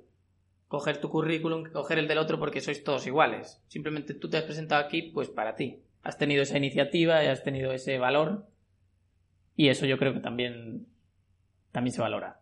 coger 0.68 1.00
tu 1.00 1.08
currículum 1.08 1.64
que 1.64 1.72
coger 1.72 1.98
el 1.98 2.08
del 2.08 2.18
otro 2.18 2.38
porque 2.38 2.60
sois 2.60 2.82
todos 2.82 3.06
iguales. 3.06 3.62
Simplemente 3.68 4.14
tú 4.14 4.28
te 4.28 4.36
has 4.36 4.44
presentado 4.44 4.84
aquí, 4.84 5.02
pues 5.02 5.28
para 5.28 5.54
ti. 5.54 5.82
Has 6.02 6.18
tenido 6.18 6.42
esa 6.42 6.58
iniciativa 6.58 7.20
has 7.20 7.42
tenido 7.42 7.72
ese 7.72 7.98
valor 7.98 8.46
y 9.56 9.68
eso 9.68 9.86
yo 9.86 9.98
creo 9.98 10.12
que 10.12 10.20
también, 10.20 10.86
también 11.72 11.94
se 11.94 12.02
valora. 12.02 12.40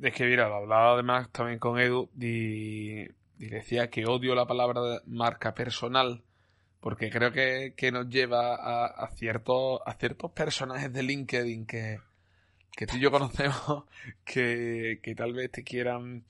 Es 0.00 0.14
que, 0.14 0.24
mira, 0.24 0.46
hablaba 0.46 0.94
además 0.94 1.30
también 1.30 1.58
con 1.58 1.78
Edu 1.78 2.08
y, 2.18 3.08
decía 3.36 3.90
que 3.90 4.06
odio 4.06 4.34
la 4.34 4.46
palabra 4.46 4.80
marca 5.06 5.54
personal 5.54 6.22
porque 6.80 7.10
creo 7.10 7.32
que, 7.32 7.90
nos 7.92 8.08
lleva 8.08 8.54
a, 8.54 8.86
a, 8.86 9.08
ciertos, 9.08 9.80
a 9.84 9.92
ciertos 9.94 10.30
personajes 10.32 10.92
de 10.92 11.02
LinkedIn 11.02 11.66
que, 11.66 11.98
que 12.72 12.86
tú 12.86 12.96
y 12.96 13.00
yo 13.00 13.10
conocemos 13.10 13.84
que, 14.24 15.00
que 15.02 15.14
tal 15.14 15.34
vez 15.34 15.50
te 15.50 15.64
quieran 15.64 16.24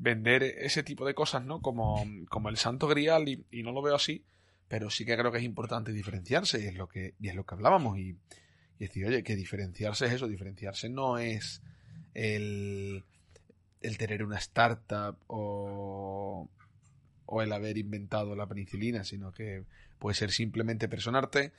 vender 0.00 0.42
ese 0.42 0.82
tipo 0.82 1.04
de 1.06 1.14
cosas, 1.14 1.44
¿no? 1.44 1.60
Como, 1.60 2.02
como 2.30 2.48
el 2.48 2.56
santo 2.56 2.88
grial 2.88 3.28
y, 3.28 3.62
no 3.62 3.70
lo 3.70 3.82
veo 3.82 3.94
así, 3.94 4.24
pero 4.66 4.88
sí 4.88 5.04
que 5.04 5.16
creo 5.16 5.30
que 5.30 5.38
es 5.38 5.44
importante 5.44 5.92
diferenciarse 5.92 6.60
y 6.62 6.66
es 6.66 6.74
lo 6.74 6.88
que, 6.88 7.14
y 7.20 7.28
es 7.28 7.34
lo 7.34 7.44
que 7.44 7.54
hablábamos 7.54 7.98
y, 7.98 8.16
y 8.78 8.86
decir, 8.86 9.06
oye, 9.06 9.22
que 9.22 9.36
diferenciarse 9.36 10.06
es 10.06 10.12
eso, 10.12 10.26
diferenciarse 10.26 10.88
no 10.88 11.18
es 11.18 11.62
el, 12.14 13.04
el 13.82 13.98
tener 13.98 14.24
una 14.24 14.38
startup 14.38 15.18
o, 15.26 16.48
o 17.26 17.42
el 17.42 17.52
haber 17.52 17.76
inventado 17.76 18.34
la 18.34 18.46
penicilina, 18.46 19.04
sino 19.04 19.32
que 19.32 19.64
puede 19.98 20.14
ser 20.14 20.30
simplemente 20.30 20.88
personarte, 20.88 21.52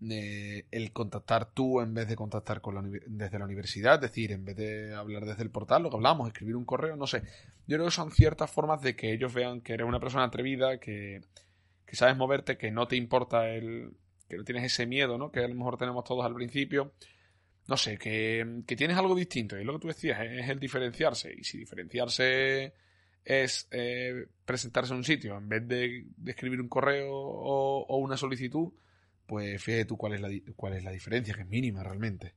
el 0.00 0.92
contactar 0.92 1.52
tú 1.52 1.80
en 1.80 1.94
vez 1.94 2.08
de 2.08 2.16
contactar 2.16 2.60
con 2.60 2.74
la, 2.74 3.00
desde 3.06 3.38
la 3.38 3.44
universidad, 3.44 3.94
es 3.96 4.00
decir, 4.02 4.32
en 4.32 4.44
vez 4.44 4.56
de 4.56 4.94
hablar 4.94 5.24
desde 5.24 5.42
el 5.42 5.50
portal, 5.50 5.82
lo 5.82 5.90
que 5.90 5.96
hablamos, 5.96 6.28
escribir 6.28 6.56
un 6.56 6.64
correo, 6.64 6.96
no 6.96 7.06
sé. 7.06 7.22
Yo 7.66 7.76
creo 7.76 7.86
que 7.86 7.92
son 7.92 8.10
ciertas 8.10 8.50
formas 8.50 8.82
de 8.82 8.94
que 8.94 9.12
ellos 9.12 9.32
vean 9.32 9.60
que 9.60 9.74
eres 9.74 9.86
una 9.86 10.00
persona 10.00 10.24
atrevida, 10.24 10.78
que, 10.78 11.22
que 11.86 11.96
sabes 11.96 12.16
moverte, 12.16 12.58
que 12.58 12.70
no 12.70 12.86
te 12.86 12.96
importa 12.96 13.48
el. 13.48 13.92
que 14.28 14.36
no 14.36 14.44
tienes 14.44 14.64
ese 14.64 14.86
miedo, 14.86 15.18
¿no? 15.18 15.30
Que 15.32 15.40
a 15.40 15.48
lo 15.48 15.54
mejor 15.54 15.76
tenemos 15.78 16.04
todos 16.04 16.24
al 16.24 16.34
principio 16.34 16.92
no 17.68 17.76
sé, 17.76 17.98
que, 17.98 18.62
tienes 18.66 18.96
algo 18.96 19.14
distinto. 19.14 19.58
Y 19.58 19.64
lo 19.64 19.74
que 19.74 19.80
tú 19.80 19.88
decías 19.88 20.20
es 20.20 20.48
el 20.48 20.60
diferenciarse. 20.60 21.34
Y 21.36 21.44
si 21.44 21.58
diferenciarse 21.58 22.74
es 23.24 23.68
eh, 23.72 24.26
presentarse 24.44 24.92
en 24.92 24.98
un 24.98 25.04
sitio 25.04 25.36
en 25.36 25.48
vez 25.48 25.66
de, 25.66 26.06
escribir 26.26 26.60
un 26.60 26.68
correo 26.68 27.12
o, 27.12 27.96
una 27.98 28.16
solicitud, 28.16 28.72
pues 29.26 29.62
fíjate 29.62 29.84
tú 29.84 29.96
cuál 29.96 30.14
es, 30.14 30.20
la, 30.20 30.28
cuál 30.54 30.74
es 30.74 30.84
la 30.84 30.92
diferencia, 30.92 31.34
que 31.34 31.42
es 31.42 31.48
mínima 31.48 31.82
realmente. 31.82 32.34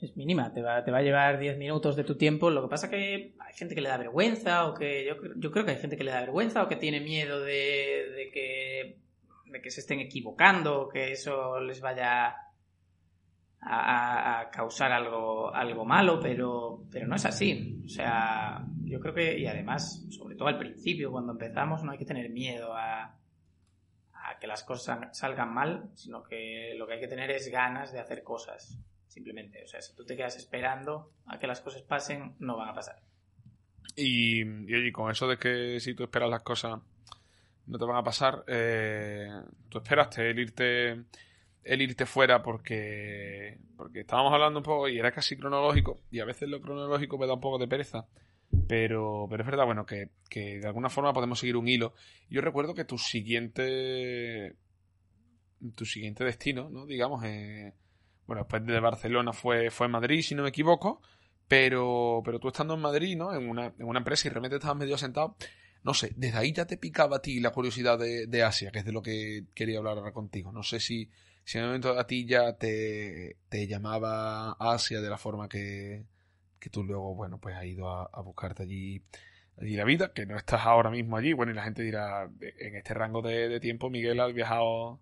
Es 0.00 0.16
mínima, 0.16 0.52
te 0.52 0.60
va, 0.60 0.84
te 0.84 0.90
va 0.90 0.98
a 0.98 1.02
llevar 1.02 1.38
10 1.38 1.56
minutos 1.56 1.96
de 1.96 2.04
tu 2.04 2.16
tiempo. 2.16 2.50
Lo 2.50 2.62
que 2.62 2.68
pasa 2.68 2.90
que 2.90 3.34
hay 3.38 3.54
gente 3.54 3.74
que 3.74 3.80
le 3.80 3.88
da 3.88 3.96
vergüenza, 3.96 4.66
o 4.66 4.74
que 4.74 5.06
yo, 5.06 5.16
yo 5.36 5.50
creo 5.50 5.64
que 5.64 5.72
hay 5.72 5.78
gente 5.78 5.96
que 5.96 6.04
le 6.04 6.10
da 6.10 6.20
vergüenza, 6.20 6.62
o 6.62 6.68
que 6.68 6.76
tiene 6.76 7.00
miedo 7.00 7.40
de, 7.40 8.12
de 8.16 8.30
que, 8.32 8.98
de 9.50 9.62
que 9.62 9.70
se 9.70 9.80
estén 9.80 10.00
equivocando, 10.00 10.82
o 10.82 10.88
que 10.88 11.12
eso 11.12 11.60
les 11.60 11.80
vaya 11.80 12.36
a, 13.60 14.50
causar 14.52 14.92
algo, 14.92 15.54
algo 15.54 15.84
malo, 15.84 16.20
pero, 16.20 16.84
pero 16.90 17.06
no 17.06 17.16
es 17.16 17.24
así. 17.24 17.80
O 17.84 17.88
sea, 17.88 18.66
yo 18.82 19.00
creo 19.00 19.14
que, 19.14 19.38
y 19.38 19.46
además, 19.46 20.06
sobre 20.10 20.36
todo 20.36 20.48
al 20.48 20.58
principio, 20.58 21.10
cuando 21.10 21.32
empezamos, 21.32 21.82
no 21.82 21.92
hay 21.92 21.98
que 21.98 22.04
tener 22.04 22.30
miedo 22.30 22.74
a, 22.74 23.16
a 24.24 24.38
que 24.38 24.46
las 24.46 24.64
cosas 24.64 25.16
salgan 25.16 25.52
mal, 25.52 25.90
sino 25.94 26.22
que 26.22 26.74
lo 26.76 26.86
que 26.86 26.94
hay 26.94 27.00
que 27.00 27.08
tener 27.08 27.30
es 27.30 27.50
ganas 27.50 27.92
de 27.92 28.00
hacer 28.00 28.22
cosas, 28.22 28.78
simplemente. 29.06 29.62
O 29.64 29.68
sea, 29.68 29.80
si 29.80 29.94
tú 29.94 30.04
te 30.04 30.16
quedas 30.16 30.36
esperando 30.36 31.12
a 31.26 31.38
que 31.38 31.46
las 31.46 31.60
cosas 31.60 31.82
pasen, 31.82 32.34
no 32.38 32.56
van 32.56 32.70
a 32.70 32.74
pasar. 32.74 33.00
Y, 33.96 34.42
y 34.42 34.92
con 34.92 35.10
eso 35.10 35.28
de 35.28 35.36
que 35.36 35.78
si 35.78 35.94
tú 35.94 36.04
esperas 36.04 36.30
las 36.30 36.42
cosas 36.42 36.80
no 37.66 37.78
te 37.78 37.84
van 37.84 37.96
a 37.96 38.02
pasar, 38.02 38.44
eh, 38.46 39.28
tú 39.68 39.78
esperaste 39.78 40.30
el 40.30 40.38
irte 40.38 41.04
el 41.64 41.80
irte 41.80 42.04
fuera 42.04 42.42
porque, 42.42 43.58
porque 43.76 44.00
estábamos 44.00 44.32
hablando 44.32 44.58
un 44.58 44.64
poco 44.64 44.88
y 44.88 44.98
era 44.98 45.12
casi 45.12 45.36
cronológico 45.36 46.02
y 46.10 46.20
a 46.20 46.26
veces 46.26 46.48
lo 46.48 46.60
cronológico 46.60 47.18
me 47.18 47.26
da 47.26 47.34
un 47.34 47.40
poco 47.40 47.58
de 47.58 47.68
pereza. 47.68 48.06
Pero, 48.68 49.26
pero 49.28 49.42
es 49.42 49.46
verdad, 49.46 49.66
bueno, 49.66 49.84
que, 49.84 50.10
que 50.28 50.58
de 50.58 50.66
alguna 50.66 50.90
forma 50.90 51.12
podemos 51.12 51.38
seguir 51.38 51.56
un 51.56 51.68
hilo. 51.68 51.94
Yo 52.30 52.40
recuerdo 52.40 52.74
que 52.74 52.84
tu 52.84 52.98
siguiente 52.98 54.56
tu 55.72 55.84
siguiente 55.84 56.24
destino, 56.24 56.68
¿no? 56.70 56.86
Digamos, 56.86 57.24
eh, 57.24 57.72
bueno, 58.26 58.42
después 58.42 58.64
de 58.66 58.80
Barcelona 58.80 59.32
fue, 59.32 59.70
fue 59.70 59.88
Madrid, 59.88 60.22
si 60.22 60.34
no 60.34 60.42
me 60.42 60.50
equivoco, 60.50 61.00
pero, 61.48 62.22
pero 62.24 62.38
tú 62.38 62.48
estando 62.48 62.74
en 62.74 62.80
Madrid, 62.80 63.16
¿no? 63.16 63.34
En 63.34 63.48
una, 63.48 63.66
en 63.66 63.86
una 63.86 63.98
empresa 63.98 64.28
y 64.28 64.30
realmente 64.30 64.56
estabas 64.56 64.76
medio 64.76 64.98
sentado, 64.98 65.36
no 65.82 65.94
sé, 65.94 66.12
desde 66.16 66.38
ahí 66.38 66.52
ya 66.52 66.66
te 66.66 66.78
picaba 66.78 67.16
a 67.16 67.22
ti 67.22 67.40
la 67.40 67.50
curiosidad 67.50 67.98
de, 67.98 68.42
Asia, 68.42 68.70
que 68.70 68.80
es 68.80 68.84
de 68.84 68.92
lo 68.92 69.02
que 69.02 69.44
quería 69.54 69.78
hablar 69.78 69.98
ahora 69.98 70.12
contigo. 70.12 70.50
No 70.52 70.62
sé 70.62 70.80
si, 70.80 71.10
si 71.44 71.58
en 71.58 71.64
un 71.64 71.70
momento 71.70 71.98
a 71.98 72.06
ti 72.06 72.26
ya 72.26 72.56
te, 72.56 73.36
te 73.48 73.66
llamaba 73.66 74.52
Asia 74.58 75.00
de 75.00 75.10
la 75.10 75.18
forma 75.18 75.48
que, 75.48 76.06
que 76.64 76.70
tú 76.70 76.82
luego, 76.82 77.14
bueno, 77.14 77.38
pues 77.38 77.54
has 77.56 77.66
ido 77.66 77.90
a, 77.90 78.22
buscarte 78.22 78.62
allí, 78.62 79.02
allí 79.60 79.76
la 79.76 79.84
vida, 79.84 80.14
que 80.14 80.24
no 80.24 80.34
estás 80.38 80.62
ahora 80.64 80.88
mismo 80.88 81.18
allí, 81.18 81.34
bueno, 81.34 81.52
y 81.52 81.54
la 81.54 81.62
gente 81.62 81.82
dirá, 81.82 82.30
en 82.40 82.76
este 82.76 82.94
rango 82.94 83.20
de, 83.20 83.60
tiempo 83.60 83.90
Miguel 83.90 84.18
ha 84.18 84.28
viajado 84.28 84.98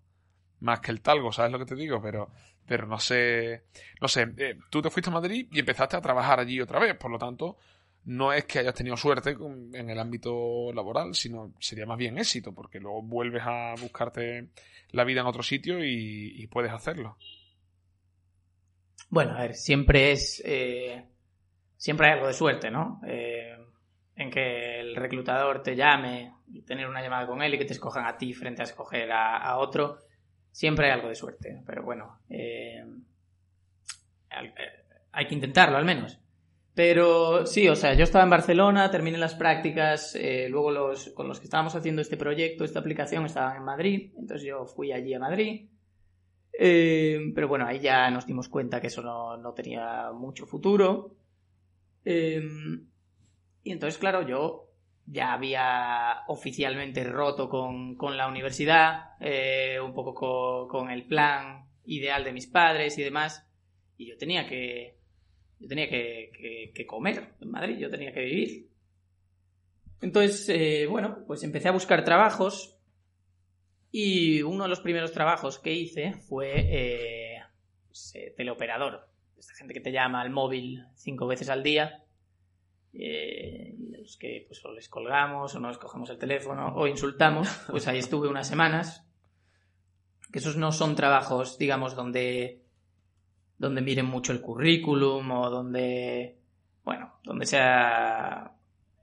más 0.59 0.81
que 0.81 0.91
el 0.91 0.99
talgo, 0.99 1.31
¿sabes 1.31 1.53
lo 1.53 1.59
que 1.59 1.65
te 1.65 1.75
digo? 1.75 2.01
Pero, 2.01 2.31
pero 2.67 2.85
no 2.85 2.99
sé, 2.99 3.63
no 4.01 4.09
sé, 4.09 4.33
eh, 4.37 4.59
tú 4.69 4.81
te 4.81 4.89
fuiste 4.89 5.09
a 5.09 5.13
Madrid 5.13 5.47
y 5.53 5.59
empezaste 5.59 5.95
a 5.95 6.01
trabajar 6.01 6.41
allí 6.41 6.59
otra 6.59 6.79
vez, 6.79 6.95
por 6.97 7.09
lo 7.09 7.17
tanto, 7.17 7.55
no 8.03 8.33
es 8.33 8.43
que 8.43 8.59
hayas 8.59 8.75
tenido 8.75 8.97
suerte 8.97 9.29
en 9.31 9.89
el 9.89 9.99
ámbito 9.99 10.73
laboral, 10.73 11.15
sino 11.15 11.53
sería 11.59 11.85
más 11.85 11.97
bien 11.97 12.17
éxito, 12.17 12.53
porque 12.53 12.81
luego 12.81 13.01
vuelves 13.03 13.43
a 13.45 13.73
buscarte 13.79 14.49
la 14.91 15.05
vida 15.05 15.21
en 15.21 15.27
otro 15.27 15.43
sitio 15.43 15.81
y, 15.81 16.45
puedes 16.47 16.73
hacerlo. 16.73 17.17
Bueno, 19.09 19.37
a 19.37 19.43
ver, 19.43 19.55
siempre 19.55 20.11
es. 20.11 20.41
Eh, 20.43 21.05
siempre 21.83 22.07
hay 22.07 22.13
algo 22.13 22.27
de 22.27 22.33
suerte, 22.33 22.71
¿no? 22.71 23.01
Eh, 23.05 23.57
en 24.15 24.31
que 24.31 24.79
el 24.79 24.95
reclutador 24.95 25.61
te 25.61 25.75
llame 25.75 26.31
y 26.47 26.61
tener 26.61 26.87
una 26.87 27.01
llamada 27.01 27.27
con 27.27 27.41
él 27.41 27.53
y 27.53 27.57
que 27.57 27.65
te 27.65 27.73
escojan 27.73 28.05
a 28.05 28.17
ti 28.17 28.33
frente 28.33 28.61
a 28.61 28.63
escoger 28.63 29.11
a, 29.11 29.57
otro. 29.57 29.97
Siempre 30.49 30.85
hay 30.85 30.93
algo 30.93 31.09
de 31.09 31.15
suerte, 31.15 31.61
pero 31.65 31.83
bueno. 31.83 32.19
Eh, 32.29 32.85
hay 35.11 35.27
que 35.27 35.35
intentarlo, 35.35 35.75
al 35.75 35.83
menos. 35.83 36.21
Pero 36.73 37.45
sí, 37.45 37.67
o 37.67 37.75
sea, 37.75 37.95
yo 37.95 38.05
estaba 38.05 38.23
en 38.23 38.29
Barcelona, 38.29 38.89
terminé 38.89 39.17
las 39.17 39.35
prácticas, 39.35 40.15
eh, 40.15 40.47
luego 40.49 40.71
los, 40.71 41.09
con 41.09 41.27
los 41.27 41.41
que 41.41 41.47
estábamos 41.47 41.75
haciendo 41.75 42.01
este 42.01 42.15
proyecto, 42.15 42.63
esta 42.63 42.79
aplicación, 42.79 43.25
estaban 43.25 43.57
en 43.57 43.63
Madrid, 43.63 44.13
entonces 44.17 44.47
yo 44.47 44.65
fui 44.65 44.93
allí 44.93 45.13
a 45.13 45.19
Madrid. 45.19 45.67
Eh, 46.57 47.31
pero 47.35 47.49
bueno, 47.49 47.65
ahí 47.65 47.79
ya 47.79 48.09
nos 48.09 48.25
dimos 48.25 48.47
cuenta 48.47 48.79
que 48.79 48.87
eso 48.87 49.01
no, 49.01 49.53
tenía 49.53 50.11
mucho 50.13 50.45
futuro. 50.45 51.17
Eh, 52.05 52.41
y 53.63 53.71
entonces, 53.71 53.97
claro, 53.97 54.27
yo 54.27 54.69
ya 55.05 55.33
había 55.33 56.23
oficialmente 56.27 57.03
roto 57.03 57.49
con, 57.49 57.97
la 58.17 58.27
universidad, 58.27 59.11
un 59.83 59.93
poco 59.93 60.13
con, 60.13 60.67
con 60.67 60.91
el 60.91 61.05
plan 61.05 61.65
ideal 61.85 62.23
de 62.23 62.33
mis 62.33 62.47
padres 62.47 62.97
y 62.97 63.03
demás, 63.03 63.45
y 63.97 64.07
yo 64.07 64.17
tenía 64.17 64.47
que 64.47 64.97
yo 65.63 65.69
tenía 65.69 65.87
que, 65.87 66.85
comer 66.85 67.35
en 67.39 67.49
Madrid, 67.49 67.77
yo 67.77 67.89
tenía 67.89 68.11
que 68.11 68.19
vivir. 68.19 68.69
Entonces, 70.01 70.49
eh, 70.49 70.85
bueno, 70.87 71.23
pues 71.25 71.41
empecé 71.43 71.69
a 71.69 71.71
buscar 71.71 72.03
trabajos 72.03 72.77
y 73.89 74.41
uno 74.41 74.63
de 74.63 74.69
los 74.69 74.81
primeros 74.81 75.13
trabajos 75.13 75.59
que 75.59 75.71
hice 75.71 76.15
fue 76.27 76.51
eh, 76.57 77.37
eh, 78.13 78.33
teleoperador. 78.35 79.07
Esta 79.43 79.55
gente 79.55 79.73
que 79.73 79.81
te 79.81 79.91
llama 79.91 80.21
al 80.21 80.29
móvil 80.29 80.85
cinco 80.95 81.27
veces 81.27 81.49
al 81.49 81.63
día. 81.63 82.01
los 82.93 84.17
que 84.17 84.45
pues 84.47 84.63
o 84.63 84.71
les 84.71 84.87
colgamos 84.87 85.53
o 85.53 85.59
no 85.59 85.67
les 85.67 85.77
cogemos 85.77 86.09
el 86.09 86.17
teléfono 86.17 86.73
o 86.75 86.87
insultamos, 86.87 87.49
pues 87.69 87.87
ahí 87.87 87.99
estuve 87.99 88.29
unas 88.29 88.47
semanas. 88.47 89.05
Que 90.31 90.39
esos 90.39 90.55
no 90.55 90.71
son 90.71 90.95
trabajos, 90.95 91.57
digamos, 91.57 91.93
donde 91.93 92.63
donde 93.57 93.81
miren 93.81 94.05
mucho 94.05 94.31
el 94.31 94.41
currículum 94.41 95.29
o 95.31 95.49
donde, 95.49 96.37
bueno, 96.83 97.19
donde 97.23 97.45
sea, 97.45 98.53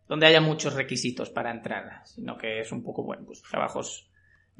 donde 0.08 0.26
haya 0.26 0.40
muchos 0.40 0.74
requisitos 0.74 1.30
para 1.30 1.50
entrar, 1.50 2.02
sino 2.06 2.36
que 2.36 2.60
es 2.60 2.72
un 2.72 2.82
poco, 2.82 3.04
bueno, 3.04 3.24
pues 3.26 3.42
trabajos 3.42 4.09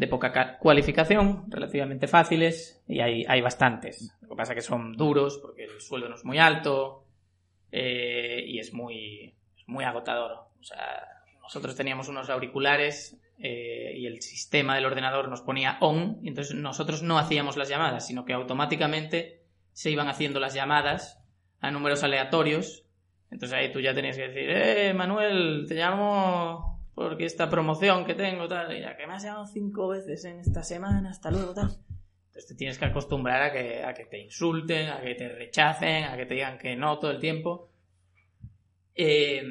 de 0.00 0.08
poca 0.08 0.56
cualificación, 0.56 1.44
relativamente 1.48 2.08
fáciles, 2.08 2.82
y 2.88 3.00
hay, 3.00 3.26
hay 3.28 3.42
bastantes. 3.42 4.16
Lo 4.22 4.30
que 4.30 4.34
pasa 4.34 4.52
es 4.54 4.56
que 4.56 4.62
son 4.62 4.96
duros 4.96 5.38
porque 5.42 5.64
el 5.64 5.78
sueldo 5.78 6.08
no 6.08 6.14
es 6.14 6.24
muy 6.24 6.38
alto 6.38 7.04
eh, 7.70 8.42
y 8.46 8.58
es 8.60 8.72
muy, 8.72 9.34
muy 9.66 9.84
agotador. 9.84 10.46
O 10.58 10.62
sea, 10.62 11.06
nosotros 11.42 11.76
teníamos 11.76 12.08
unos 12.08 12.30
auriculares 12.30 13.20
eh, 13.38 13.92
y 13.94 14.06
el 14.06 14.22
sistema 14.22 14.74
del 14.74 14.86
ordenador 14.86 15.28
nos 15.28 15.42
ponía 15.42 15.76
on, 15.82 16.18
y 16.22 16.28
entonces 16.28 16.56
nosotros 16.56 17.02
no 17.02 17.18
hacíamos 17.18 17.58
las 17.58 17.68
llamadas, 17.68 18.06
sino 18.06 18.24
que 18.24 18.32
automáticamente 18.32 19.42
se 19.72 19.90
iban 19.90 20.08
haciendo 20.08 20.40
las 20.40 20.54
llamadas 20.54 21.22
a 21.60 21.70
números 21.70 22.02
aleatorios. 22.02 22.86
Entonces 23.30 23.58
ahí 23.58 23.70
tú 23.70 23.80
ya 23.80 23.92
tenías 23.92 24.16
que 24.16 24.28
decir, 24.28 24.48
eh, 24.48 24.94
Manuel, 24.94 25.66
te 25.68 25.74
llamo 25.74 26.69
porque 26.94 27.24
esta 27.24 27.48
promoción 27.48 28.04
que 28.04 28.14
tengo, 28.14 28.48
tal, 28.48 28.78
ya 28.78 28.96
que 28.96 29.06
me 29.06 29.14
has 29.14 29.22
llamado 29.22 29.46
cinco 29.46 29.88
veces 29.88 30.24
en 30.24 30.40
esta 30.40 30.62
semana, 30.62 31.10
hasta 31.10 31.30
luego, 31.30 31.54
tal. 31.54 31.70
Entonces 32.26 32.46
te 32.46 32.54
tienes 32.54 32.78
que 32.78 32.84
acostumbrar 32.84 33.42
a 33.42 33.52
que, 33.52 33.82
a 33.82 33.94
que 33.94 34.06
te 34.06 34.18
insulten, 34.18 34.88
a 34.88 35.00
que 35.00 35.14
te 35.14 35.28
rechacen, 35.28 36.04
a 36.04 36.16
que 36.16 36.26
te 36.26 36.34
digan 36.34 36.58
que 36.58 36.76
no 36.76 36.98
todo 36.98 37.10
el 37.10 37.20
tiempo. 37.20 37.70
Eh, 38.94 39.42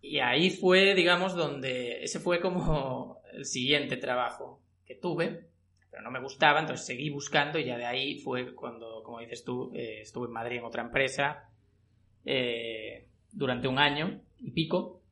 y 0.00 0.18
ahí 0.18 0.50
fue, 0.50 0.94
digamos, 0.94 1.34
donde 1.34 2.02
ese 2.02 2.20
fue 2.20 2.40
como 2.40 3.20
el 3.32 3.44
siguiente 3.44 3.96
trabajo 3.96 4.60
que 4.86 4.94
tuve 4.96 5.48
pero 5.94 6.02
no 6.02 6.10
me 6.10 6.20
gustaba, 6.20 6.58
entonces 6.58 6.84
seguí 6.84 7.08
buscando 7.08 7.56
y 7.56 7.66
ya 7.66 7.78
de 7.78 7.86
ahí 7.86 8.18
fue 8.18 8.52
cuando, 8.52 9.04
como 9.04 9.20
dices 9.20 9.44
tú, 9.44 9.70
eh, 9.76 10.00
estuve 10.00 10.26
en 10.26 10.32
Madrid 10.32 10.56
en 10.56 10.64
otra 10.64 10.82
empresa 10.82 11.48
eh, 12.24 13.06
durante 13.30 13.68
un 13.68 13.78
año 13.78 14.20
y 14.38 14.50
pico. 14.50 15.03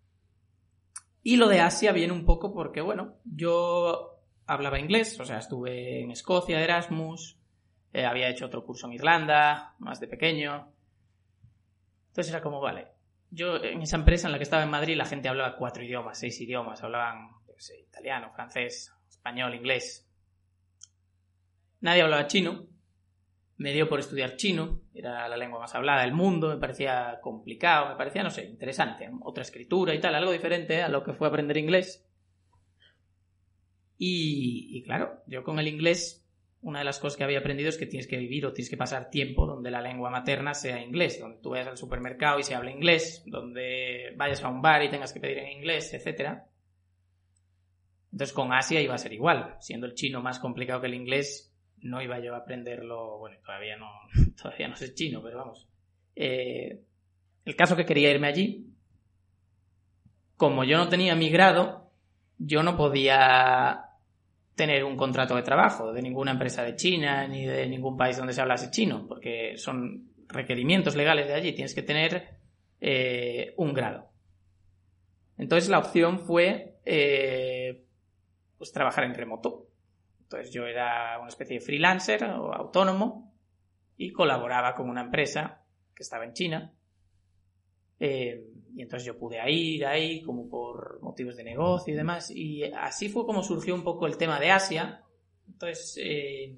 Y 1.23 1.37
lo 1.37 1.49
de 1.49 1.61
Asia 1.61 1.93
viene 1.93 2.12
un 2.12 2.25
poco 2.25 2.53
porque, 2.53 2.81
bueno, 2.81 3.16
yo 3.25 4.20
hablaba 4.47 4.79
inglés, 4.79 5.18
o 5.20 5.25
sea, 5.25 5.39
estuve 5.39 6.03
en 6.03 6.11
Escocia, 6.11 6.61
Erasmus, 6.61 7.39
eh, 7.93 8.05
había 8.05 8.29
hecho 8.29 8.47
otro 8.47 8.64
curso 8.64 8.87
en 8.87 8.95
Irlanda, 8.95 9.75
más 9.79 10.01
de 10.01 10.09
pequeño. 10.09 10.73
Entonces 12.09 12.33
era 12.33 12.43
como, 12.43 12.61
vale, 12.61 12.89
yo 13.31 13.57
en 13.62 13.83
esa 13.83 13.97
empresa 13.97 14.27
en 14.27 14.33
la 14.33 14.39
que 14.39 14.45
estaba 14.45 14.64
en 14.64 14.70
Madrid 14.70 14.97
la 14.97 15.07
gente 15.07 15.29
hablaba 15.29 15.57
cuatro 15.57 15.83
idiomas, 15.83 16.18
seis 16.18 16.41
idiomas, 16.41 16.83
hablaban 16.83 17.31
italiano, 17.89 18.33
francés, 18.35 18.93
español, 19.09 19.55
inglés, 19.55 20.09
Nadie 21.83 22.03
hablaba 22.03 22.29
chino. 22.29 22.64
Me 23.63 23.73
dio 23.73 23.89
por 23.89 24.01
estudiar 24.01 24.35
chino. 24.35 24.81
Era 24.93 25.29
la 25.29 25.37
lengua 25.37 25.61
más 25.61 25.73
hablada 25.77 26.03
del 26.03 26.13
mundo. 26.13 26.49
Me 26.49 26.57
parecía 26.57 27.21
complicado. 27.23 27.91
Me 27.91 27.95
parecía, 27.95 28.25
no 28.25 28.31
sé, 28.31 28.45
interesante. 28.45 29.09
Otra 29.21 29.43
escritura 29.43 29.95
y 29.95 30.01
tal. 30.01 30.17
Algo 30.17 30.33
diferente 30.33 30.83
a 30.83 30.89
lo 30.89 31.05
que 31.05 31.13
fue 31.13 31.29
aprender 31.29 31.57
inglés. 31.57 32.05
Y, 33.99 34.83
claro, 34.83 35.23
yo 35.29 35.45
con 35.45 35.61
el 35.61 35.69
inglés, 35.69 36.27
una 36.61 36.81
de 36.81 36.85
las 36.85 36.99
cosas 36.99 37.17
que 37.17 37.23
había 37.23 37.39
aprendido 37.39 37.69
es 37.69 37.79
que 37.79 37.87
tienes 37.87 38.09
que 38.09 38.17
vivir 38.17 38.45
o 38.47 38.53
tienes 38.53 38.69
que 38.69 38.77
pasar 38.77 39.11
tiempo 39.11 39.47
donde 39.47 39.71
la 39.71 39.81
lengua 39.81 40.11
materna 40.11 40.55
sea 40.55 40.83
inglés. 40.83 41.21
Donde 41.21 41.39
tú 41.41 41.51
vayas 41.51 41.69
al 41.69 41.79
supermercado 41.79 42.41
y 42.41 42.43
se 42.43 42.57
hable 42.57 42.73
inglés. 42.73 43.23
Donde 43.27 44.13
vayas 44.17 44.43
a 44.43 44.49
un 44.49 44.61
bar 44.61 44.83
y 44.83 44.91
tengas 44.91 45.13
que 45.13 45.21
pedir 45.21 45.39
en 45.39 45.59
inglés, 45.59 45.95
etcétera. 45.95 46.49
Entonces 48.11 48.35
con 48.35 48.53
Asia 48.53 48.81
iba 48.81 48.97
a 48.97 48.99
ser 48.99 49.13
igual, 49.13 49.55
siendo 49.61 49.87
el 49.87 49.95
chino 49.95 50.21
más 50.21 50.41
complicado 50.41 50.81
que 50.81 50.89
el 50.89 50.95
inglés, 50.95 51.51
no 51.83 52.01
iba 52.01 52.18
yo 52.20 52.35
a 52.35 52.39
aprenderlo, 52.39 53.18
bueno, 53.18 53.37
todavía 53.45 53.76
no, 53.76 53.91
todavía 54.43 54.68
no 54.68 54.76
sé 54.76 54.95
chino, 54.95 55.22
pero 55.22 55.39
vamos. 55.39 55.68
Eh, 56.16 56.80
el 57.45 57.57
caso 57.57 57.76
que 57.76 57.87
quería 57.87 58.11
irme 58.11 58.28
allí, 58.28 58.66
como 60.37 60.64
yo 60.64 60.78
no 60.78 60.89
tenía 60.89 61.14
mi 61.14 61.30
grado, 61.30 61.91
yo 62.39 62.62
no 62.62 62.76
podía 62.76 63.85
tener 64.55 64.85
un 64.85 64.97
contrato 64.97 65.35
de 65.35 65.43
trabajo 65.43 65.93
de 65.93 66.03
ninguna 66.03 66.33
empresa 66.33 66.62
de 66.62 66.76
China 66.76 67.26
ni 67.26 67.47
de 67.47 67.66
ningún 67.68 67.97
país 67.97 68.16
donde 68.16 68.33
se 68.33 68.41
hablase 68.41 68.70
chino, 68.70 69.07
porque 69.09 69.57
son 69.57 70.11
requerimientos 70.28 70.97
legales 70.97 71.28
de 71.28 71.35
allí, 71.35 71.53
tienes 71.53 71.74
que 71.74 71.83
tener 71.83 72.39
eh, 72.80 73.55
un 73.57 73.72
grado. 73.72 74.11
Entonces 75.39 75.68
la 75.68 75.78
opción 75.78 76.18
fue 76.18 76.78
eh, 76.85 77.85
pues 78.59 78.72
trabajar 78.72 79.05
en 79.05 79.14
remoto. 79.14 79.68
Entonces 80.33 80.55
yo 80.55 80.66
era 80.66 81.18
una 81.18 81.28
especie 81.28 81.59
de 81.59 81.64
freelancer 81.64 82.24
o 82.24 82.55
autónomo 82.55 83.35
y 83.99 84.12
colaboraba 84.12 84.74
con 84.74 84.89
una 84.89 85.03
empresa 85.03 85.62
que 85.95 86.03
estaba 86.03 86.24
en 86.24 86.33
China. 86.33 86.72
Eh, 88.01 88.47
y 88.74 88.80
entonces 88.80 89.07
yo 89.07 89.18
pude 89.18 89.39
ir 89.51 89.85
ahí 89.85 90.22
como 90.22 90.49
por 90.49 91.03
motivos 91.03 91.37
de 91.37 91.45
negocio 91.45 91.93
y 91.93 91.97
demás. 91.99 92.30
Y 92.30 92.64
así 92.64 93.11
fue 93.11 93.26
como 93.26 93.43
surgió 93.43 93.74
un 93.74 93.85
poco 93.85 94.07
el 94.07 94.16
tema 94.16 94.41
de 94.41 94.51
Asia. 94.51 95.03
Entonces 95.47 95.99
eh, 96.03 96.57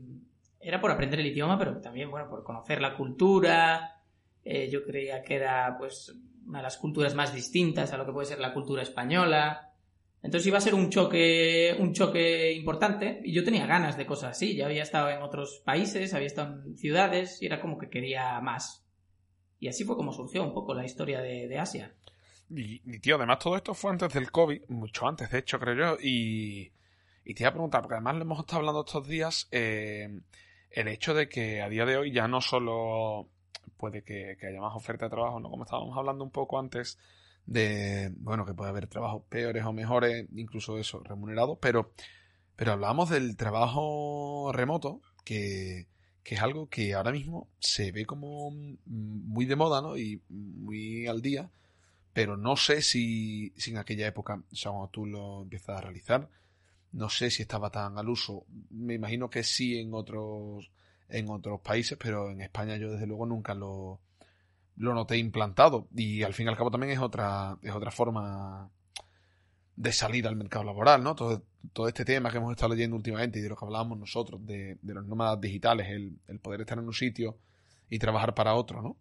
era 0.60 0.80
por 0.80 0.92
aprender 0.92 1.18
el 1.18 1.26
idioma, 1.26 1.58
pero 1.58 1.80
también 1.80 2.12
bueno, 2.12 2.28
por 2.28 2.44
conocer 2.44 2.80
la 2.80 2.96
cultura. 2.96 4.00
Eh, 4.44 4.70
yo 4.70 4.84
creía 4.84 5.20
que 5.22 5.34
era 5.34 5.74
pues 5.76 6.14
una 6.46 6.60
de 6.60 6.62
las 6.62 6.76
culturas 6.76 7.16
más 7.16 7.34
distintas 7.34 7.92
a 7.92 7.96
lo 7.96 8.06
que 8.06 8.12
puede 8.12 8.28
ser 8.28 8.38
la 8.38 8.54
cultura 8.54 8.82
española. 8.82 9.73
Entonces 10.24 10.46
iba 10.46 10.56
a 10.56 10.62
ser 10.62 10.74
un 10.74 10.88
choque, 10.88 11.76
un 11.78 11.92
choque 11.92 12.50
importante 12.54 13.20
y 13.22 13.34
yo 13.34 13.44
tenía 13.44 13.66
ganas 13.66 13.98
de 13.98 14.06
cosas 14.06 14.30
así. 14.30 14.56
Ya 14.56 14.64
había 14.64 14.82
estado 14.82 15.10
en 15.10 15.20
otros 15.20 15.60
países, 15.66 16.14
había 16.14 16.28
estado 16.28 16.62
en 16.64 16.78
ciudades 16.78 17.42
y 17.42 17.46
era 17.46 17.60
como 17.60 17.76
que 17.76 17.90
quería 17.90 18.40
más. 18.40 18.86
Y 19.60 19.68
así 19.68 19.84
fue 19.84 19.96
como 19.96 20.14
surgió 20.14 20.42
un 20.42 20.54
poco 20.54 20.72
la 20.72 20.86
historia 20.86 21.20
de, 21.20 21.58
Asia. 21.58 21.94
Y, 22.48 22.78
tío, 23.00 23.16
además 23.16 23.38
todo 23.38 23.54
esto 23.54 23.74
fue 23.74 23.90
antes 23.90 24.14
del 24.14 24.30
COVID, 24.30 24.62
mucho 24.68 25.06
antes, 25.06 25.30
de 25.30 25.40
hecho, 25.40 25.60
creo 25.60 25.74
yo. 25.74 25.98
Y, 26.02 26.72
y 27.26 27.34
te 27.34 27.42
iba 27.42 27.50
a 27.50 27.52
preguntar, 27.52 27.82
porque 27.82 27.96
además 27.96 28.16
lo 28.16 28.22
hemos 28.22 28.40
estado 28.40 28.60
hablando 28.60 28.80
estos 28.80 29.06
días, 29.06 29.46
eh, 29.52 30.08
el 30.70 30.88
hecho 30.88 31.12
de 31.12 31.28
que 31.28 31.60
a 31.60 31.68
día 31.68 31.84
de 31.84 31.98
hoy 31.98 32.12
ya 32.12 32.28
no 32.28 32.40
solo 32.40 33.28
puede 33.76 34.02
que, 34.02 34.38
que 34.40 34.46
haya 34.46 34.60
más 34.60 34.74
oferta 34.74 35.04
de 35.04 35.10
trabajo, 35.10 35.38
¿no? 35.38 35.50
Como 35.50 35.64
estábamos 35.64 35.94
hablando 35.98 36.24
un 36.24 36.30
poco 36.30 36.58
antes, 36.58 36.98
de, 37.46 38.12
bueno, 38.16 38.44
que 38.46 38.54
puede 38.54 38.70
haber 38.70 38.86
trabajos 38.86 39.22
peores 39.28 39.64
o 39.64 39.72
mejores, 39.72 40.26
incluso 40.34 40.78
eso, 40.78 41.00
remunerados, 41.04 41.58
pero 41.60 41.92
Pero 42.56 42.72
hablábamos 42.72 43.10
del 43.10 43.36
trabajo 43.36 44.52
remoto, 44.52 45.00
que, 45.24 45.88
que 46.22 46.36
es 46.36 46.42
algo 46.42 46.68
que 46.68 46.94
ahora 46.94 47.12
mismo 47.12 47.48
se 47.58 47.92
ve 47.92 48.06
como 48.06 48.50
muy 48.86 49.44
de 49.46 49.56
moda, 49.56 49.82
¿no? 49.82 49.96
Y 49.96 50.22
muy 50.28 51.06
al 51.08 51.20
día, 51.20 51.50
pero 52.12 52.36
no 52.36 52.56
sé 52.56 52.82
si, 52.82 53.52
si 53.56 53.70
en 53.72 53.78
aquella 53.78 54.06
época, 54.06 54.42
o 54.52 54.56
sea, 54.56 54.72
tú 54.92 55.06
lo 55.06 55.42
empiezas 55.42 55.78
a 55.78 55.80
realizar, 55.80 56.28
no 56.92 57.08
sé 57.10 57.30
si 57.30 57.42
estaba 57.42 57.70
tan 57.70 57.98
al 57.98 58.08
uso. 58.08 58.46
Me 58.70 58.94
imagino 58.94 59.28
que 59.30 59.42
sí 59.42 59.78
en 59.78 59.92
otros, 59.94 60.70
en 61.08 61.28
otros 61.30 61.60
países, 61.60 61.98
pero 61.98 62.30
en 62.30 62.40
España 62.40 62.76
yo 62.76 62.90
desde 62.92 63.06
luego 63.06 63.26
nunca 63.26 63.54
lo, 63.54 64.00
lo 64.76 64.94
noté 64.94 65.18
implantado. 65.18 65.88
Y 65.94 66.22
al 66.22 66.34
fin 66.34 66.46
y 66.46 66.50
al 66.50 66.56
cabo 66.56 66.70
también 66.70 66.92
es 66.92 66.98
otra, 66.98 67.58
es 67.62 67.72
otra 67.72 67.90
forma 67.90 68.70
de 69.76 69.92
salir 69.92 70.26
al 70.26 70.36
mercado 70.36 70.64
laboral, 70.64 71.02
¿no? 71.02 71.14
Todo, 71.14 71.42
todo 71.72 71.88
este 71.88 72.04
tema 72.04 72.30
que 72.30 72.36
hemos 72.36 72.52
estado 72.52 72.74
leyendo 72.74 72.96
últimamente 72.96 73.38
y 73.38 73.42
de 73.42 73.48
lo 73.48 73.56
que 73.56 73.64
hablábamos 73.64 73.98
nosotros, 73.98 74.44
de, 74.46 74.78
de 74.80 74.94
los 74.94 75.04
nómadas 75.06 75.40
digitales, 75.40 75.88
el, 75.88 76.18
el, 76.28 76.38
poder 76.38 76.60
estar 76.60 76.78
en 76.78 76.84
un 76.84 76.92
sitio 76.92 77.38
y 77.90 77.98
trabajar 77.98 78.34
para 78.34 78.54
otro, 78.54 78.82
¿no? 78.82 78.96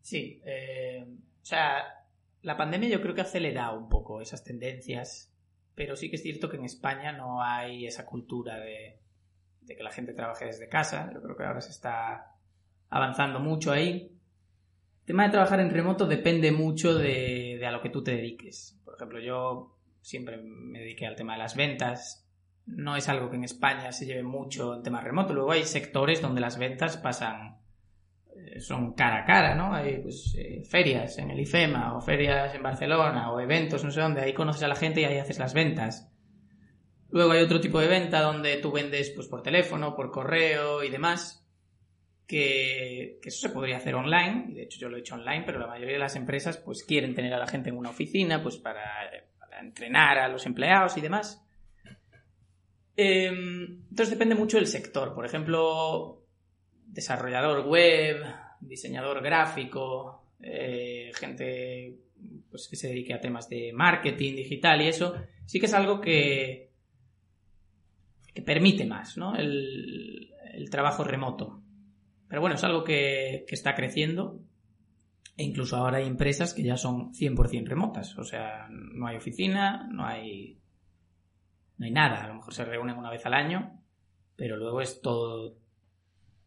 Sí, 0.00 0.40
eh, 0.46 1.06
o 1.42 1.44
sea, 1.44 2.06
la 2.42 2.56
pandemia 2.56 2.88
yo 2.88 3.02
creo 3.02 3.14
que 3.14 3.20
ha 3.20 3.24
acelerado 3.24 3.78
un 3.78 3.90
poco 3.90 4.22
esas 4.22 4.42
tendencias, 4.42 5.30
pero 5.74 5.96
sí 5.96 6.08
que 6.08 6.16
es 6.16 6.22
cierto 6.22 6.48
que 6.48 6.56
en 6.56 6.64
España 6.64 7.12
no 7.12 7.42
hay 7.42 7.86
esa 7.86 8.06
cultura 8.06 8.58
de, 8.58 8.98
de 9.60 9.76
que 9.76 9.82
la 9.82 9.92
gente 9.92 10.14
trabaje 10.14 10.46
desde 10.46 10.68
casa. 10.68 11.10
Yo 11.12 11.20
creo 11.20 11.36
que 11.36 11.44
ahora 11.44 11.60
se 11.60 11.70
está 11.70 12.37
avanzando 12.90 13.40
mucho 13.40 13.72
ahí. 13.72 14.12
El 15.00 15.06
tema 15.06 15.24
de 15.24 15.30
trabajar 15.30 15.60
en 15.60 15.70
remoto 15.70 16.06
depende 16.06 16.52
mucho 16.52 16.94
de, 16.94 17.64
a 17.66 17.70
lo 17.70 17.80
que 17.80 17.90
tú 17.90 18.02
te 18.02 18.12
dediques. 18.12 18.78
Por 18.84 18.94
ejemplo, 18.94 19.20
yo 19.20 19.76
siempre 20.00 20.36
me 20.38 20.80
dediqué 20.80 21.06
al 21.06 21.16
tema 21.16 21.34
de 21.34 21.38
las 21.38 21.56
ventas. 21.56 22.26
No 22.66 22.96
es 22.96 23.08
algo 23.08 23.30
que 23.30 23.36
en 23.36 23.44
España 23.44 23.92
se 23.92 24.04
lleve 24.04 24.22
mucho 24.22 24.74
en 24.74 24.82
tema 24.82 25.00
remoto. 25.00 25.32
Luego 25.32 25.52
hay 25.52 25.64
sectores 25.64 26.20
donde 26.20 26.42
las 26.42 26.58
ventas 26.58 26.98
pasan, 26.98 27.58
eh, 28.36 28.60
son 28.60 28.92
cara 28.92 29.22
a 29.22 29.24
cara, 29.24 29.54
¿no? 29.54 29.74
Hay 29.74 30.02
pues, 30.02 30.34
eh, 30.36 30.62
ferias 30.68 31.16
en 31.16 31.30
el 31.30 31.40
IFEMA 31.40 31.96
o 31.96 32.02
ferias 32.02 32.54
en 32.54 32.62
Barcelona 32.62 33.32
o 33.32 33.40
eventos, 33.40 33.82
no 33.84 33.90
sé 33.90 34.02
dónde. 34.02 34.20
Ahí 34.20 34.34
conoces 34.34 34.62
a 34.62 34.68
la 34.68 34.76
gente 34.76 35.00
y 35.00 35.04
ahí 35.04 35.16
haces 35.16 35.38
las 35.38 35.54
ventas. 35.54 36.12
Luego 37.08 37.32
hay 37.32 37.40
otro 37.40 37.58
tipo 37.62 37.80
de 37.80 37.88
venta 37.88 38.20
donde 38.20 38.58
tú 38.58 38.70
vendes 38.70 39.08
pues, 39.10 39.26
por 39.26 39.42
teléfono, 39.42 39.96
por 39.96 40.10
correo 40.10 40.84
y 40.84 40.90
demás 40.90 41.37
que, 42.28 43.18
eso 43.24 43.48
se 43.48 43.48
podría 43.48 43.78
hacer 43.78 43.94
online, 43.94 44.52
de 44.52 44.62
hecho 44.62 44.78
yo 44.78 44.88
lo 44.88 44.96
he 44.96 45.00
hecho 45.00 45.14
online, 45.14 45.44
pero 45.44 45.58
la 45.58 45.66
mayoría 45.66 45.94
de 45.94 45.98
las 45.98 46.14
empresas 46.14 46.58
pues 46.58 46.84
quieren 46.84 47.14
tener 47.14 47.32
a 47.32 47.38
la 47.38 47.48
gente 47.48 47.70
en 47.70 47.76
una 47.76 47.90
oficina 47.90 48.42
pues 48.42 48.58
para, 48.58 48.84
entrenar 49.60 50.18
a 50.18 50.28
los 50.28 50.46
empleados 50.46 50.96
y 50.96 51.00
demás. 51.00 51.44
Eh, 52.96 53.26
entonces 53.26 54.10
depende 54.10 54.34
mucho 54.34 54.58
del 54.58 54.66
sector, 54.66 55.14
por 55.14 55.24
ejemplo, 55.24 56.26
desarrollador 56.86 57.66
web, 57.66 58.22
diseñador 58.60 59.22
gráfico, 59.22 60.22
eh, 60.40 61.10
gente 61.14 61.98
pues, 62.50 62.68
que 62.68 62.76
se 62.76 62.88
dedique 62.88 63.14
a 63.14 63.20
temas 63.20 63.48
de 63.48 63.72
marketing 63.72 64.36
digital 64.36 64.82
y 64.82 64.88
eso, 64.88 65.14
sí 65.46 65.58
que 65.58 65.66
es 65.66 65.74
algo 65.74 66.00
que, 66.00 66.68
permite 68.44 68.84
más 68.84 69.16
¿no? 69.16 69.34
el 69.34 70.30
trabajo 70.70 71.02
remoto. 71.02 71.60
Pero 72.28 72.40
bueno, 72.40 72.56
es 72.56 72.64
algo 72.64 72.84
que, 72.84 73.44
que, 73.48 73.54
está 73.54 73.74
creciendo. 73.74 74.40
E 75.36 75.44
incluso 75.44 75.76
ahora 75.76 75.98
hay 75.98 76.06
empresas 76.06 76.52
que 76.52 76.62
ya 76.62 76.76
son 76.76 77.12
100% 77.14 77.66
remotas. 77.66 78.16
O 78.18 78.24
sea, 78.24 78.68
no 78.70 79.06
hay 79.06 79.16
oficina, 79.16 79.88
no 79.90 80.04
hay. 80.04 80.60
No 81.78 81.86
hay 81.86 81.92
nada. 81.92 82.24
A 82.24 82.28
lo 82.28 82.34
mejor 82.34 82.54
se 82.54 82.64
reúnen 82.64 82.96
una 82.96 83.10
vez 83.10 83.24
al 83.24 83.34
año, 83.34 83.80
pero 84.36 84.56
luego 84.56 84.80
es 84.80 85.00
todo. 85.00 85.56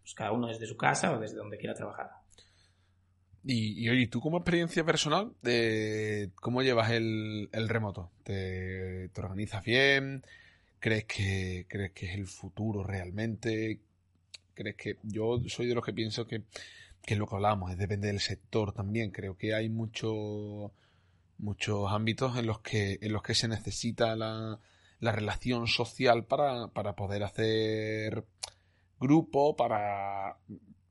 Pues 0.02 0.14
cada 0.14 0.32
uno 0.32 0.48
desde 0.48 0.66
su 0.66 0.78
casa 0.78 1.14
o 1.14 1.20
desde 1.20 1.38
donde 1.38 1.58
quiera 1.58 1.74
trabajar. 1.74 2.10
Y, 3.44 3.84
y 3.84 3.90
oye, 3.90 4.08
tú 4.08 4.22
como 4.22 4.38
experiencia 4.38 4.84
personal, 4.84 5.34
de 5.42 6.32
¿cómo 6.36 6.62
llevas 6.62 6.92
el, 6.92 7.50
el 7.52 7.70
remoto? 7.70 8.12
¿Te, 8.24 9.10
¿Te 9.10 9.22
organizas 9.22 9.64
bien? 9.64 10.24
¿Crees 10.80 11.06
que, 11.06 11.66
¿Crees 11.68 11.92
que 11.92 12.08
es 12.08 12.16
el 12.16 12.28
futuro 12.28 12.84
realmente? 12.84 13.80
¿Crees 14.62 14.76
que 14.76 14.98
yo 15.02 15.42
soy 15.48 15.66
de 15.66 15.74
los 15.74 15.84
que 15.84 15.92
pienso 15.92 16.28
que, 16.28 16.44
que 17.04 17.16
es 17.16 17.20
lo 17.20 17.26
que 17.26 17.36
hablamos, 17.36 17.72
es 17.72 17.78
depende 17.78 18.08
del 18.08 18.20
sector 18.20 18.74
también. 18.74 19.10
Creo 19.10 19.36
que 19.36 19.56
hay 19.56 19.70
mucho, 19.70 20.72
muchos 21.40 21.92
ámbitos 21.92 22.38
en 22.38 22.46
los 22.46 22.60
que, 22.60 23.00
en 23.02 23.12
los 23.12 23.24
que 23.24 23.34
se 23.34 23.48
necesita 23.48 24.16
la, 24.16 24.60
la 25.00 25.12
relación 25.12 25.68
social 25.68 26.26
para, 26.26 26.68
para 26.68 26.96
poder 26.96 27.24
hacer 27.24 28.24
grupo, 29.00 29.56
para 29.56 30.38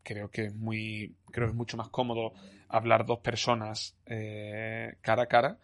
creo 0.02 0.30
que 0.30 0.46
es 0.46 0.54
muy 0.54 1.14
creo 1.30 1.46
que 1.46 1.50
es 1.52 1.56
mucho 1.56 1.76
más 1.76 1.88
cómodo 1.90 2.32
hablar 2.68 3.06
dos 3.06 3.20
personas 3.20 3.94
eh, 4.06 4.96
cara 5.02 5.24
a 5.24 5.26
cara 5.26 5.58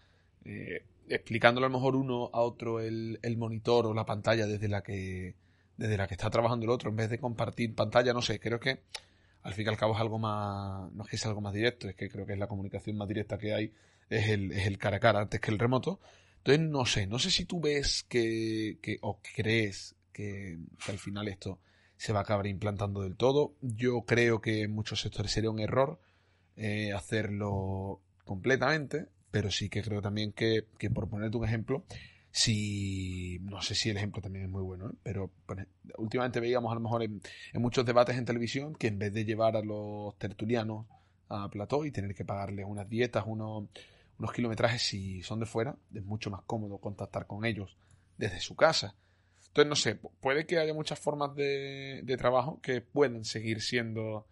eh, 0.44 0.84
explicándolo 1.08 1.66
a 1.66 1.70
lo 1.70 1.78
mejor 1.78 1.96
uno 1.96 2.30
a 2.32 2.40
otro 2.42 2.78
el, 2.78 3.18
el 3.22 3.36
monitor 3.36 3.86
o 3.86 3.94
la 3.94 4.04
pantalla 4.04 4.46
desde 4.46 4.68
la 4.68 4.82
que 4.82 5.34
desde 5.76 5.96
la 5.96 6.06
que 6.06 6.14
está 6.14 6.30
trabajando 6.30 6.64
el 6.64 6.70
otro, 6.70 6.90
en 6.90 6.96
vez 6.96 7.10
de 7.10 7.18
compartir 7.18 7.74
pantalla, 7.74 8.12
no 8.12 8.22
sé, 8.22 8.40
creo 8.40 8.60
que 8.60 8.80
al 9.42 9.54
fin 9.54 9.66
y 9.66 9.68
al 9.68 9.76
cabo 9.76 9.94
es 9.94 10.00
algo 10.00 10.18
más, 10.18 10.90
no 10.92 11.04
es 11.04 11.10
que 11.10 11.18
sea 11.18 11.28
algo 11.28 11.40
más 11.40 11.52
directo, 11.52 11.88
es 11.88 11.94
que 11.94 12.08
creo 12.08 12.26
que 12.26 12.32
es 12.32 12.38
la 12.38 12.48
comunicación 12.48 12.96
más 12.96 13.08
directa 13.08 13.38
que 13.38 13.54
hay, 13.54 13.72
es 14.10 14.28
el, 14.28 14.52
es 14.52 14.66
el 14.66 14.78
cara 14.78 14.96
a 14.96 15.00
cara 15.00 15.20
antes 15.20 15.40
que 15.40 15.50
el 15.50 15.58
remoto. 15.58 16.00
Entonces, 16.38 16.68
no 16.68 16.86
sé, 16.86 17.06
no 17.06 17.18
sé 17.18 17.30
si 17.30 17.44
tú 17.44 17.60
ves 17.60 18.04
que, 18.08 18.78
que 18.82 18.98
o 19.02 19.20
crees 19.34 19.96
que, 20.12 20.58
que 20.84 20.92
al 20.92 20.98
final 20.98 21.28
esto 21.28 21.60
se 21.96 22.12
va 22.12 22.20
a 22.20 22.22
acabar 22.22 22.46
implantando 22.46 23.02
del 23.02 23.16
todo. 23.16 23.54
Yo 23.60 24.02
creo 24.02 24.40
que 24.40 24.62
en 24.62 24.72
muchos 24.72 25.00
sectores 25.00 25.32
sería 25.32 25.50
un 25.50 25.60
error 25.60 26.00
eh, 26.56 26.92
hacerlo 26.92 28.00
completamente, 28.24 29.06
pero 29.30 29.50
sí 29.50 29.68
que 29.68 29.82
creo 29.82 30.02
también 30.02 30.32
que, 30.32 30.66
que 30.78 30.90
por 30.90 31.08
ponerte 31.08 31.36
un 31.36 31.44
ejemplo, 31.44 31.84
si 32.36 33.38
no 33.44 33.62
sé 33.62 33.74
si 33.74 33.88
el 33.88 33.96
ejemplo 33.96 34.20
también 34.20 34.44
es 34.44 34.50
muy 34.50 34.60
bueno, 34.60 34.90
¿eh? 34.90 34.92
pero 35.02 35.30
últimamente 35.96 36.38
veíamos 36.38 36.70
a 36.70 36.74
lo 36.74 36.82
mejor 36.82 37.02
en, 37.02 37.22
muchos 37.54 37.86
debates 37.86 38.14
en 38.18 38.26
televisión 38.26 38.74
que 38.74 38.88
en 38.88 38.98
vez 38.98 39.14
de 39.14 39.24
llevar 39.24 39.56
a 39.56 39.62
los 39.62 40.14
tertulianos 40.18 40.84
a 41.30 41.48
plató 41.48 41.86
y 41.86 41.92
tener 41.92 42.14
que 42.14 42.26
pagarles 42.26 42.66
unas 42.68 42.90
dietas, 42.90 43.24
unos, 43.26 43.64
unos 44.18 44.32
kilometrajes 44.34 44.82
si 44.82 45.22
son 45.22 45.40
de 45.40 45.46
fuera, 45.46 45.76
es 45.94 46.04
mucho 46.04 46.30
más 46.30 46.42
cómodo 46.42 46.76
contactar 46.76 47.26
con 47.26 47.46
ellos 47.46 47.74
desde 48.18 48.40
su 48.40 48.54
casa. 48.54 48.94
Entonces, 49.48 49.70
no 49.70 49.76
sé, 49.76 49.94
puede 50.20 50.44
que 50.44 50.58
haya 50.58 50.74
muchas 50.74 50.98
formas 50.98 51.34
de, 51.34 52.02
de 52.04 52.16
trabajo 52.18 52.60
que 52.60 52.82
pueden 52.82 53.24
seguir 53.24 53.62
siendo 53.62 54.26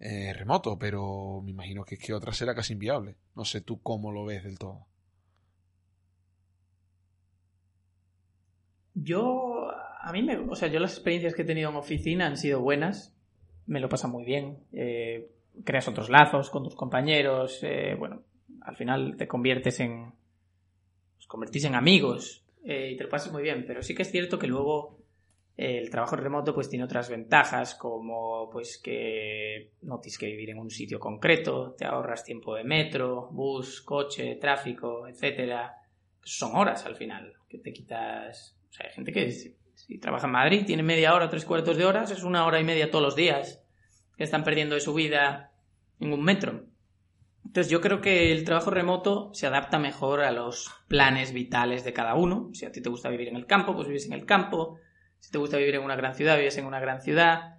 eh, 0.00 0.32
remotos, 0.32 0.76
pero 0.80 1.40
me 1.44 1.52
imagino 1.52 1.84
que, 1.84 1.98
que 1.98 2.14
otra 2.14 2.32
será 2.32 2.52
casi 2.52 2.72
inviable. 2.72 3.14
No 3.36 3.44
sé 3.44 3.60
tú 3.60 3.80
cómo 3.80 4.10
lo 4.10 4.24
ves 4.24 4.42
del 4.42 4.58
todo. 4.58 4.88
Yo, 8.94 9.70
a 10.00 10.12
mí 10.12 10.22
me, 10.22 10.38
o 10.38 10.54
sea, 10.54 10.68
yo 10.68 10.78
las 10.78 10.92
experiencias 10.92 11.34
que 11.34 11.42
he 11.42 11.46
tenido 11.46 11.70
en 11.70 11.76
oficina 11.76 12.26
han 12.26 12.36
sido 12.36 12.60
buenas, 12.60 13.14
me 13.66 13.80
lo 13.80 13.88
pasa 13.88 14.08
muy 14.08 14.24
bien, 14.24 14.58
eh, 14.72 15.30
creas 15.64 15.88
otros 15.88 16.10
lazos 16.10 16.50
con 16.50 16.62
tus 16.62 16.74
compañeros, 16.74 17.58
eh, 17.62 17.96
bueno, 17.98 18.22
al 18.62 18.76
final 18.76 19.16
te 19.16 19.26
conviertes 19.26 19.80
en, 19.80 20.12
os 21.18 21.26
convertís 21.26 21.64
en 21.64 21.74
amigos 21.74 22.44
eh, 22.64 22.90
y 22.92 22.96
te 22.96 23.04
lo 23.04 23.10
pasas 23.10 23.32
muy 23.32 23.42
bien, 23.42 23.64
pero 23.66 23.82
sí 23.82 23.94
que 23.94 24.02
es 24.02 24.10
cierto 24.10 24.38
que 24.38 24.46
luego 24.46 24.98
el 25.56 25.88
trabajo 25.88 26.16
remoto 26.16 26.52
pues 26.52 26.68
tiene 26.68 26.84
otras 26.84 27.08
ventajas 27.08 27.76
como 27.76 28.50
pues 28.50 28.78
que 28.82 29.70
no 29.82 30.00
tienes 30.00 30.18
que 30.18 30.26
vivir 30.26 30.50
en 30.50 30.58
un 30.58 30.70
sitio 30.70 30.98
concreto, 30.98 31.74
te 31.78 31.84
ahorras 31.84 32.24
tiempo 32.24 32.56
de 32.56 32.64
metro, 32.64 33.28
bus, 33.30 33.80
coche, 33.82 34.36
tráfico, 34.36 35.06
etcétera. 35.06 35.76
Son 36.22 36.56
horas 36.56 36.84
al 36.86 36.96
final 36.96 37.34
que 37.48 37.58
te 37.58 37.72
quitas 37.72 38.56
o 38.74 38.76
sea, 38.76 38.86
hay 38.88 38.92
gente 38.92 39.12
que 39.12 39.30
si, 39.30 39.98
trabaja 40.00 40.26
en 40.26 40.32
Madrid, 40.32 40.64
tiene 40.66 40.82
media 40.82 41.14
hora, 41.14 41.30
tres 41.30 41.44
cuartos 41.44 41.76
de 41.76 41.84
horas, 41.84 42.10
es 42.10 42.24
una 42.24 42.44
hora 42.44 42.58
y 42.58 42.64
media 42.64 42.90
todos 42.90 43.04
los 43.04 43.14
días 43.14 43.62
que 44.16 44.24
están 44.24 44.42
perdiendo 44.42 44.74
de 44.74 44.80
su 44.80 44.92
vida 44.94 45.52
un 46.00 46.24
metro. 46.24 46.64
Entonces 47.44 47.70
yo 47.70 47.80
creo 47.80 48.00
que 48.00 48.32
el 48.32 48.42
trabajo 48.42 48.72
remoto 48.72 49.30
se 49.32 49.46
adapta 49.46 49.78
mejor 49.78 50.22
a 50.22 50.32
los 50.32 50.72
planes 50.88 51.32
vitales 51.32 51.84
de 51.84 51.92
cada 51.92 52.16
uno. 52.16 52.50
Si 52.52 52.66
a 52.66 52.72
ti 52.72 52.80
te 52.80 52.88
gusta 52.88 53.10
vivir 53.10 53.28
en 53.28 53.36
el 53.36 53.46
campo, 53.46 53.76
pues 53.76 53.86
vives 53.86 54.06
en 54.06 54.12
el 54.14 54.26
campo. 54.26 54.80
Si 55.20 55.30
te 55.30 55.38
gusta 55.38 55.56
vivir 55.56 55.76
en 55.76 55.84
una 55.84 55.94
gran 55.94 56.16
ciudad, 56.16 56.36
vives 56.36 56.58
en 56.58 56.66
una 56.66 56.80
gran 56.80 57.00
ciudad. 57.00 57.58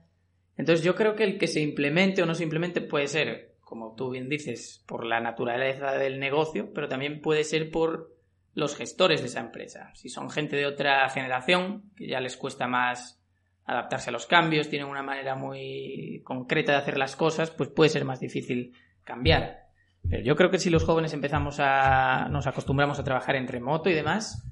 Entonces 0.58 0.84
yo 0.84 0.96
creo 0.96 1.16
que 1.16 1.24
el 1.24 1.38
que 1.38 1.48
se 1.48 1.62
implemente 1.62 2.22
o 2.22 2.26
no 2.26 2.36
se 2.36 2.44
implemente 2.44 2.82
puede 2.82 3.08
ser, 3.08 3.56
como 3.62 3.96
tú 3.96 4.10
bien 4.10 4.28
dices, 4.28 4.84
por 4.86 5.06
la 5.06 5.22
naturaleza 5.22 5.94
del 5.94 6.20
negocio, 6.20 6.74
pero 6.74 6.90
también 6.90 7.22
puede 7.22 7.46
ser 7.46 7.72
por 7.72 8.15
los 8.56 8.76
gestores 8.76 9.22
de 9.22 9.28
esa 9.28 9.42
empresa. 9.42 9.92
Si 9.94 10.10
son 10.10 10.30
gente 10.30 10.56
de 10.56 10.66
otra 10.66 11.08
generación, 11.10 11.92
que 11.96 12.08
ya 12.08 12.22
les 12.22 12.38
cuesta 12.38 12.68
más 12.68 13.22
adaptarse 13.66 14.10
a 14.10 14.14
los 14.14 14.26
cambios, 14.26 14.70
tienen 14.70 14.88
una 14.88 15.04
manera 15.04 15.36
muy 15.36 16.22
concreta 16.24 16.72
de 16.72 16.78
hacer 16.78 16.98
las 16.98 17.16
cosas, 17.16 17.52
pues 17.52 17.70
puede 17.70 17.90
ser 17.90 18.06
más 18.06 18.22
difícil 18.22 18.74
cambiar. 19.04 19.66
Pero 20.10 20.24
yo 20.24 20.36
creo 20.36 20.50
que 20.50 20.60
si 20.60 20.70
los 20.70 20.84
jóvenes 20.84 21.14
empezamos 21.14 21.58
a. 21.60 22.30
nos 22.30 22.48
acostumbramos 22.48 22.98
a 22.98 23.04
trabajar 23.04 23.36
en 23.36 23.48
remoto 23.48 23.90
y 23.90 23.94
demás, 23.94 24.48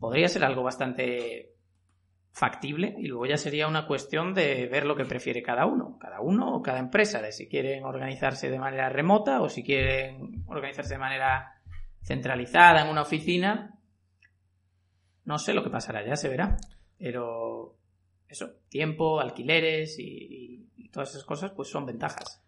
podría 0.00 0.28
ser 0.28 0.44
algo 0.44 0.62
bastante 0.62 1.52
factible 2.30 2.94
y 2.98 3.08
luego 3.08 3.26
ya 3.26 3.36
sería 3.36 3.68
una 3.68 3.86
cuestión 3.86 4.32
de 4.32 4.66
ver 4.66 4.86
lo 4.86 4.96
que 4.96 5.04
prefiere 5.04 5.42
cada 5.42 5.66
uno, 5.66 5.98
cada 6.00 6.22
uno 6.22 6.54
o 6.54 6.62
cada 6.62 6.78
empresa, 6.78 7.20
de 7.20 7.32
si 7.32 7.48
quieren 7.48 7.84
organizarse 7.84 8.48
de 8.48 8.58
manera 8.58 8.88
remota 8.88 9.42
o 9.42 9.50
si 9.50 9.62
quieren 9.62 10.42
organizarse 10.46 10.94
de 10.94 11.00
manera 11.00 11.51
centralizada 12.02 12.82
en 12.82 12.88
una 12.88 13.02
oficina. 13.02 13.78
No 15.24 15.38
sé 15.38 15.54
lo 15.54 15.62
que 15.62 15.70
pasará, 15.70 16.04
ya 16.06 16.16
se 16.16 16.28
verá. 16.28 16.56
Pero 16.98 17.76
eso, 18.28 18.50
tiempo, 18.68 19.20
alquileres 19.20 19.96
y, 19.98 20.68
todas 20.92 21.10
esas 21.10 21.24
cosas, 21.24 21.52
pues 21.56 21.68
son 21.68 21.86
ventajas. 21.86 22.42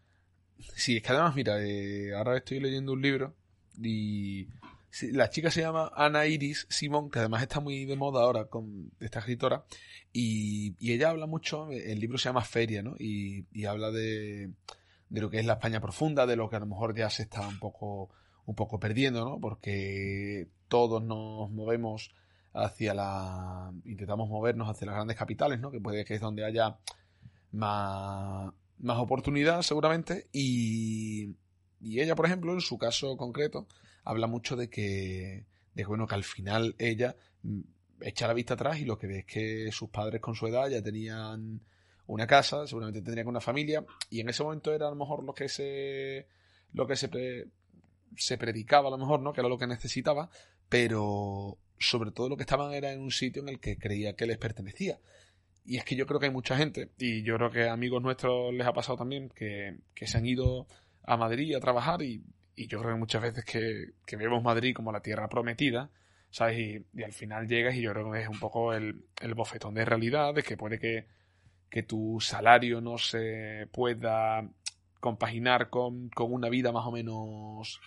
Sí, 0.76 0.96
es 0.98 1.02
que 1.02 1.12
además, 1.12 1.34
mira, 1.34 1.62
eh, 1.62 2.12
ahora 2.14 2.36
estoy 2.36 2.60
leyendo 2.60 2.92
un 2.92 3.00
libro 3.00 3.34
y 3.82 4.46
la 5.02 5.30
chica 5.30 5.50
se 5.50 5.62
llama 5.62 5.90
Ana 5.94 6.26
Iris 6.26 6.66
Simón, 6.70 7.10
que 7.10 7.18
además 7.18 7.42
está 7.42 7.60
muy 7.60 7.84
de 7.84 7.96
moda 7.96 8.22
ahora 8.22 8.46
con 8.46 8.92
esta 9.00 9.18
escritora, 9.18 9.64
y, 10.12 10.74
ella 10.80 11.10
habla 11.10 11.26
mucho, 11.26 11.70
el 11.70 11.98
libro 11.98 12.18
se 12.18 12.28
llama 12.28 12.42
Feria, 12.42 12.82
¿no? 12.82 12.94
Y, 12.98 13.64
habla 13.64 13.90
de, 13.90 14.50
de, 15.08 15.20
lo 15.20 15.30
que 15.30 15.40
es 15.40 15.46
la 15.46 15.54
España 15.54 15.80
profunda, 15.80 16.26
de 16.26 16.36
lo 16.36 16.48
que 16.48 16.56
a 16.56 16.60
lo 16.60 16.66
mejor 16.66 16.94
ya 16.94 17.10
se 17.10 17.22
está 17.22 17.46
un 17.46 17.58
poco, 17.58 18.10
un 18.46 18.54
poco 18.54 18.78
perdiendo, 18.78 19.24
¿no? 19.24 19.40
Porque 19.40 20.48
todos 20.68 21.02
nos 21.02 21.50
movemos 21.50 22.14
hacia 22.52 22.94
la... 22.94 23.72
intentamos 23.84 24.28
movernos 24.28 24.68
hacia 24.68 24.86
las 24.86 24.94
grandes 24.96 25.16
capitales, 25.16 25.60
¿no? 25.60 25.70
Que 25.70 25.80
puede 25.80 26.04
que 26.04 26.14
es 26.14 26.20
donde 26.20 26.44
haya 26.44 26.78
más, 27.52 28.52
más 28.78 28.98
oportunidad 28.98 29.62
seguramente, 29.62 30.28
y, 30.32 31.36
y 31.80 32.00
ella, 32.00 32.14
por 32.14 32.26
ejemplo, 32.26 32.52
en 32.52 32.60
su 32.60 32.78
caso 32.78 33.16
concreto, 33.16 33.66
habla 34.04 34.26
mucho 34.26 34.56
de 34.56 34.68
que, 34.68 35.46
de 35.74 35.84
bueno, 35.84 36.06
que 36.06 36.14
al 36.14 36.24
final 36.24 36.74
ella 36.78 37.16
mm, 37.42 37.60
echa 38.02 38.26
la 38.26 38.34
vista 38.34 38.54
atrás 38.54 38.78
y 38.78 38.84
lo 38.84 38.98
que 38.98 39.06
ve 39.06 39.18
es 39.20 39.26
que 39.26 39.72
sus 39.72 39.90
padres 39.90 40.20
con 40.20 40.34
su 40.34 40.46
edad 40.46 40.68
ya 40.68 40.82
tenían 40.82 41.60
una 42.06 42.26
casa, 42.26 42.66
seguramente 42.66 43.00
tendrían 43.02 43.28
una 43.28 43.40
familia, 43.40 43.84
y 44.10 44.20
en 44.20 44.28
ese 44.28 44.42
momento 44.42 44.72
era 44.72 44.86
a 44.86 44.90
lo 44.90 44.96
mejor 44.96 45.24
lo 45.24 45.34
que 45.34 45.48
se 45.48 46.26
lo 46.72 46.86
que 46.86 46.96
se, 46.96 47.08
se 48.16 48.38
predicaba 48.38 48.88
a 48.88 48.90
lo 48.90 48.98
mejor, 48.98 49.20
¿no? 49.20 49.32
Que 49.32 49.40
era 49.40 49.48
lo 49.48 49.58
que 49.58 49.66
necesitaba, 49.66 50.30
pero 50.68 51.58
sobre 51.78 52.10
todo 52.10 52.28
lo 52.28 52.36
que 52.36 52.42
estaban 52.42 52.72
era 52.72 52.92
en 52.92 53.00
un 53.00 53.10
sitio 53.10 53.42
en 53.42 53.48
el 53.48 53.60
que 53.60 53.76
creía 53.76 54.14
que 54.14 54.26
les 54.26 54.38
pertenecía. 54.38 54.98
Y 55.64 55.78
es 55.78 55.84
que 55.84 55.96
yo 55.96 56.06
creo 56.06 56.20
que 56.20 56.26
hay 56.26 56.32
mucha 56.32 56.56
gente, 56.56 56.90
y 56.98 57.22
yo 57.22 57.36
creo 57.36 57.50
que 57.50 57.68
a 57.68 57.72
amigos 57.72 58.02
nuestros 58.02 58.52
les 58.52 58.66
ha 58.66 58.72
pasado 58.72 58.98
también, 58.98 59.30
que, 59.30 59.78
que 59.94 60.06
se 60.06 60.18
han 60.18 60.26
ido 60.26 60.66
a 61.02 61.16
Madrid 61.16 61.54
a 61.54 61.60
trabajar 61.60 62.02
y 62.02 62.22
y 62.56 62.68
yo 62.68 62.80
creo 62.80 62.92
que 62.92 62.98
muchas 62.98 63.22
veces 63.22 63.44
que, 63.44 64.16
vemos 64.16 64.42
Madrid 64.42 64.74
como 64.74 64.92
la 64.92 65.00
tierra 65.00 65.28
prometida, 65.28 65.90
¿sabes? 66.30 66.58
Y, 66.58 67.02
al 67.02 67.12
final 67.12 67.48
llegas 67.48 67.74
y 67.74 67.82
yo 67.82 67.92
creo 67.92 68.12
que 68.12 68.22
es 68.22 68.28
un 68.28 68.38
poco 68.38 68.72
el, 68.72 69.04
bofetón 69.34 69.74
de 69.74 69.84
realidad, 69.84 70.34
de 70.34 70.42
que 70.42 70.56
puede 70.56 70.78
que, 70.78 71.06
tu 71.88 72.20
salario 72.20 72.80
no 72.80 72.98
se 72.98 73.66
pueda 73.72 74.48
compaginar 75.00 75.70
con, 75.70 76.10
una 76.16 76.48
vida 76.48 76.70
más 76.70 76.86
o 76.86 76.92
menos 76.92 77.80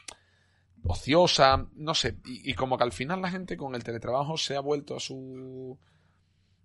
ociosa, 0.84 1.68
no 1.76 1.94
sé, 1.94 2.18
y, 2.26 2.54
como 2.54 2.78
que 2.78 2.84
al 2.84 2.92
final 2.92 3.22
la 3.22 3.32
gente 3.32 3.58
con 3.58 3.76
el 3.76 3.84
teletrabajo 3.84 4.38
se 4.38 4.56
ha 4.56 4.62
vuelto 4.62 4.96
a 4.96 5.00
su 5.00 5.78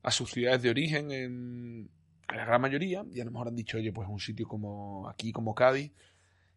a 0.03 0.11
sus 0.11 0.31
ciudades 0.31 0.63
de 0.63 0.71
origen 0.71 1.13
en, 1.13 1.91
en 2.29 2.37
la 2.37 2.45
gran 2.45 2.61
mayoría, 2.61 3.05
y 3.13 3.21
a 3.21 3.25
lo 3.25 3.31
mejor 3.31 3.49
han 3.49 3.57
dicho, 3.57 3.79
oye, 3.79 3.93
pues 3.93 4.09
un 4.09 4.19
sitio 4.19 4.49
como 4.49 5.09
aquí, 5.09 5.33
como 5.33 5.55
Cádiz, 5.55 5.93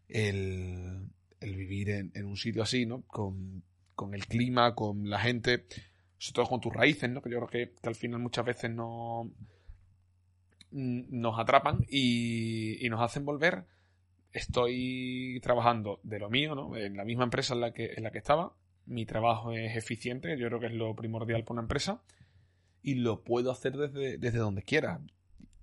el, 0.08 1.08
el 1.40 1.56
vivir 1.56 1.90
en, 1.90 2.24
un 2.24 2.36
sitio 2.36 2.62
así, 2.62 2.86
¿no? 2.86 3.02
Con, 3.02 3.62
el 4.12 4.26
clima, 4.26 4.74
con 4.74 5.08
la 5.08 5.18
gente, 5.18 5.66
sobre 6.18 6.34
todo 6.34 6.46
con 6.46 6.60
tus 6.60 6.72
raíces, 6.72 7.10
¿no? 7.10 7.22
Que 7.22 7.30
yo 7.30 7.46
creo 7.46 7.48
que, 7.48 7.88
al 7.88 7.94
final 7.94 8.20
muchas 8.20 8.44
veces 8.44 8.70
no 8.70 9.30
nos 10.70 11.38
atrapan 11.38 11.84
y, 11.88 12.86
nos 12.90 13.00
hacen 13.00 13.24
volver. 13.24 13.64
Estoy 14.36 15.40
trabajando 15.42 16.00
de 16.02 16.18
lo 16.18 16.28
mío, 16.28 16.54
¿no? 16.54 16.76
En 16.76 16.96
la 16.96 17.04
misma 17.04 17.24
empresa 17.24 17.54
en 17.54 17.60
la 17.60 17.72
que, 17.72 17.94
en 17.96 18.02
la 18.02 18.10
que 18.10 18.18
estaba. 18.18 18.54
Mi 18.84 19.06
trabajo 19.06 19.52
es 19.52 19.76
eficiente, 19.76 20.36
yo 20.38 20.46
creo 20.48 20.60
que 20.60 20.66
es 20.66 20.74
lo 20.74 20.94
primordial 20.94 21.42
para 21.42 21.54
una 21.54 21.62
empresa. 21.62 22.02
Y 22.82 22.96
lo 22.96 23.24
puedo 23.24 23.50
hacer 23.50 23.76
desde, 23.76 24.18
desde 24.18 24.38
donde 24.38 24.62
quiera. 24.62 25.00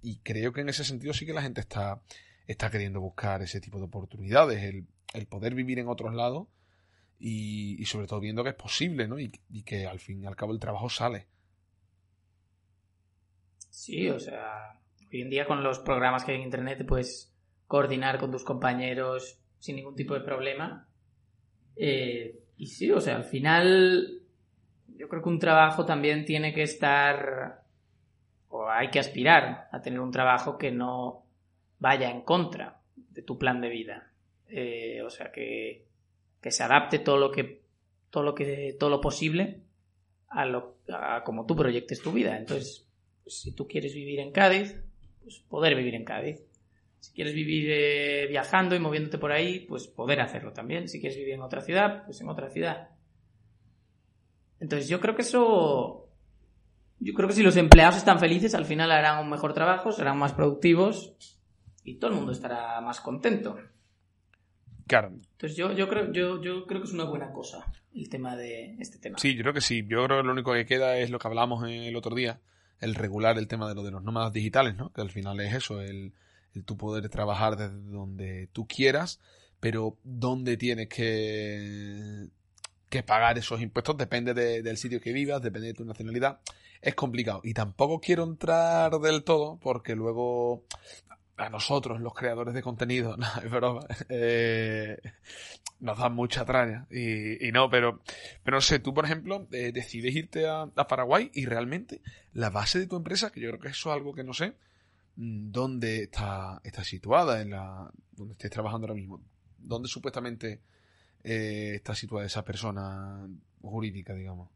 Y 0.01 0.17
creo 0.19 0.51
que 0.53 0.61
en 0.61 0.69
ese 0.69 0.83
sentido 0.83 1.13
sí 1.13 1.25
que 1.25 1.33
la 1.33 1.41
gente 1.41 1.61
está, 1.61 2.01
está 2.47 2.69
queriendo 2.69 2.99
buscar 2.99 3.41
ese 3.41 3.61
tipo 3.61 3.77
de 3.77 3.85
oportunidades. 3.85 4.63
El, 4.63 4.87
el 5.13 5.27
poder 5.27 5.53
vivir 5.55 5.79
en 5.79 5.87
otros 5.87 6.13
lados 6.13 6.47
y, 7.19 7.85
sobre 7.85 8.07
todo 8.07 8.19
viendo 8.19 8.43
que 8.43 8.49
es 8.49 8.55
posible, 8.55 9.07
¿no? 9.07 9.17
Y, 9.19 9.29
que 9.63 9.85
al 9.85 9.99
fin 9.99 10.21
y 10.21 10.25
al 10.25 10.35
cabo 10.35 10.51
el 10.51 10.59
trabajo 10.59 10.89
sale. 10.89 11.27
Sí, 13.69 14.09
o 14.09 14.19
sea, 14.19 14.79
hoy 15.11 15.21
en 15.21 15.29
día 15.29 15.45
con 15.45 15.63
los 15.63 15.79
programas 15.79 16.23
que 16.23 16.31
hay 16.31 16.37
en 16.37 16.43
Internet 16.43 16.85
puedes 16.85 17.32
coordinar 17.73 18.19
con 18.19 18.29
tus 18.29 18.43
compañeros 18.43 19.39
sin 19.57 19.77
ningún 19.77 19.95
tipo 19.95 20.13
de 20.13 20.19
problema. 20.19 20.87
Eh, 21.75 22.39
y 22.55 22.67
sí, 22.67 22.91
o 22.91 23.01
sea, 23.01 23.15
al 23.15 23.23
final 23.23 24.21
yo 24.95 25.09
creo 25.09 25.23
que 25.23 25.29
un 25.29 25.39
trabajo 25.39 25.83
también 25.83 26.23
tiene 26.23 26.53
que 26.53 26.61
estar 26.61 27.63
o 28.49 28.69
hay 28.69 28.91
que 28.91 28.99
aspirar 28.99 29.69
a 29.71 29.81
tener 29.81 30.01
un 30.01 30.11
trabajo 30.11 30.55
que 30.55 30.69
no 30.69 31.25
vaya 31.79 32.11
en 32.11 32.21
contra 32.21 32.79
de 32.95 33.23
tu 33.23 33.39
plan 33.39 33.59
de 33.59 33.69
vida. 33.69 34.11
Eh, 34.49 35.01
o 35.01 35.09
sea, 35.09 35.31
que, 35.31 35.87
se 36.43 36.61
adapte 36.61 36.99
todo 36.99 37.17
lo 37.17 37.31
que, 37.31 37.63
todo 38.11 38.21
lo 38.21 38.35
que, 38.35 38.77
todo 38.79 38.91
lo 38.91 39.01
posible 39.01 39.61
a 40.27 40.45
lo, 40.45 40.77
a 40.89 41.23
como 41.23 41.47
tú 41.47 41.55
proyectes 41.55 42.03
tu 42.03 42.11
vida. 42.11 42.37
Entonces, 42.37 42.87
si 43.25 43.55
tú 43.55 43.67
quieres 43.67 43.95
vivir 43.95 44.19
en 44.19 44.31
Cádiz, 44.31 44.79
pues 45.23 45.39
poder 45.49 45.75
vivir 45.75 45.95
en 45.95 46.05
Cádiz. 46.05 46.52
Si 47.03 47.11
quieres 47.11 47.33
vivir 47.33 47.69
eh, 47.69 48.27
viajando 48.29 48.77
y 48.77 48.79
moviéndote 48.79 49.17
por 49.17 49.33
ahí, 49.33 49.59
pues 49.67 49.87
poder 49.87 50.21
hacerlo 50.21 50.53
también. 50.53 50.87
Si 50.87 51.01
quieres 51.01 51.17
vivir 51.17 51.33
en 51.33 51.41
otra 51.41 51.59
ciudad, 51.59 52.05
pues 52.05 52.21
en 52.21 52.29
otra 52.29 52.49
ciudad. 52.49 52.91
Entonces 54.61 54.87
yo 54.87 55.01
creo 55.01 55.13
que 55.13 55.23
eso... 55.23 56.07
Yo 57.01 57.13
creo 57.13 57.27
que 57.27 57.35
si 57.35 57.43
los 57.43 57.57
empleados 57.57 57.97
están 57.97 58.21
felices, 58.21 58.55
al 58.55 58.63
final 58.63 58.89
harán 58.89 59.21
un 59.21 59.29
mejor 59.29 59.53
trabajo, 59.53 59.91
serán 59.91 60.17
más 60.17 60.31
productivos 60.31 61.17
y 61.83 61.95
todo 61.95 62.11
el 62.11 62.15
mundo 62.15 62.31
estará 62.31 62.79
más 62.79 63.01
contento. 63.01 63.57
Claro. 64.87 65.09
Entonces 65.09 65.57
yo, 65.57 65.73
yo, 65.73 65.89
creo, 65.89 66.13
yo, 66.13 66.41
yo 66.41 66.65
creo 66.65 66.79
que 66.79 66.87
es 66.87 66.93
una 66.93 67.03
buena 67.03 67.33
cosa 67.33 67.69
el 67.93 68.07
tema 68.07 68.37
de 68.37 68.77
este 68.79 68.97
tema. 68.97 69.17
Sí, 69.17 69.35
yo 69.35 69.41
creo 69.41 69.53
que 69.53 69.59
sí. 69.59 69.85
Yo 69.85 70.05
creo 70.05 70.21
que 70.21 70.27
lo 70.27 70.31
único 70.31 70.53
que 70.53 70.65
queda 70.65 70.95
es 70.95 71.09
lo 71.09 71.19
que 71.19 71.27
hablamos 71.27 71.67
el 71.67 71.97
otro 71.97 72.15
día, 72.15 72.39
el 72.79 72.95
regular 72.95 73.37
el 73.37 73.49
tema 73.49 73.67
de 73.67 73.75
lo 73.75 73.83
de 73.83 73.91
los 73.91 74.03
nómadas 74.03 74.31
digitales, 74.31 74.77
¿no? 74.77 74.93
Que 74.93 75.01
al 75.01 75.09
final 75.09 75.41
es 75.41 75.53
eso, 75.53 75.81
el, 75.81 76.13
el 76.53 76.63
tú 76.63 76.77
poder 76.77 77.07
trabajar 77.09 77.57
desde 77.57 77.79
donde 77.91 78.47
tú 78.53 78.67
quieras, 78.67 79.19
pero 79.59 79.97
dónde 80.03 80.57
tienes 80.57 80.89
que, 80.89 82.27
que 82.89 83.03
pagar 83.03 83.37
esos 83.37 83.61
impuestos 83.61 83.97
depende 83.97 84.33
del 84.33 84.77
sitio 84.77 85.01
que 85.01 85.13
vivas, 85.13 85.41
depende 85.41 85.67
de 85.67 85.73
tu 85.73 85.85
nacionalidad. 85.85 86.39
Es 86.81 86.95
complicado. 86.95 87.39
Y 87.43 87.53
tampoco 87.53 88.01
quiero 88.01 88.23
entrar 88.23 88.99
del 88.99 89.23
todo 89.23 89.57
porque 89.61 89.95
luego 89.95 90.63
a 91.37 91.49
nosotros, 91.49 91.99
los 91.99 92.13
creadores 92.13 92.53
de 92.53 92.61
contenido, 92.61 93.17
es 93.43 93.49
broma, 93.49 93.81
eh, 94.09 94.97
nos 95.79 95.97
dan 95.97 96.13
mucha 96.13 96.45
traña. 96.45 96.87
Y, 96.91 97.51
no, 97.51 97.69
pero, 97.69 98.01
pero 98.43 98.57
no 98.57 98.61
sé, 98.61 98.79
tú, 98.79 98.93
por 98.93 99.05
ejemplo, 99.05 99.47
eh, 99.51 99.71
decides 99.73 100.15
irte 100.15 100.47
a, 100.47 100.67
Paraguay 100.87 101.31
y 101.33 101.45
realmente 101.45 102.01
la 102.33 102.49
base 102.49 102.79
de 102.79 102.87
tu 102.87 102.95
empresa, 102.95 103.31
que 103.31 103.41
yo 103.41 103.49
creo 103.49 103.61
que 103.61 103.69
eso 103.69 103.89
es 103.89 103.95
algo 103.95 104.13
que 104.13 104.23
no 104.23 104.33
sé, 104.33 104.53
dónde 105.15 106.03
está, 106.03 106.61
está 106.63 106.83
situada, 106.83 107.41
en 107.41 107.51
la, 107.51 107.91
donde 108.11 108.33
estés 108.33 108.51
trabajando 108.51 108.87
ahora 108.87 108.95
mismo. 108.95 109.21
¿Dónde 109.57 109.87
supuestamente 109.87 110.61
eh, 111.23 111.73
está 111.75 111.95
situada 111.95 112.25
esa 112.25 112.43
persona 112.43 113.27
jurídica, 113.61 114.13
digamos? 114.13 114.49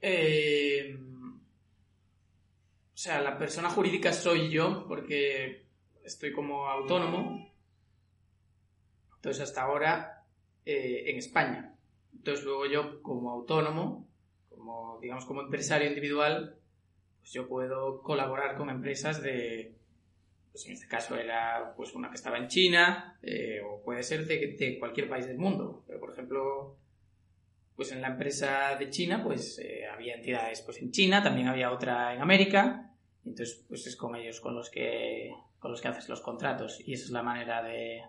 Eh 0.00 0.96
o 2.98 3.00
sea, 3.00 3.20
la 3.20 3.38
persona 3.38 3.70
jurídica 3.70 4.12
soy 4.12 4.50
yo 4.50 4.84
porque 4.88 5.68
estoy 6.02 6.32
como 6.32 6.66
autónomo. 6.66 7.48
Entonces, 9.14 9.40
hasta 9.40 9.62
ahora 9.62 10.26
eh, 10.66 11.04
en 11.06 11.16
España. 11.16 11.76
Entonces, 12.12 12.44
luego 12.44 12.66
yo 12.66 13.00
como 13.00 13.30
autónomo, 13.30 14.10
como 14.48 14.98
digamos 15.00 15.26
como 15.26 15.42
empresario 15.42 15.86
individual, 15.86 16.57
pues 17.18 17.32
yo 17.32 17.48
puedo 17.48 18.02
colaborar 18.02 18.56
con 18.56 18.70
empresas 18.70 19.22
de, 19.22 19.74
pues 20.52 20.66
en 20.66 20.72
este 20.72 20.88
caso 20.88 21.16
era 21.16 21.74
pues 21.76 21.94
una 21.94 22.08
que 22.08 22.16
estaba 22.16 22.38
en 22.38 22.48
China, 22.48 23.18
eh, 23.22 23.60
o 23.64 23.82
puede 23.82 24.02
ser 24.02 24.26
de, 24.26 24.78
cualquier 24.78 25.08
país 25.08 25.26
del 25.26 25.38
mundo. 25.38 25.84
Pero, 25.86 26.00
por 26.00 26.12
ejemplo, 26.12 26.76
pues 27.76 27.92
en 27.92 28.00
la 28.00 28.08
empresa 28.08 28.76
de 28.76 28.90
China, 28.90 29.22
pues 29.22 29.58
eh, 29.58 29.86
había 29.86 30.14
entidades 30.14 30.62
pues 30.62 30.80
en 30.82 30.90
China, 30.90 31.22
también 31.22 31.48
había 31.48 31.70
otra 31.70 32.14
en 32.14 32.20
América, 32.20 32.88
entonces, 33.24 33.64
pues 33.68 33.86
es 33.86 33.96
con 33.96 34.16
ellos 34.16 34.40
con 34.40 34.54
los 34.54 34.70
que, 34.70 35.32
con 35.58 35.70
los 35.70 35.80
que 35.80 35.88
haces 35.88 36.08
los 36.08 36.20
contratos 36.20 36.80
y 36.84 36.94
esa 36.94 37.04
es 37.04 37.10
la 37.10 37.22
manera 37.22 37.62
de, 37.62 38.02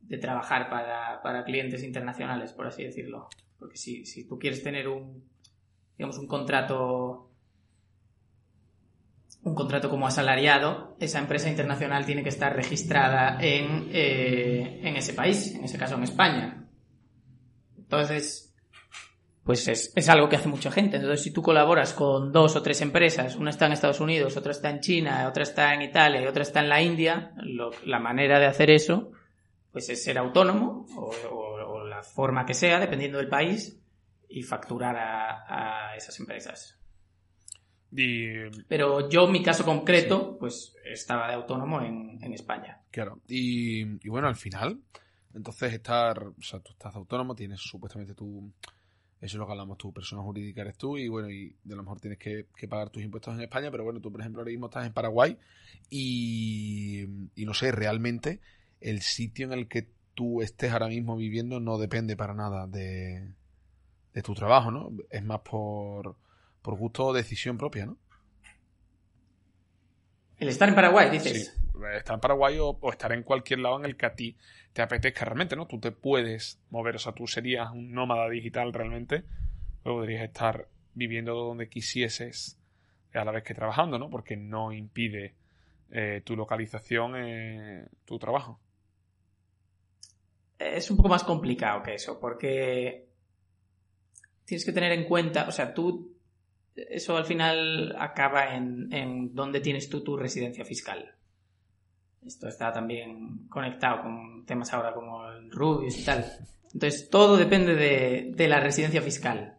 de 0.00 0.18
trabajar 0.18 0.70
para, 0.70 1.44
clientes 1.44 1.82
internacionales, 1.82 2.52
por 2.52 2.66
así 2.66 2.84
decirlo. 2.84 3.28
Porque 3.58 3.76
si, 3.76 4.06
si 4.06 4.26
tú 4.26 4.38
quieres 4.38 4.62
tener 4.62 4.88
un, 4.88 5.24
digamos, 5.96 6.18
un 6.18 6.26
contrato 6.26 7.30
un 9.44 9.54
contrato 9.54 9.90
como 9.90 10.06
asalariado, 10.06 10.96
esa 10.98 11.18
empresa 11.18 11.50
internacional 11.50 12.06
tiene 12.06 12.22
que 12.22 12.30
estar 12.30 12.56
registrada 12.56 13.38
en, 13.40 13.90
eh, 13.92 14.80
en 14.82 14.96
ese 14.96 15.12
país, 15.12 15.54
en 15.54 15.64
ese 15.64 15.76
caso 15.76 15.96
en 15.96 16.04
España. 16.04 16.66
Entonces, 17.76 18.54
pues 19.44 19.68
es, 19.68 19.92
es, 19.94 20.08
algo 20.08 20.30
que 20.30 20.36
hace 20.36 20.48
mucha 20.48 20.72
gente. 20.72 20.96
Entonces, 20.96 21.22
si 21.22 21.30
tú 21.30 21.42
colaboras 21.42 21.92
con 21.92 22.32
dos 22.32 22.56
o 22.56 22.62
tres 22.62 22.80
empresas, 22.80 23.36
una 23.36 23.50
está 23.50 23.66
en 23.66 23.72
Estados 23.72 24.00
Unidos, 24.00 24.34
otra 24.38 24.52
está 24.52 24.70
en 24.70 24.80
China, 24.80 25.28
otra 25.28 25.42
está 25.42 25.74
en 25.74 25.82
Italia 25.82 26.22
y 26.22 26.26
otra 26.26 26.42
está 26.42 26.60
en 26.60 26.70
la 26.70 26.80
India, 26.80 27.32
lo, 27.42 27.70
la 27.84 27.98
manera 27.98 28.40
de 28.40 28.46
hacer 28.46 28.70
eso, 28.70 29.10
pues 29.70 29.90
es 29.90 30.02
ser 30.02 30.16
autónomo 30.16 30.86
o, 30.96 31.10
o, 31.30 31.74
o, 31.74 31.84
la 31.84 32.02
forma 32.02 32.46
que 32.46 32.54
sea, 32.54 32.80
dependiendo 32.80 33.18
del 33.18 33.28
país, 33.28 33.78
y 34.26 34.42
facturar 34.42 34.96
a, 34.96 35.90
a 35.90 35.96
esas 35.96 36.18
empresas. 36.18 36.80
Y... 37.94 38.50
Pero 38.68 39.08
yo, 39.08 39.26
mi 39.28 39.42
caso 39.42 39.64
concreto, 39.64 40.32
sí. 40.32 40.36
pues 40.40 40.76
estaba 40.84 41.28
de 41.28 41.34
autónomo 41.34 41.80
en, 41.80 42.18
en 42.22 42.32
España. 42.32 42.80
Claro. 42.90 43.20
Y, 43.28 43.82
y, 44.04 44.08
bueno, 44.08 44.28
al 44.28 44.36
final, 44.36 44.80
entonces 45.32 45.72
estar, 45.72 46.18
o 46.26 46.42
sea, 46.42 46.60
tú 46.60 46.72
estás 46.72 46.94
autónomo, 46.96 47.34
tienes 47.34 47.60
supuestamente 47.60 48.14
tu, 48.14 48.52
eso 49.24 49.36
es 49.36 49.38
lo 49.38 49.46
que 49.46 49.52
hablamos, 49.52 49.78
tu 49.78 49.92
persona 49.92 50.22
jurídica 50.22 50.60
eres 50.60 50.76
tú 50.76 50.98
y 50.98 51.08
bueno, 51.08 51.30
y 51.30 51.56
de 51.64 51.76
lo 51.76 51.82
mejor 51.82 51.98
tienes 51.98 52.18
que, 52.18 52.46
que, 52.54 52.68
pagar 52.68 52.90
tus 52.90 53.02
impuestos 53.02 53.34
en 53.34 53.40
España, 53.40 53.70
pero 53.70 53.82
bueno, 53.82 54.00
tú 54.00 54.12
por 54.12 54.20
ejemplo 54.20 54.42
ahora 54.42 54.50
mismo 54.50 54.66
estás 54.66 54.86
en 54.86 54.92
Paraguay 54.92 55.38
y, 55.88 57.04
y 57.34 57.46
no 57.46 57.54
sé, 57.54 57.72
realmente 57.72 58.40
el 58.80 59.00
sitio 59.00 59.46
en 59.46 59.54
el 59.54 59.66
que 59.66 59.88
tú 60.14 60.42
estés 60.42 60.72
ahora 60.72 60.88
mismo 60.88 61.16
viviendo 61.16 61.58
no 61.58 61.78
depende 61.78 62.16
para 62.16 62.34
nada 62.34 62.66
de, 62.66 63.32
de 64.12 64.22
tu 64.22 64.34
trabajo, 64.34 64.70
¿no? 64.70 64.90
Es 65.08 65.24
más 65.24 65.40
por 65.40 66.16
por 66.64 66.76
gusto 66.76 67.04
o 67.04 67.12
decisión 67.12 67.58
propia, 67.58 67.84
¿no? 67.84 67.98
El 70.38 70.48
estar 70.48 70.66
en 70.66 70.74
Paraguay, 70.74 71.10
dices. 71.10 71.54
Sí, 71.54 71.80
estar 71.94 72.14
en 72.14 72.20
Paraguay 72.20 72.58
o, 72.58 72.70
o, 72.80 72.90
estar 72.90 73.12
en 73.12 73.22
cualquier 73.22 73.58
lado 73.60 73.78
en 73.78 73.84
el 73.84 73.96
que 73.98 74.06
a 74.06 74.14
ti 74.14 74.36
te 74.72 74.80
apetezca 74.80 75.26
realmente, 75.26 75.56
¿no? 75.56 75.66
Tú 75.66 75.78
te 75.78 75.92
puedes 75.92 76.58
mover, 76.70 76.96
o 76.96 76.98
sea, 76.98 77.12
tú 77.12 77.26
serías 77.26 77.70
un 77.70 77.92
nómada 77.92 78.30
digital 78.30 78.72
realmente, 78.72 79.24
podrías 79.82 80.24
estar 80.24 80.66
viviendo 80.94 81.34
donde 81.34 81.68
quisieses 81.68 82.58
a 83.12 83.24
la 83.26 83.30
vez 83.30 83.44
que 83.44 83.52
trabajando, 83.52 83.98
¿no? 83.98 84.08
Porque 84.08 84.34
no 84.34 84.72
impide 84.72 85.34
eh, 85.90 86.22
tu 86.24 86.34
localización, 86.34 87.14
eh, 87.16 87.88
tu 88.06 88.18
trabajo. 88.18 88.58
Es 90.58 90.90
un 90.90 90.96
poco 90.96 91.10
más 91.10 91.24
complicado 91.24 91.82
que 91.82 91.94
eso, 91.94 92.18
porque 92.18 93.06
tienes 94.46 94.64
que 94.64 94.72
tener 94.72 94.92
en 94.92 95.04
cuenta, 95.04 95.46
o 95.46 95.52
sea, 95.52 95.74
tú 95.74 96.13
eso 96.76 97.16
al 97.16 97.24
final 97.24 97.94
acaba 97.98 98.54
en, 98.54 99.34
dónde 99.34 99.60
tienes 99.60 99.88
tú 99.88 100.02
tu 100.02 100.16
residencia 100.16 100.64
fiscal. 100.64 101.14
Esto 102.26 102.48
está 102.48 102.72
también 102.72 103.46
conectado 103.48 104.02
con 104.02 104.44
temas 104.46 104.72
ahora 104.72 104.94
como 104.94 105.28
el 105.30 105.50
Rubius 105.50 105.98
y 105.98 106.04
tal. 106.04 106.24
Entonces, 106.72 107.08
todo 107.10 107.36
depende 107.36 107.74
de, 107.74 108.32
de, 108.34 108.48
la 108.48 108.60
residencia 108.60 109.02
fiscal. 109.02 109.58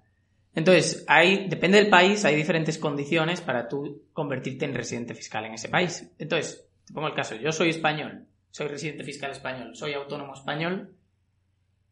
Entonces, 0.55 1.05
hay, 1.07 1.47
depende 1.47 1.77
del 1.77 1.89
país, 1.89 2.25
hay 2.25 2.35
diferentes 2.35 2.77
condiciones 2.77 3.41
para 3.41 3.67
tú 3.67 4.03
convertirte 4.13 4.65
en 4.65 4.73
residente 4.73 5.13
fiscal 5.13 5.45
en 5.45 5.53
ese 5.53 5.69
país. 5.69 6.11
Entonces, 6.17 6.65
te 6.85 6.93
pongo 6.93 7.07
el 7.07 7.13
caso, 7.13 7.35
yo 7.35 7.51
soy 7.51 7.69
español, 7.69 8.25
soy 8.51 8.67
residente 8.67 9.03
fiscal 9.03 9.31
español, 9.31 9.75
soy 9.75 9.93
autónomo 9.93 10.33
español, 10.33 10.95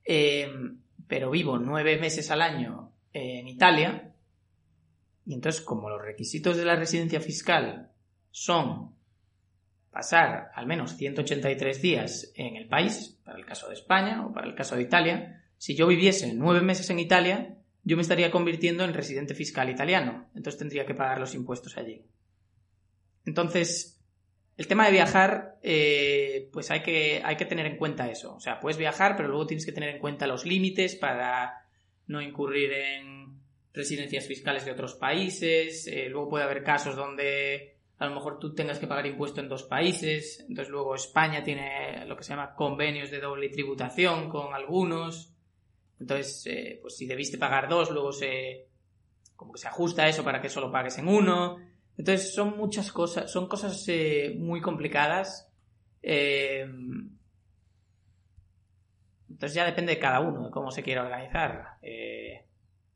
eh, 0.05 0.49
pero 1.07 1.29
vivo 1.29 1.57
nueve 1.57 1.97
meses 1.97 2.31
al 2.31 2.41
año 2.41 2.91
en 3.11 3.47
Italia, 3.47 4.12
y 5.25 5.33
entonces, 5.33 5.61
como 5.61 5.89
los 5.89 6.01
requisitos 6.01 6.57
de 6.57 6.65
la 6.65 6.75
residencia 6.75 7.19
fiscal 7.21 7.91
son 8.31 8.95
pasar 9.91 10.49
al 10.55 10.65
menos 10.65 10.97
183 10.97 11.81
días 11.81 12.31
en 12.35 12.55
el 12.55 12.67
país, 12.67 13.19
para 13.23 13.37
el 13.37 13.45
caso 13.45 13.67
de 13.67 13.75
España 13.75 14.25
o 14.25 14.33
para 14.33 14.47
el 14.47 14.55
caso 14.55 14.75
de 14.75 14.81
Italia, 14.81 15.43
si 15.57 15.75
yo 15.75 15.87
viviese 15.87 16.33
nueve 16.33 16.61
meses 16.61 16.89
en 16.89 16.99
Italia, 16.99 17.57
yo 17.83 17.95
me 17.95 18.01
estaría 18.01 18.31
convirtiendo 18.31 18.83
en 18.83 18.93
residente 18.93 19.35
fiscal 19.35 19.69
italiano. 19.69 20.29
Entonces 20.35 20.59
tendría 20.59 20.85
que 20.85 20.95
pagar 20.95 21.19
los 21.19 21.35
impuestos 21.35 21.77
allí. 21.77 22.05
Entonces, 23.25 24.01
el 24.57 24.67
tema 24.67 24.85
de 24.85 24.91
viajar, 24.91 25.57
eh, 25.61 26.49
pues 26.51 26.69
hay 26.71 26.81
que, 26.81 27.21
hay 27.23 27.37
que 27.37 27.45
tener 27.45 27.65
en 27.65 27.77
cuenta 27.77 28.09
eso. 28.09 28.35
O 28.35 28.39
sea, 28.39 28.59
puedes 28.59 28.77
viajar, 28.77 29.15
pero 29.15 29.29
luego 29.29 29.47
tienes 29.47 29.65
que 29.65 29.71
tener 29.71 29.89
en 29.89 29.99
cuenta 29.99 30.27
los 30.27 30.45
límites 30.45 30.95
para 30.95 31.65
no 32.07 32.21
incurrir 32.21 32.71
en 32.73 33.22
residencias 33.73 34.27
fiscales 34.27 34.65
de 34.65 34.71
otros 34.71 34.95
países. 34.95 35.87
Eh, 35.87 36.07
luego 36.09 36.29
puede 36.29 36.45
haber 36.45 36.63
casos 36.63 36.95
donde 36.95 37.77
a 37.97 38.05
lo 38.05 38.15
mejor 38.15 38.39
tú 38.39 38.53
tengas 38.53 38.79
que 38.79 38.87
pagar 38.87 39.05
impuesto 39.05 39.41
en 39.41 39.49
dos 39.49 39.63
países. 39.63 40.45
Entonces 40.47 40.71
luego 40.71 40.95
España 40.95 41.43
tiene 41.43 42.05
lo 42.05 42.15
que 42.15 42.23
se 42.23 42.29
llama 42.29 42.55
convenios 42.55 43.11
de 43.11 43.19
doble 43.19 43.49
tributación 43.49 44.29
con 44.29 44.53
algunos. 44.53 45.33
Entonces, 45.99 46.45
eh, 46.47 46.79
pues 46.81 46.97
si 46.97 47.05
debiste 47.05 47.37
pagar 47.37 47.69
dos, 47.69 47.91
luego 47.91 48.11
se 48.11 48.67
como 49.35 49.53
que 49.53 49.59
se 49.59 49.67
ajusta 49.67 50.07
eso 50.07 50.23
para 50.23 50.41
que 50.41 50.49
solo 50.49 50.71
pagues 50.71 50.97
en 50.99 51.07
uno. 51.07 51.57
Entonces 51.97 52.33
son 52.33 52.57
muchas 52.57 52.91
cosas, 52.91 53.31
son 53.31 53.47
cosas 53.47 53.83
eh, 53.87 54.35
muy 54.37 54.61
complicadas. 54.61 55.49
Entonces 56.01 57.13
ya 59.53 59.65
depende 59.65 59.93
de 59.93 59.99
cada 59.99 60.19
uno, 60.19 60.45
de 60.45 60.51
cómo 60.51 60.71
se 60.71 60.83
quiera 60.83 61.03
organizar. 61.03 61.77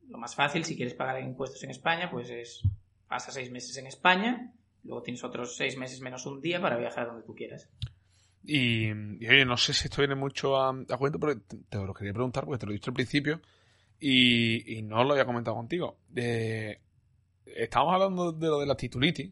Lo 0.08 0.18
más 0.18 0.34
fácil, 0.34 0.64
si 0.64 0.76
quieres 0.76 0.94
pagar 0.94 1.22
impuestos 1.22 1.62
en 1.64 1.70
España, 1.70 2.10
pues 2.10 2.30
es 2.30 2.62
pasa 3.06 3.30
seis 3.30 3.50
meses 3.50 3.76
en 3.78 3.86
España, 3.86 4.52
luego 4.84 5.02
tienes 5.02 5.24
otros 5.24 5.56
seis 5.56 5.76
meses 5.76 6.00
menos 6.00 6.26
un 6.26 6.40
día 6.40 6.60
para 6.60 6.76
viajar 6.76 7.06
donde 7.06 7.24
tú 7.24 7.34
quieras. 7.34 7.68
Y, 8.44 8.90
oye, 8.90 9.44
no 9.44 9.56
sé 9.56 9.74
si 9.74 9.88
esto 9.88 10.00
viene 10.00 10.14
mucho 10.14 10.56
a, 10.56 10.70
a 10.70 10.96
cuento, 10.96 11.18
pero 11.18 11.38
te, 11.40 11.76
lo 11.76 11.92
quería 11.92 12.12
preguntar 12.12 12.44
porque 12.44 12.58
te 12.58 12.66
lo 12.66 12.72
he 12.72 12.76
dicho 12.76 12.90
al 12.90 12.94
principio 12.94 13.40
y, 14.00 14.80
no 14.82 15.04
lo 15.04 15.12
había 15.12 15.26
comentado 15.26 15.56
contigo. 15.56 15.98
Estábamos 17.44 17.94
hablando 17.94 18.32
de 18.32 18.46
lo 18.46 18.60
de 18.60 18.66
la 18.66 18.76
titulitis 18.76 19.30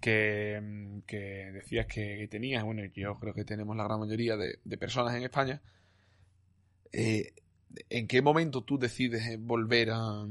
que, 0.00 1.00
que 1.06 1.50
decías 1.52 1.86
que 1.86 2.28
tenías. 2.30 2.62
Bueno, 2.62 2.84
yo 2.94 3.14
creo 3.18 3.34
que 3.34 3.44
tenemos 3.44 3.76
la 3.76 3.84
gran 3.84 4.00
mayoría 4.00 4.36
de, 4.36 4.58
de 4.62 4.78
personas 4.78 5.14
en 5.14 5.22
España. 5.22 5.60
Eh, 6.92 7.32
¿En 7.88 8.06
qué 8.06 8.22
momento 8.22 8.62
tú 8.62 8.78
decides 8.78 9.38
volver 9.40 9.90
a, 9.92 10.26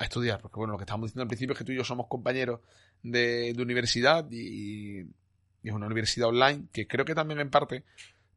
estudiar? 0.00 0.40
Porque 0.40 0.56
bueno, 0.56 0.72
lo 0.72 0.78
que 0.78 0.84
estábamos 0.84 1.08
diciendo 1.08 1.22
al 1.22 1.28
principio 1.28 1.52
es 1.52 1.58
que 1.58 1.64
tú 1.64 1.72
y 1.72 1.76
yo 1.76 1.84
somos 1.84 2.06
compañeros 2.06 2.60
de, 3.02 3.54
universidad 3.58 4.26
y, 4.30 5.00
es 5.62 5.72
una 5.72 5.86
universidad 5.86 6.28
online 6.28 6.66
que 6.72 6.86
creo 6.86 7.04
que 7.04 7.14
también 7.14 7.40
en 7.40 7.50
parte 7.50 7.84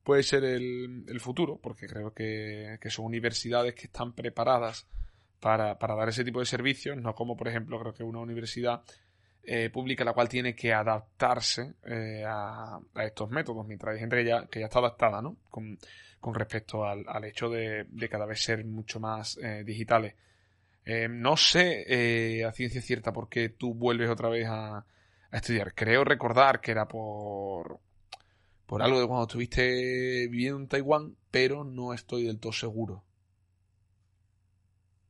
puede 0.04 0.24
ser 0.24 0.44
el, 0.44 1.20
futuro, 1.22 1.58
porque 1.62 1.88
creo 1.88 2.14
que, 2.14 2.78
son 2.90 3.06
universidades 3.06 3.74
que 3.76 3.86
están 3.86 4.14
preparadas 4.14 4.88
para, 5.40 5.76
dar 5.76 6.10
ese 6.10 6.24
tipo 6.24 6.40
de 6.40 6.46
servicios, 6.46 6.98
no 6.98 7.16
como 7.16 7.38
por 7.38 7.48
ejemplo 7.48 7.80
creo 7.80 7.94
que 7.94 8.04
una 8.04 8.20
universidad 8.20 8.84
eh, 9.44 9.70
pública 9.70 10.04
la 10.04 10.14
cual 10.14 10.30
tiene 10.30 10.56
que 10.56 10.74
adaptarse 10.74 11.76
eh, 11.86 12.24
a, 12.26 12.80
a, 12.94 13.06
estos 13.06 13.30
métodos, 13.30 13.66
mientras 13.66 13.94
hay 13.94 14.00
gente 14.00 14.18
que 14.18 14.26
ya, 14.26 14.48
que 14.48 14.60
ya 14.60 14.66
está 14.66 14.80
adaptada, 14.80 15.22
¿no? 15.22 15.38
Con, 15.50 15.78
con 16.24 16.36
respecto 16.36 16.86
al, 16.86 17.04
al 17.06 17.26
hecho 17.26 17.50
de, 17.50 17.86
de, 17.90 18.08
cada 18.08 18.26
vez 18.26 18.42
ser 18.42 18.64
mucho 18.64 18.98
más 19.02 19.38
eh, 19.44 19.66
digitales. 19.66 20.16
Eh, 20.86 21.10
no 21.10 21.36
sé 21.36 21.84
eh, 21.86 22.46
a 22.46 22.54
ciencia 22.54 22.82
cierta 22.82 23.12
por 23.12 23.28
qué 23.28 23.50
tú 23.50 23.74
vuelves 23.74 24.10
otra 24.10 24.30
vez 24.30 24.48
a, 24.50 24.86
estudiar. 25.34 25.74
Creo 25.74 26.06
recordar 26.06 26.62
que 26.62 26.72
era 26.72 26.88
por, 26.88 27.80
por 28.66 28.82
algo 28.82 29.02
de 29.02 29.08
cuando 29.08 29.24
estuviste 29.24 30.28
viviendo 30.30 30.60
en 30.60 30.68
Taiwán, 30.70 31.18
pero 31.30 31.66
no 31.66 31.94
estoy 31.94 32.24
del 32.24 32.40
todo 32.40 32.54
seguro. 32.54 33.04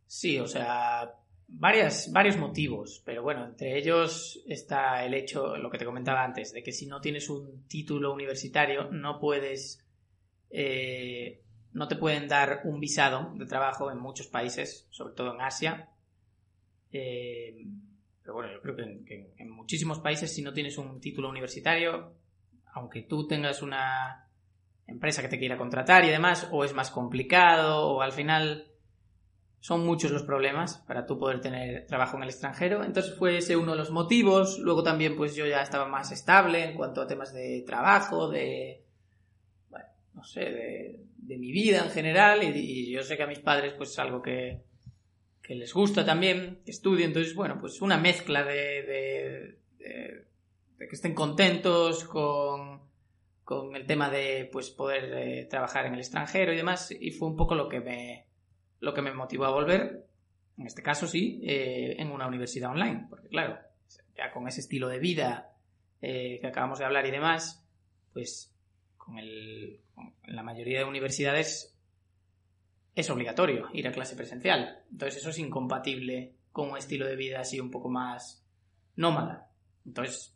Sí, 0.07 0.39
o 0.39 0.47
sea, 0.47 1.13
varios 1.47 2.37
motivos, 2.39 3.03
pero 3.05 3.21
bueno, 3.21 3.45
entre 3.45 3.77
ellos 3.77 4.41
está 4.47 5.05
el 5.05 5.13
hecho, 5.13 5.57
lo 5.57 5.69
que 5.69 5.77
te 5.77 5.85
comentaba 5.85 6.23
antes, 6.23 6.53
de 6.53 6.63
que 6.63 6.71
si 6.71 6.87
no 6.87 7.01
tienes 7.01 7.29
un 7.29 7.67
título 7.67 8.13
universitario 8.13 8.89
no 8.89 9.19
puedes 9.19 9.82
eh, 10.55 11.41
no 11.71 11.87
te 11.87 11.95
pueden 11.95 12.27
dar 12.27 12.61
un 12.65 12.79
visado 12.79 13.33
de 13.35 13.47
trabajo 13.47 13.91
en 13.91 13.97
muchos 13.97 14.27
países, 14.27 14.87
sobre 14.91 15.15
todo 15.15 15.33
en 15.33 15.41
Asia. 15.41 15.89
Eh, 16.91 17.65
pero 18.21 18.35
bueno, 18.35 18.53
yo 18.53 18.61
creo 18.61 18.75
que 18.75 18.83
en, 18.83 19.03
que 19.03 19.33
en, 19.37 19.49
muchísimos 19.49 19.99
países, 19.99 20.33
si 20.33 20.43
no 20.43 20.53
tienes 20.53 20.77
un 20.77 21.01
título 21.01 21.29
universitario, 21.29 22.13
aunque 22.73 23.01
tú 23.01 23.27
tengas 23.27 23.63
una 23.63 24.29
empresa 24.85 25.23
que 25.23 25.27
te 25.27 25.39
quiera 25.39 25.57
contratar 25.57 26.05
y 26.05 26.09
demás, 26.09 26.47
o 26.51 26.63
es 26.63 26.73
más 26.73 26.91
complicado, 26.91 27.87
o 27.87 28.01
al 28.01 28.11
final 28.11 28.67
son 29.59 29.85
muchos 29.85 30.11
los 30.11 30.23
problemas 30.23 30.83
para 30.87 31.05
tú 31.07 31.17
poder 31.17 31.41
tener 31.41 31.87
trabajo 31.87 32.17
en 32.17 32.23
el 32.23 32.29
extranjero. 32.29 32.83
Entonces 32.83 33.15
fue 33.17 33.37
ese 33.37 33.55
uno 33.55 33.71
de 33.71 33.77
los 33.77 33.91
motivos. 33.91 34.59
Luego 34.59 34.83
también 34.83 35.15
pues 35.15 35.35
yo 35.35 35.47
ya 35.47 35.61
estaba 35.61 35.87
más 35.87 36.11
estable 36.11 36.65
en 36.65 36.75
cuanto 36.75 37.01
a 37.01 37.07
temas 37.07 37.33
de 37.33 37.63
trabajo, 37.65 38.29
de 38.29 38.82
no 40.13 40.23
sé, 40.23 40.41
de, 40.41 40.99
de 41.17 41.37
mi 41.37 41.51
vida 41.51 41.83
en 41.83 41.89
general 41.89 42.43
y, 42.43 42.91
yo 42.91 43.03
sé 43.03 43.17
que 43.17 43.23
a 43.23 43.27
mis 43.27 43.39
padres 43.39 43.73
pues 43.73 43.91
es 43.91 43.99
algo 43.99 44.21
que, 44.21 44.61
que 45.41 45.55
les 45.55 45.73
gusta 45.73 46.05
también, 46.05 46.61
que 46.65 46.71
estudien, 46.71 47.09
entonces 47.09 47.35
bueno, 47.35 47.57
pues 47.59 47.81
una 47.81 47.97
mezcla 47.97 48.43
de, 48.43 48.83
de, 48.83 49.59
de, 49.77 50.27
que 50.77 50.95
estén 50.95 51.13
contentos 51.13 52.03
con, 52.03 52.81
con 53.43 53.75
el 53.75 53.85
tema 53.85 54.09
de 54.09 54.49
pues 54.51 54.69
poder 54.69 55.13
eh, 55.13 55.45
trabajar 55.45 55.85
en 55.85 55.93
el 55.93 55.99
extranjero 55.99 56.53
y 56.53 56.57
demás 56.57 56.91
y 56.91 57.11
fue 57.11 57.29
un 57.29 57.35
poco 57.35 57.55
lo 57.55 57.69
que 57.69 57.79
me 57.79 58.25
lo 58.79 58.93
que 58.93 59.01
me 59.01 59.13
motivó 59.13 59.45
a 59.45 59.51
volver 59.51 60.05
en 60.57 60.67
este 60.67 60.83
caso 60.83 61.07
sí 61.07 61.39
eh, 61.43 61.95
en 61.97 62.11
una 62.11 62.27
universidad 62.27 62.71
online 62.71 63.07
porque 63.09 63.29
claro 63.29 63.57
ya 64.17 64.29
con 64.31 64.47
ese 64.47 64.59
estilo 64.59 64.89
de 64.89 64.99
vida 64.99 65.53
eh, 66.01 66.39
que 66.41 66.47
acabamos 66.47 66.79
de 66.79 66.85
hablar 66.85 67.05
y 67.05 67.11
demás 67.11 67.65
pues 68.11 68.52
con 69.03 69.19
el 69.19 69.79
la 70.27 70.43
mayoría 70.43 70.79
de 70.79 70.85
universidades 70.85 71.75
es 72.95 73.09
obligatorio 73.09 73.67
ir 73.73 73.87
a 73.87 73.91
clase 73.91 74.15
presencial 74.15 74.83
entonces 74.91 75.21
eso 75.21 75.29
es 75.31 75.39
incompatible 75.39 76.35
con 76.51 76.71
un 76.71 76.77
estilo 76.77 77.05
de 77.05 77.15
vida 77.15 77.41
así 77.41 77.59
un 77.59 77.71
poco 77.71 77.89
más 77.89 78.45
nómada 78.95 79.49
entonces 79.85 80.33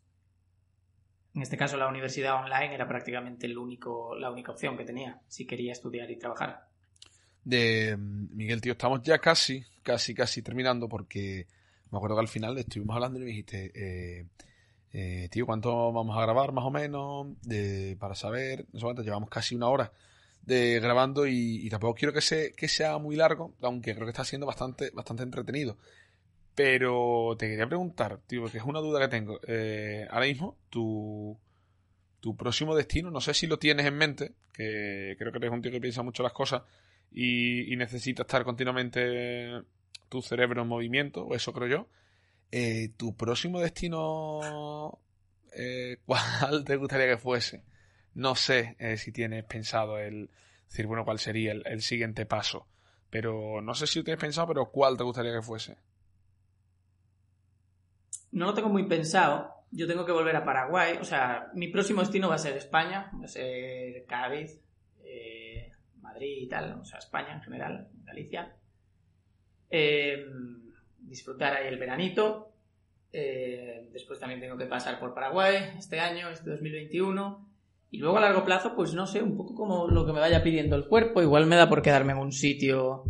en 1.38 1.42
este 1.42 1.56
caso, 1.56 1.76
la 1.76 1.86
universidad 1.86 2.34
online 2.34 2.74
era 2.74 2.88
prácticamente 2.88 3.46
el 3.46 3.56
único, 3.56 4.16
la 4.16 4.28
única 4.28 4.50
opción 4.50 4.76
que 4.76 4.84
tenía 4.84 5.20
si 5.28 5.46
quería 5.46 5.70
estudiar 5.70 6.10
y 6.10 6.18
trabajar. 6.18 6.66
De 7.44 7.96
Miguel, 7.96 8.60
tío, 8.60 8.72
estamos 8.72 9.02
ya 9.02 9.18
casi, 9.18 9.64
casi, 9.84 10.14
casi 10.14 10.42
terminando 10.42 10.88
porque 10.88 11.46
me 11.92 11.98
acuerdo 11.98 12.16
que 12.16 12.22
al 12.22 12.28
final 12.28 12.58
estuvimos 12.58 12.96
hablando 12.96 13.20
y 13.20 13.22
me 13.22 13.28
dijiste, 13.28 13.70
eh, 13.72 14.26
eh, 14.92 15.28
tío, 15.30 15.46
¿cuánto 15.46 15.92
vamos 15.92 16.16
a 16.16 16.22
grabar 16.22 16.52
más 16.52 16.64
o 16.64 16.70
menos? 16.70 17.26
De, 17.42 17.96
para 17.98 18.14
saber, 18.14 18.66
no 18.72 18.80
sé 18.80 18.84
cuánto, 18.84 19.02
llevamos 19.02 19.28
casi 19.30 19.54
una 19.54 19.68
hora 19.68 19.92
de 20.42 20.80
grabando 20.80 21.26
y, 21.26 21.68
tampoco 21.68 21.94
quiero 21.94 22.14
que, 22.14 22.52
que 22.56 22.68
sea 22.68 22.98
muy 22.98 23.16
largo, 23.16 23.54
aunque 23.60 23.94
creo 23.94 24.06
que 24.06 24.12
está 24.12 24.24
siendo 24.24 24.46
bastante, 24.46 24.90
bastante 24.94 25.22
entretenido. 25.22 25.76
Pero 26.54 27.36
te 27.38 27.48
quería 27.48 27.66
preguntar, 27.68 28.20
tío, 28.26 28.42
porque 28.42 28.58
es 28.58 28.64
una 28.64 28.80
duda 28.80 29.00
que 29.00 29.08
tengo. 29.08 29.40
Eh, 29.46 30.06
ahora 30.10 30.26
mismo, 30.26 30.56
tu, 30.70 31.38
tu 32.20 32.36
próximo 32.36 32.74
destino, 32.74 33.10
no 33.10 33.20
sé 33.20 33.34
si 33.34 33.46
lo 33.46 33.58
tienes 33.58 33.86
en 33.86 33.96
mente, 33.96 34.32
que 34.54 35.14
creo 35.18 35.30
que 35.32 35.38
eres 35.38 35.52
un 35.52 35.62
tío 35.62 35.70
que 35.70 35.80
piensa 35.80 36.02
mucho 36.02 36.22
las 36.22 36.32
cosas 36.32 36.62
y, 37.12 37.72
y 37.72 37.76
necesita 37.76 38.22
estar 38.22 38.42
continuamente 38.44 39.62
tu 40.08 40.22
cerebro 40.22 40.62
en 40.62 40.68
movimiento, 40.68 41.24
o 41.24 41.34
eso 41.34 41.52
creo 41.52 41.68
yo. 41.68 41.86
Eh, 42.50 42.90
¿Tu 42.96 43.14
próximo 43.16 43.60
destino, 43.60 44.98
eh, 45.52 45.98
cuál 46.06 46.64
te 46.64 46.76
gustaría 46.76 47.06
que 47.06 47.18
fuese? 47.18 47.64
No 48.14 48.34
sé 48.34 48.76
si 48.96 49.12
tienes 49.12 49.44
pensado 49.44 49.98
el 49.98 50.30
decir, 50.68 50.86
bueno, 50.86 51.04
cuál 51.04 51.18
sería 51.18 51.52
el, 51.52 51.82
siguiente 51.82 52.26
paso. 52.26 52.66
Pero 53.10 53.62
no 53.62 53.74
sé 53.74 53.86
si 53.86 54.02
tienes 54.02 54.20
pensado, 54.20 54.48
pero 54.48 54.70
cuál 54.70 54.96
te 54.96 55.04
gustaría 55.04 55.32
que 55.32 55.42
fuese 55.42 55.76
no 58.32 58.46
lo 58.46 58.54
tengo 58.54 58.68
muy 58.68 58.84
pensado. 58.84 59.54
Yo 59.70 59.86
tengo 59.86 60.04
que 60.04 60.12
volver 60.12 60.36
a 60.36 60.44
Paraguay. 60.44 60.96
O 61.00 61.04
sea, 61.04 61.50
mi 61.54 61.68
próximo 61.68 62.00
destino 62.00 62.28
va 62.28 62.36
a 62.36 62.38
ser 62.38 62.56
España, 62.56 63.10
va 63.20 63.24
a 63.24 63.28
ser 63.28 64.04
Cádiz, 64.06 64.60
eh, 65.04 65.72
Madrid 66.00 66.42
y 66.42 66.48
tal. 66.48 66.80
O 66.80 66.84
sea, 66.84 66.98
España 66.98 67.34
en 67.34 67.42
general, 67.42 67.88
Galicia. 68.04 68.54
Eh, 69.70 70.24
disfrutar 71.08 71.54
ahí 71.54 71.68
el 71.68 71.78
veranito. 71.78 72.52
Eh, 73.12 73.88
después 73.92 74.18
también 74.18 74.40
tengo 74.40 74.56
que 74.56 74.66
pasar 74.66 75.00
por 75.00 75.14
Paraguay 75.14 75.72
este 75.78 76.00
año, 76.00 76.28
este 76.30 76.50
2021. 76.50 77.48
Y 77.90 77.98
luego 77.98 78.18
a 78.18 78.20
largo 78.20 78.44
plazo, 78.44 78.74
pues 78.76 78.92
no 78.92 79.06
sé, 79.06 79.22
un 79.22 79.36
poco 79.36 79.54
como 79.54 79.88
lo 79.88 80.04
que 80.04 80.12
me 80.12 80.20
vaya 80.20 80.42
pidiendo 80.42 80.76
el 80.76 80.86
cuerpo. 80.86 81.22
Igual 81.22 81.46
me 81.46 81.56
da 81.56 81.68
por 81.68 81.82
quedarme 81.82 82.12
en 82.12 82.18
un 82.18 82.32
sitio 82.32 83.04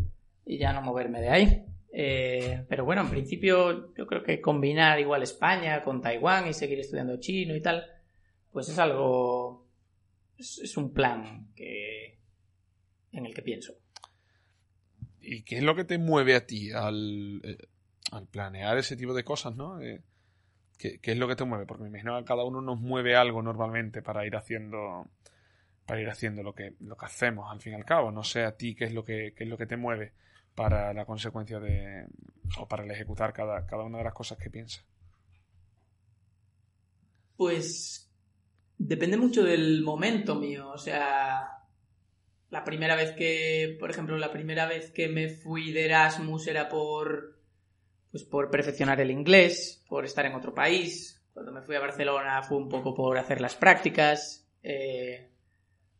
y 0.46 0.58
ya 0.58 0.72
no 0.72 0.82
moverme 0.82 1.20
de 1.20 1.28
ahí. 1.28 1.64
Eh, 1.92 2.64
pero 2.68 2.84
bueno, 2.84 3.02
en 3.02 3.10
principio 3.10 3.94
yo 3.94 4.06
creo 4.06 4.22
que 4.22 4.40
combinar 4.40 5.00
igual 5.00 5.22
España 5.22 5.82
con 5.82 6.00
Taiwán 6.00 6.46
y 6.46 6.52
seguir 6.52 6.78
estudiando 6.78 7.18
chino 7.18 7.56
y 7.56 7.60
tal, 7.60 7.84
pues 8.52 8.68
es 8.68 8.78
algo, 8.78 9.66
es, 10.36 10.76
un 10.76 10.92
plan 10.92 11.48
que, 11.56 12.18
en 13.12 13.26
el 13.26 13.34
que 13.34 13.42
pienso. 13.42 13.74
¿Y 15.20 15.42
qué 15.42 15.56
es 15.56 15.62
lo 15.62 15.74
que 15.74 15.84
te 15.84 15.98
mueve 15.98 16.36
a 16.36 16.46
ti 16.46 16.70
al, 16.70 17.42
eh, 18.12 18.26
planear 18.30 18.78
ese 18.78 18.96
tipo 18.96 19.14
de 19.14 19.24
cosas, 19.24 19.56
no? 19.56 19.80
Eh, 19.80 20.02
¿qué, 20.78 21.00
es 21.02 21.18
lo 21.18 21.28
que 21.28 21.36
te 21.36 21.44
mueve? 21.44 21.66
Porque 21.66 21.82
me 21.82 21.88
imagino 21.88 22.18
que 22.18 22.24
cada 22.24 22.44
uno 22.44 22.60
nos 22.60 22.80
mueve 22.80 23.16
algo 23.16 23.42
normalmente 23.42 24.02
para 24.02 24.26
ir 24.26 24.36
haciendo 24.36 25.10
para 25.86 26.02
ir 26.02 26.10
haciendo 26.10 26.42
lo 26.42 26.54
que, 26.54 26.74
lo 26.80 26.98
que 26.98 27.06
hacemos 27.06 27.50
al 27.50 27.62
fin 27.62 27.72
y 27.72 27.76
al 27.76 27.86
cabo. 27.86 28.10
No 28.12 28.22
sé 28.22 28.44
a 28.44 28.56
ti 28.56 28.74
qué 28.74 28.84
es 28.84 28.92
lo 28.92 29.04
que, 29.04 29.32
qué 29.34 29.44
es 29.44 29.50
lo 29.50 29.56
que 29.56 29.66
te 29.66 29.78
mueve 29.78 30.12
para 30.54 30.92
la 30.92 31.06
consecuencia 31.06 31.60
de. 31.60 32.06
o 32.58 32.68
para 32.68 32.84
el 32.84 32.90
ejecutar 32.90 33.32
cada, 33.32 33.64
cada 33.64 33.84
una 33.84 33.98
de 33.98 34.04
las 34.04 34.12
cosas 34.12 34.36
que 34.38 34.50
piensa? 34.50 34.84
Pues. 37.36 38.10
depende 38.76 39.16
mucho 39.16 39.42
del 39.44 39.82
momento 39.82 40.34
mío. 40.34 40.68
O 40.70 40.78
sea. 40.78 41.48
La 42.50 42.64
primera 42.64 42.96
vez 42.96 43.12
que. 43.12 43.76
Por 43.80 43.90
ejemplo, 43.90 44.18
la 44.18 44.32
primera 44.32 44.66
vez 44.66 44.90
que 44.90 45.08
me 45.08 45.28
fui 45.28 45.72
de 45.72 45.86
Erasmus 45.86 46.48
era 46.48 46.68
por. 46.68 47.37
Pues 48.10 48.24
por 48.24 48.50
perfeccionar 48.50 49.00
el 49.00 49.10
inglés, 49.10 49.84
por 49.88 50.04
estar 50.04 50.24
en 50.26 50.34
otro 50.34 50.54
país. 50.54 51.22
Cuando 51.32 51.52
me 51.52 51.62
fui 51.62 51.76
a 51.76 51.80
Barcelona 51.80 52.42
fue 52.42 52.56
un 52.58 52.68
poco 52.68 52.94
por 52.94 53.18
hacer 53.18 53.40
las 53.40 53.54
prácticas. 53.54 54.48
Eh, 54.62 55.30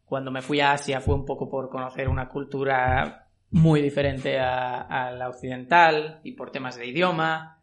cuando 0.05 0.31
me 0.31 0.43
fui 0.43 0.61
a 0.61 0.73
Asia 0.73 1.01
fue 1.01 1.15
un 1.15 1.25
poco 1.25 1.49
por 1.49 1.69
conocer 1.69 2.09
una 2.09 2.29
cultura 2.29 3.29
muy 3.51 3.81
diferente 3.81 4.39
a, 4.39 5.11
la 5.13 5.29
occidental 5.29 6.21
y 6.25 6.33
por 6.33 6.51
temas 6.51 6.77
de 6.77 6.87
idioma. 6.87 7.63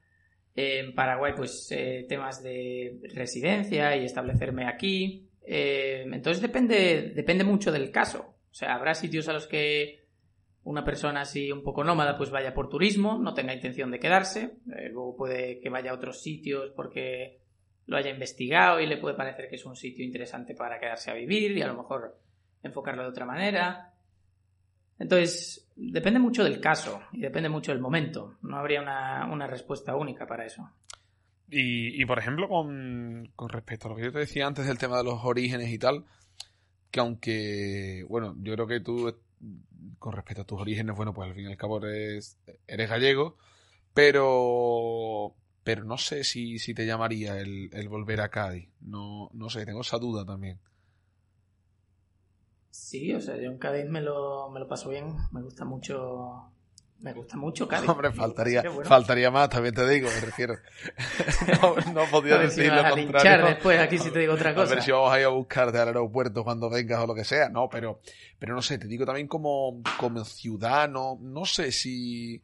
En 0.55 0.95
Paraguay, 0.95 1.33
pues 1.35 1.67
eh, 1.71 2.05
temas 2.07 2.41
de 2.41 2.99
residencia 3.13 3.97
y 3.97 4.05
establecerme 4.05 4.67
aquí. 4.67 5.27
Eh, 5.45 6.05
entonces 6.11 6.41
depende, 6.41 7.11
depende 7.13 7.43
mucho 7.43 7.71
del 7.71 7.91
caso. 7.91 8.35
O 8.49 8.53
sea, 8.53 8.73
habrá 8.73 8.95
sitios 8.95 9.27
a 9.27 9.33
los 9.33 9.47
que 9.47 10.05
una 10.66 10.84
persona 10.84 11.22
así 11.22 11.51
un 11.51 11.63
poco 11.63 11.84
nómada 11.84 12.18
pues 12.18 12.32
vaya 12.32 12.53
por 12.53 12.70
turismo, 12.70 13.20
no 13.20 13.34
tenga 13.34 13.53
intención 13.53 13.91
de 13.91 13.99
quedarse. 13.99 14.57
Eh, 14.76 14.89
luego 14.91 15.16
puede 15.16 15.59
que 15.59 15.70
vaya 15.70 15.91
a 15.91 15.93
otros 15.93 16.22
sitios 16.22 16.72
porque 16.76 17.39
lo 17.86 17.97
haya 17.97 18.09
investigado 18.09 18.80
y 18.80 18.88
le 18.88 18.97
puede 18.97 19.16
parecer 19.16 19.47
que 19.47 19.57
es 19.57 19.66
un 19.66 19.76
sitio 19.76 20.03
interesante 20.03 20.55
para 20.55 20.80
quedarse 20.80 21.11
a 21.11 21.13
vivir 21.13 21.55
y 21.55 21.61
a 21.61 21.68
lo 21.68 21.76
mejor 21.76 22.20
enfocarlo 22.63 23.03
de 23.03 23.09
otra 23.09 23.28
manera. 23.28 23.93
Entonces, 24.97 25.72
depende 25.76 26.20
mucho 26.20 26.43
del 26.43 26.59
caso 26.59 26.99
y 27.11 27.22
depende 27.22 27.47
mucho 27.47 27.72
del 27.72 27.82
momento. 27.82 28.38
No 28.41 28.57
habría 28.57 28.82
una, 28.82 29.45
respuesta 29.45 29.95
única 29.95 30.26
para 30.26 30.45
eso. 30.45 30.68
Y, 31.47 32.03
por 32.05 32.18
ejemplo, 32.18 32.49
con, 32.49 33.30
respecto 33.49 33.88
a 33.88 33.91
lo 33.91 33.97
que 33.97 34.05
yo 34.05 34.11
te 34.11 34.20
decía 34.20 34.47
antes 34.47 34.66
del 34.66 34.80
tema 34.80 34.97
de 34.97 35.03
los 35.03 35.24
orígenes 35.24 35.70
y 35.70 35.78
tal, 35.78 36.05
que 36.89 36.99
aunque, 37.01 38.03
bueno, 38.09 38.36
yo 38.39 38.53
creo 38.53 38.66
que 38.66 38.80
tú, 38.80 39.13
con 39.99 40.13
respecto 40.13 40.43
a 40.43 40.45
tus 40.45 40.59
orígenes, 40.61 40.95
bueno, 40.95 41.13
pues 41.13 41.29
al 41.29 41.35
fin 41.35 41.45
y 41.45 41.51
al 41.51 41.57
cabo 41.57 41.85
eres, 41.85 42.37
gallego, 42.67 43.37
pero, 43.93 45.35
pero 45.63 45.83
no 45.83 45.97
sé 45.97 46.23
si, 46.23 46.59
si 46.59 46.73
te 46.73 46.85
llamaría 46.85 47.39
el, 47.39 47.69
el 47.73 47.89
volver 47.89 48.21
a 48.21 48.29
Cádiz. 48.29 48.69
No, 48.81 49.29
no 49.33 49.49
sé, 49.49 49.65
tengo 49.65 49.81
esa 49.81 49.97
duda 49.99 50.25
también. 50.25 50.59
Sí, 52.69 53.13
o 53.13 53.21
sea, 53.21 53.37
yo 53.37 53.49
en 53.51 53.57
Cádiz 53.57 53.85
me 53.89 54.01
lo, 54.01 54.49
me 54.51 54.59
lo 54.59 54.67
paso 54.67 54.89
bien, 54.89 55.15
me 55.31 55.41
gusta 55.41 55.65
mucho 55.65 56.51
me 57.06 57.14
gusta 57.14 57.38
mucho 57.38 57.68
Cádiz. 57.68 57.88
Hombre, 57.88 58.12
faltaría, 58.12 58.64
faltaría 58.84 59.30
más, 59.30 59.47
también 59.47 59.76
te 59.76 59.88
digo, 59.88 60.10
me 60.10 60.22
refiero. 60.22 60.56
no, 61.62 61.76
no 61.93 62.06
podía 62.10 62.39
decir 62.39 62.74
lo 62.74 62.82
contrario. 62.89 63.45
después 63.45 63.80
aquí 63.80 63.99
si 63.99 64.10
te 64.10 64.18
digo 64.18 64.34
otra 64.34 64.56
cosa. 64.56 64.72
A 64.72 64.76
ver 64.76 64.84
si 64.84 64.91
vamos 64.91 65.14
a 65.14 65.20
ir 65.20 65.26
a 65.28 65.30
buscarte 65.30 65.78
al 65.78 65.89
aeropuerto 65.89 66.43
cuando 66.43 66.68
vengas 66.68 67.03
o 67.03 67.06
lo 67.06 67.14
que 67.14 67.24
sea. 67.24 67.47
No, 67.49 67.70
pero, 67.70 67.99
pero 68.39 68.56
no 68.56 68.64
sé, 68.64 68.80
te 68.80 68.88
digo 68.88 69.06
también 69.06 69.28
como, 69.28 69.84
como 69.99 70.26
ciudadano, 70.26 71.20
no 71.22 71.45
sé 71.45 71.72
si, 71.72 72.41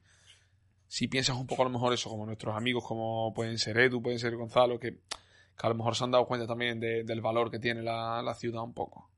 si 0.86 1.08
piensas 1.08 1.38
un 1.38 1.48
poco 1.48 1.64
a 1.64 1.66
lo 1.66 1.72
mejor 1.72 1.92
eso, 1.94 2.12
como 2.12 2.28
nuestros 2.28 2.56
amigos, 2.56 2.84
como 2.86 3.34
pueden 3.34 3.58
ser 3.58 3.80
Edu, 3.80 4.00
pueden 4.00 4.20
ser 4.20 4.36
Gonzalo, 4.36 4.80
que, 4.80 4.92
que 4.92 5.68
a 5.68 5.70
lo 5.70 5.76
mejor 5.76 5.96
se 5.96 6.04
han 6.04 6.12
dado 6.12 6.28
cuenta 6.28 6.46
también 6.46 6.80
del 6.80 7.22
valor 7.22 7.50
que 7.50 7.58
tiene 7.58 7.82
la, 7.82 8.22
la 8.22 8.36
ciudad 8.36 8.62
un 8.62 8.76
poco. 8.76 9.11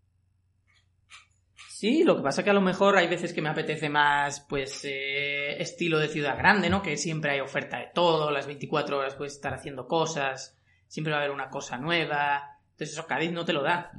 Sí, 1.83 2.05
lo 2.05 2.15
que 2.15 2.21
pasa 2.21 2.39
es 2.39 2.45
que 2.45 2.51
a 2.51 2.53
lo 2.53 2.61
mejor 2.61 2.95
hay 2.95 3.09
veces 3.09 3.33
que 3.33 3.41
me 3.41 3.49
apetece 3.49 3.89
más, 3.89 4.39
pues, 4.47 4.85
eh, 4.85 5.61
estilo 5.61 5.99
de 5.99 6.07
ciudad 6.07 6.37
grande, 6.37 6.69
¿no? 6.69 6.81
Que 6.81 6.95
siempre 6.95 7.31
hay 7.31 7.41
oferta 7.41 7.77
de 7.77 7.89
todo, 7.93 8.31
las 8.31 8.47
24 8.47 8.99
horas 8.99 9.15
puedes 9.15 9.33
estar 9.33 9.53
haciendo 9.53 9.85
cosas, 9.85 10.57
siempre 10.87 11.11
va 11.11 11.19
a 11.19 11.23
haber 11.23 11.35
una 11.35 11.49
cosa 11.49 11.77
nueva. 11.77 12.57
Entonces 12.71 12.91
eso 12.91 13.05
Cádiz 13.05 13.33
no 13.33 13.43
te 13.43 13.51
lo 13.51 13.63
da. 13.63 13.91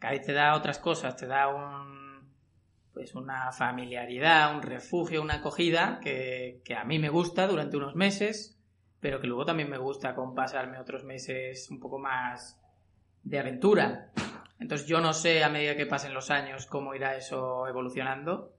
Cádiz 0.00 0.22
te 0.22 0.32
da 0.32 0.56
otras 0.56 0.80
cosas, 0.80 1.14
te 1.14 1.28
da 1.28 1.46
un, 1.46 2.34
pues, 2.92 3.14
una 3.14 3.52
familiaridad, 3.52 4.52
un 4.52 4.62
refugio, 4.62 5.22
una 5.22 5.34
acogida 5.34 6.00
que, 6.02 6.62
que 6.64 6.74
a 6.74 6.82
mí 6.82 6.98
me 6.98 7.10
gusta 7.10 7.46
durante 7.46 7.76
unos 7.76 7.94
meses, 7.94 8.58
pero 8.98 9.20
que 9.20 9.28
luego 9.28 9.44
también 9.44 9.70
me 9.70 9.78
gusta 9.78 10.16
con 10.16 10.34
pasarme 10.34 10.80
otros 10.80 11.04
meses 11.04 11.70
un 11.70 11.78
poco 11.78 12.00
más 12.00 12.60
de 13.22 13.38
aventura. 13.38 14.10
Entonces 14.60 14.86
yo 14.86 15.00
no 15.00 15.14
sé 15.14 15.42
a 15.42 15.48
medida 15.48 15.74
que 15.74 15.86
pasen 15.86 16.12
los 16.12 16.30
años 16.30 16.66
cómo 16.66 16.94
irá 16.94 17.16
eso 17.16 17.66
evolucionando, 17.66 18.54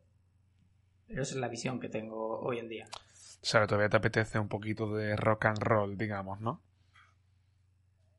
pero 1.08 1.22
esa 1.22 1.36
es 1.36 1.40
la 1.40 1.48
visión 1.48 1.80
que 1.80 1.90
tengo 1.90 2.40
hoy 2.40 2.58
en 2.58 2.68
día. 2.68 2.88
O 2.94 3.46
sea, 3.46 3.66
todavía 3.68 3.90
te 3.90 3.98
apetece 3.98 4.40
un 4.40 4.48
poquito 4.48 4.94
de 4.96 5.16
rock 5.16 5.46
and 5.46 5.60
roll, 5.60 5.98
digamos, 5.98 6.42
¿no? 6.42 6.62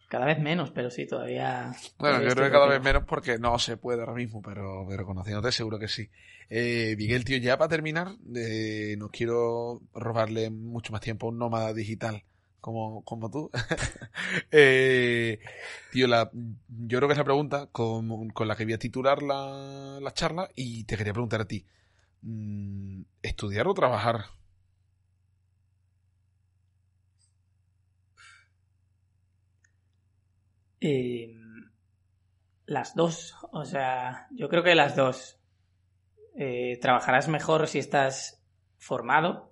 Cada 0.08 0.26
vez 0.26 0.38
menos, 0.38 0.70
pero 0.70 0.90
sí, 0.90 1.06
todavía. 1.06 1.74
Bueno, 1.98 2.22
yo 2.22 2.28
creo 2.30 2.44
que 2.46 2.52
cada 2.52 2.66
vez 2.66 2.82
menos 2.82 3.04
porque 3.04 3.38
no 3.38 3.58
se 3.58 3.78
puede 3.78 4.00
ahora 4.00 4.12
mismo, 4.12 4.42
pero, 4.42 4.84
pero 4.88 5.06
conociéndote 5.06 5.50
seguro 5.52 5.78
que 5.78 5.88
sí. 5.88 6.10
Eh, 6.50 6.94
Miguel, 6.98 7.24
tío, 7.24 7.38
ya 7.38 7.56
para 7.56 7.70
terminar, 7.70 8.08
eh, 8.36 8.94
no 8.98 9.08
quiero 9.08 9.80
robarle 9.94 10.50
mucho 10.50 10.92
más 10.92 11.00
tiempo 11.00 11.26
a 11.26 11.30
un 11.30 11.38
nómada 11.38 11.72
digital 11.72 12.24
como, 12.62 13.04
como 13.04 13.30
tú. 13.30 13.50
eh, 14.52 15.40
tío, 15.90 16.06
la, 16.06 16.30
yo 16.32 16.98
creo 16.98 17.08
que 17.08 17.12
es 17.12 17.18
la 17.18 17.24
pregunta 17.24 17.68
con, 17.72 18.30
con 18.30 18.48
la 18.48 18.56
que 18.56 18.64
voy 18.64 18.74
a 18.74 18.78
titular 18.78 19.22
la, 19.22 19.98
la, 20.00 20.14
charla 20.14 20.48
y 20.54 20.84
te 20.84 20.96
quería 20.96 21.12
preguntar 21.12 21.42
a 21.42 21.46
ti. 21.46 21.66
Mm, 22.22 23.02
¿Estudiar 23.22 23.68
o 23.68 23.74
trabajar? 23.74 24.26
Eh, 30.80 31.34
las 32.66 32.94
dos, 32.94 33.34
o 33.52 33.64
sea, 33.64 34.28
yo 34.30 34.48
creo 34.48 34.62
que 34.62 34.74
las 34.74 34.96
dos. 34.96 35.38
Eh, 36.38 36.78
trabajarás 36.80 37.28
mejor 37.28 37.68
si 37.68 37.78
estás 37.78 38.42
formado, 38.78 39.51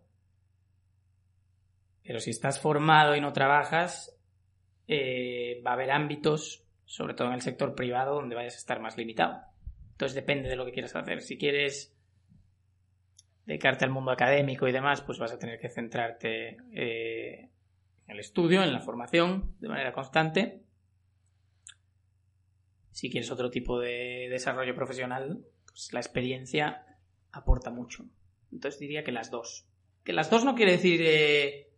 pero 2.05 2.21
si 2.21 2.31
estás 2.31 2.61
formado 2.61 3.15
y 3.17 3.21
no 3.21 3.33
trabajas, 3.33 4.17
eh, 4.89 5.63
va 5.67 5.73
a 5.73 5.75
haber 5.75 5.91
ámbitos, 5.91 6.65
sobre 6.85 7.15
todo 7.15 7.29
en 7.29 7.35
el 7.35 7.43
sector 7.43 7.75
privado, 7.75 8.17
donde 8.17 8.35
vayas 8.35 8.55
a 8.55 8.59
estar 8.59 8.81
más 8.81 8.97
limitado. 8.97 9.41
Entonces 9.93 10.15
depende 10.15 10.49
de 10.49 10.57
lo 10.57 10.65
que 10.65 10.73
quieras 10.73 10.97
hacer. 10.97 11.23
Si 11.23 11.39
quieres 11.39 11.97
dedicarte 13.47 13.85
al 13.85 13.91
mundo 13.91 14.11
académico 14.11 14.67
y 14.67 14.73
demás, 14.73 15.03
pues 15.03 15.19
vas 15.19 15.33
a 15.33 15.39
tener 15.39 15.59
que 15.59 15.69
centrarte 15.69 16.57
eh, 16.73 17.51
en 18.07 18.11
el 18.11 18.19
estudio, 18.21 18.63
en 18.63 18.73
la 18.73 18.81
formación, 18.81 19.55
de 19.61 19.69
manera 19.69 19.93
constante 19.93 20.65
si 23.01 23.11
quieres 23.11 23.31
otro 23.31 23.51
tipo 23.51 23.81
de 23.81 24.29
desarrollo 24.31 24.75
profesional, 24.75 25.43
pues 25.65 25.91
la 25.93 26.01
experiencia 26.01 26.85
aporta 27.33 27.71
mucho. 27.71 28.05
Entonces 28.53 28.79
diría 28.79 29.05
que 29.05 29.11
las 29.11 29.31
dos. 29.31 29.67
Que 30.05 30.13
las 30.13 30.29
dos 30.29 30.45
no 30.45 30.55
quiere 30.55 30.73
decir 30.73 31.01
eh, 31.03 31.70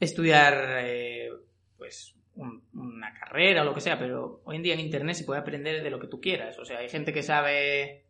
estudiar 0.00 0.78
eh, 0.80 1.30
pues 1.78 2.16
un, 2.34 2.64
una 2.74 3.12
carrera 3.14 3.62
o 3.62 3.64
lo 3.64 3.74
que 3.74 3.80
sea, 3.80 3.98
pero 3.98 4.42
hoy 4.44 4.56
en 4.56 4.62
día 4.62 4.74
en 4.74 4.80
Internet 4.80 5.16
se 5.16 5.24
puede 5.24 5.40
aprender 5.40 5.82
de 5.82 5.90
lo 5.90 6.00
que 6.00 6.08
tú 6.08 6.20
quieras. 6.20 6.58
O 6.58 6.64
sea, 6.64 6.78
hay 6.78 6.88
gente 6.88 7.12
que 7.12 7.22
sabe 7.22 8.06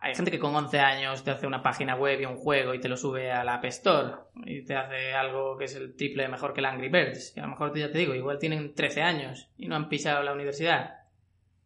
hay 0.00 0.14
gente 0.14 0.30
que 0.30 0.38
con 0.38 0.54
11 0.54 0.78
años 0.78 1.24
te 1.24 1.32
hace 1.32 1.46
una 1.46 1.62
página 1.62 1.96
web 1.96 2.20
y 2.20 2.24
un 2.24 2.36
juego 2.36 2.72
y 2.72 2.80
te 2.80 2.88
lo 2.88 2.96
sube 2.96 3.32
a 3.32 3.42
la 3.42 3.54
App 3.54 3.64
Store 3.64 4.14
y 4.46 4.64
te 4.64 4.76
hace 4.76 5.12
algo 5.12 5.56
que 5.56 5.64
es 5.64 5.74
el 5.74 5.96
triple 5.96 6.28
mejor 6.28 6.52
que 6.52 6.60
el 6.60 6.66
Angry 6.66 6.88
Birds. 6.88 7.36
Y 7.36 7.40
a 7.40 7.44
lo 7.44 7.50
mejor 7.50 7.76
ya 7.76 7.90
te 7.90 7.98
digo, 7.98 8.14
igual 8.14 8.38
tienen 8.38 8.74
13 8.74 9.02
años 9.02 9.50
y 9.56 9.66
no 9.66 9.74
han 9.74 9.88
pisado 9.88 10.22
la 10.22 10.32
universidad. 10.32 10.98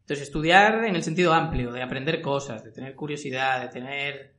Entonces, 0.01 0.27
estudiar 0.27 0.85
en 0.85 0.97
el 0.97 1.03
sentido 1.03 1.33
amplio, 1.33 1.73
de 1.73 1.83
aprender 1.83 2.23
cosas, 2.23 2.65
de 2.65 2.73
tener 2.73 2.95
curiosidad, 2.95 3.61
de 3.61 3.69
tener 3.69 4.35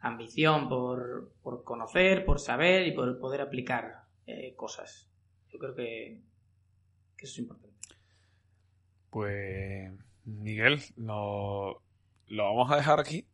ambición 0.00 0.68
por, 0.68 1.32
por 1.42 1.64
conocer, 1.64 2.24
por 2.24 2.40
saber 2.40 2.86
y 2.86 2.92
por 2.92 3.18
poder 3.18 3.40
aplicar 3.40 4.07
eh, 4.28 4.54
cosas. 4.54 5.08
Yo 5.50 5.58
creo 5.58 5.74
que, 5.74 6.20
que 7.16 7.24
eso 7.24 7.32
es 7.32 7.38
importante. 7.38 7.78
Pues, 9.10 9.90
Miguel, 10.24 10.80
no 10.96 11.82
lo 12.26 12.44
vamos 12.44 12.70
a 12.70 12.76
dejar 12.76 13.00
aquí. 13.00 13.26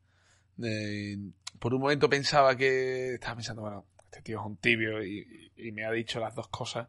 por 1.58 1.74
un 1.74 1.80
momento 1.80 2.08
pensaba 2.08 2.56
que. 2.56 3.14
Estaba 3.14 3.34
pensando, 3.36 3.62
bueno, 3.62 3.86
este 4.04 4.22
tío 4.22 4.38
es 4.38 4.46
un 4.46 4.56
tibio 4.56 5.04
y, 5.04 5.50
me 5.72 5.84
ha 5.84 5.90
dicho 5.90 6.20
las 6.20 6.34
dos 6.34 6.48
cosas. 6.48 6.88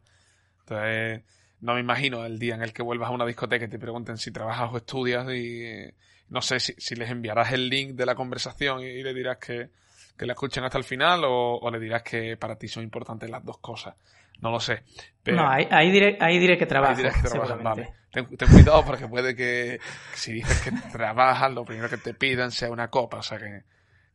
Entonces, 0.60 1.24
no 1.60 1.74
me 1.74 1.80
imagino 1.80 2.24
el 2.24 2.38
día 2.38 2.54
en 2.54 2.62
el 2.62 2.72
que 2.72 2.82
vuelvas 2.82 3.10
a 3.10 3.12
una 3.12 3.26
discoteca 3.26 3.64
y 3.64 3.68
te 3.68 3.78
pregunten 3.78 4.18
si 4.18 4.30
trabajas 4.30 4.70
o 4.72 4.76
estudias 4.76 5.28
y 5.32 5.92
no 6.28 6.42
sé 6.42 6.60
si, 6.60 6.94
les 6.94 7.10
enviarás 7.10 7.52
el 7.52 7.68
link 7.68 7.94
de 7.94 8.06
la 8.06 8.14
conversación 8.14 8.82
y, 8.82 9.02
le 9.02 9.14
dirás 9.14 9.38
que, 9.38 9.70
que 10.16 10.26
la 10.26 10.32
escuchen 10.32 10.64
hasta 10.64 10.78
el 10.78 10.84
final 10.84 11.22
o, 11.24 11.70
le 11.70 11.78
dirás 11.78 12.02
que 12.02 12.36
para 12.36 12.56
ti 12.56 12.68
son 12.68 12.82
importantes 12.82 13.28
las 13.30 13.44
dos 13.44 13.58
cosas. 13.58 13.94
No 14.40 14.50
lo 14.50 14.60
sé. 14.60 14.82
no, 15.26 15.48
ahí, 15.48 15.90
diré, 15.90 16.18
ahí 16.20 16.38
diré 16.38 16.58
que 16.58 16.66
trabajas. 16.66 17.62
Vale. 17.62 17.94
Ten, 18.10 18.26
cuidado 18.26 18.84
porque 18.84 19.08
puede 19.08 19.34
que, 19.34 19.78
si 20.14 20.32
dices 20.32 20.60
que 20.62 20.72
trabajas, 20.90 21.52
lo 21.52 21.64
primero 21.64 21.88
que 21.88 21.98
te 21.98 22.14
pidan 22.14 22.50
sea 22.50 22.70
una 22.70 22.88
copa. 22.88 23.18
O 23.18 23.22
sea 23.22 23.38
que, 23.38 23.62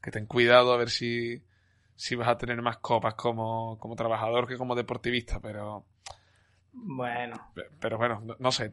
que 0.02 0.12
ten 0.12 0.26
cuidado 0.26 0.74
a 0.74 0.78
ver 0.78 0.90
si, 0.90 1.42
si 1.96 2.16
vas 2.16 2.28
a 2.28 2.38
tener 2.38 2.62
más 2.62 2.78
copas 2.78 3.16
como, 3.16 3.78
como 3.80 3.96
trabajador 3.96 4.48
que 4.48 4.58
como 4.58 4.76
deportivista, 4.76 5.40
pero. 5.40 5.86
Bueno. 6.74 7.36
Pero 7.80 7.98
bueno, 7.98 8.24
no, 8.40 8.52
sé. 8.52 8.72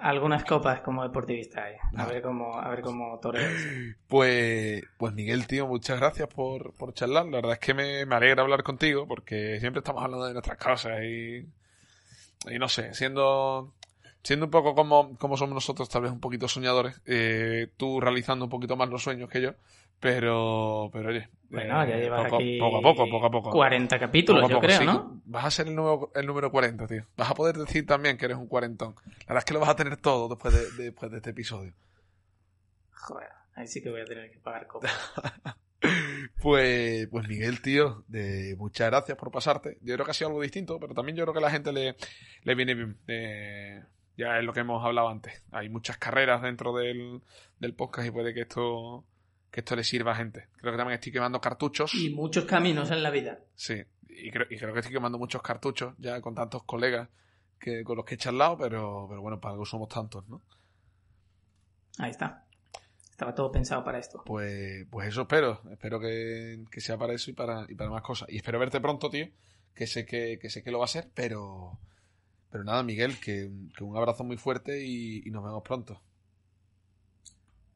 algunas 0.00 0.44
copas 0.44 0.80
como 0.80 1.02
deportivista 1.02 1.64
hay. 1.64 1.76
A 1.96 2.06
ver 2.06 2.22
cómo, 2.22 2.58
a 2.58 2.68
ver 2.68 2.82
cómo 2.82 3.20
Pues, 4.08 4.82
pues 4.98 5.12
Miguel, 5.14 5.46
tío, 5.46 5.66
muchas 5.66 5.98
gracias 6.00 6.28
por, 6.28 6.72
por 6.74 6.92
charlar. 6.92 7.26
La 7.26 7.36
verdad 7.36 7.52
es 7.52 7.58
que 7.60 7.74
me, 7.74 8.04
me 8.04 8.16
alegra 8.16 8.42
hablar 8.42 8.62
contigo 8.62 9.06
porque 9.06 9.60
siempre 9.60 9.78
estamos 9.78 10.02
hablando 10.02 10.26
de 10.26 10.32
nuestras 10.32 10.58
cosas 10.58 11.02
y, 11.02 11.46
y 12.48 12.58
no 12.58 12.68
sé, 12.68 12.94
siendo 12.94 13.72
siendo 14.22 14.46
un 14.46 14.50
poco 14.50 14.74
como, 14.74 15.16
como 15.16 15.36
somos 15.36 15.54
nosotros, 15.54 15.88
tal 15.88 16.02
vez 16.02 16.12
un 16.12 16.20
poquito 16.20 16.48
soñadores, 16.48 17.00
eh, 17.06 17.68
tú 17.76 18.00
realizando 18.00 18.44
un 18.44 18.50
poquito 18.50 18.76
más 18.76 18.88
los 18.88 19.02
sueños 19.02 19.30
que 19.30 19.40
yo, 19.40 19.54
pero, 19.98 20.90
pero 20.92 21.08
oye, 21.08 21.28
bueno, 21.50 21.84
ya 21.84 21.96
eh, 21.96 22.02
llevas 22.02 22.24
poco, 22.24 22.36
aquí 22.36 22.58
poco 22.58 22.78
a 22.78 22.82
poco, 22.82 23.10
poco 23.10 23.26
a 23.26 23.30
poco. 23.30 23.50
40 23.50 23.98
capítulos, 23.98 24.48
yo 24.48 24.60
creo, 24.60 24.84
¿no? 24.84 25.20
Vas 25.24 25.44
a 25.44 25.50
ser 25.50 25.66
el 25.66 25.74
número, 25.74 26.12
el 26.14 26.26
número 26.26 26.50
40, 26.50 26.86
tío. 26.86 27.06
Vas 27.16 27.30
a 27.30 27.34
poder 27.34 27.56
decir 27.56 27.84
también 27.86 28.16
que 28.16 28.26
eres 28.26 28.36
un 28.36 28.46
cuarentón. 28.46 28.94
La 29.04 29.34
verdad 29.34 29.38
es 29.38 29.44
que 29.44 29.54
lo 29.54 29.60
vas 29.60 29.70
a 29.70 29.76
tener 29.76 29.96
todo 29.96 30.28
después 30.28 30.54
de, 30.54 30.84
después 30.84 31.10
de 31.10 31.16
este 31.16 31.30
episodio. 31.30 31.72
Joder, 32.92 33.28
ahí 33.54 33.66
sí 33.66 33.82
que 33.82 33.90
voy 33.90 34.00
a 34.00 34.04
tener 34.04 34.30
que 34.30 34.38
pagar 34.38 34.68
copas. 34.68 34.92
pues, 36.40 37.08
pues 37.08 37.28
Miguel, 37.28 37.60
tío, 37.60 38.04
de, 38.06 38.54
muchas 38.56 38.88
gracias 38.88 39.18
por 39.18 39.32
pasarte. 39.32 39.78
Yo 39.80 39.94
creo 39.94 40.04
que 40.04 40.12
ha 40.12 40.14
sido 40.14 40.28
algo 40.28 40.42
distinto, 40.42 40.78
pero 40.78 40.94
también 40.94 41.16
yo 41.16 41.24
creo 41.24 41.32
que 41.32 41.40
a 41.40 41.42
la 41.42 41.50
gente 41.50 41.72
le, 41.72 41.96
le 42.44 42.54
viene 42.54 42.74
bien. 42.74 42.96
Eh, 43.08 43.82
ya 44.16 44.38
es 44.38 44.44
lo 44.44 44.52
que 44.52 44.60
hemos 44.60 44.84
hablado 44.84 45.08
antes. 45.08 45.42
Hay 45.50 45.68
muchas 45.68 45.98
carreras 45.98 46.42
dentro 46.42 46.72
del, 46.74 47.22
del 47.58 47.74
podcast 47.74 48.06
y 48.06 48.10
puede 48.12 48.34
que 48.34 48.42
esto 48.42 49.04
que 49.50 49.60
esto 49.60 49.76
le 49.76 49.84
sirva 49.84 50.12
a 50.12 50.16
gente. 50.16 50.48
Creo 50.58 50.72
que 50.72 50.78
también 50.78 50.94
estoy 50.94 51.12
quemando 51.12 51.40
cartuchos. 51.40 51.94
Y 51.94 52.10
muchos 52.10 52.44
caminos 52.44 52.90
en 52.90 53.02
la 53.02 53.10
vida. 53.10 53.40
Sí, 53.54 53.82
y 54.08 54.30
creo, 54.30 54.46
y 54.48 54.56
creo 54.56 54.72
que 54.72 54.80
estoy 54.80 54.94
quemando 54.94 55.18
muchos 55.18 55.42
cartuchos 55.42 55.94
ya 55.98 56.20
con 56.20 56.34
tantos 56.34 56.62
colegas 56.64 57.08
que 57.58 57.84
con 57.84 57.96
los 57.96 58.04
que 58.04 58.14
he 58.14 58.18
charlado, 58.18 58.56
pero, 58.56 59.06
pero 59.08 59.20
bueno, 59.20 59.40
para 59.40 59.52
algo 59.52 59.66
somos 59.66 59.88
tantos, 59.88 60.26
¿no? 60.28 60.40
Ahí 61.98 62.10
está. 62.10 62.46
Estaba 63.10 63.34
todo 63.34 63.52
pensado 63.52 63.84
para 63.84 63.98
esto. 63.98 64.22
Pues, 64.24 64.86
pues 64.90 65.08
eso 65.08 65.22
espero. 65.22 65.60
Espero 65.70 66.00
que, 66.00 66.64
que 66.70 66.80
sea 66.80 66.96
para 66.96 67.12
eso 67.12 67.30
y 67.30 67.34
para, 67.34 67.66
y 67.68 67.74
para 67.74 67.90
más 67.90 68.02
cosas. 68.02 68.28
Y 68.30 68.36
espero 68.36 68.58
verte 68.58 68.80
pronto, 68.80 69.10
tío. 69.10 69.28
Que 69.74 69.86
sé 69.86 70.06
que, 70.06 70.38
que 70.40 70.48
sé 70.48 70.62
que 70.62 70.70
lo 70.70 70.78
va 70.78 70.86
a 70.86 70.88
ser, 70.88 71.10
pero. 71.14 71.78
Pero 72.50 72.64
nada, 72.64 72.82
Miguel, 72.82 73.20
que, 73.20 73.50
que 73.76 73.84
un 73.84 73.96
abrazo 73.96 74.24
muy 74.24 74.38
fuerte 74.38 74.82
y, 74.84 75.22
y 75.26 75.30
nos 75.30 75.44
vemos 75.44 75.62
pronto. 75.62 76.00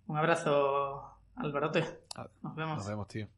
Un 0.07 0.16
abrazo 0.16 1.14
Alvarote. 1.37 2.01
Nos 2.43 2.55
vemos. 2.55 2.78
Nos 2.78 2.87
vemos, 2.87 3.09
tío. 3.09 3.28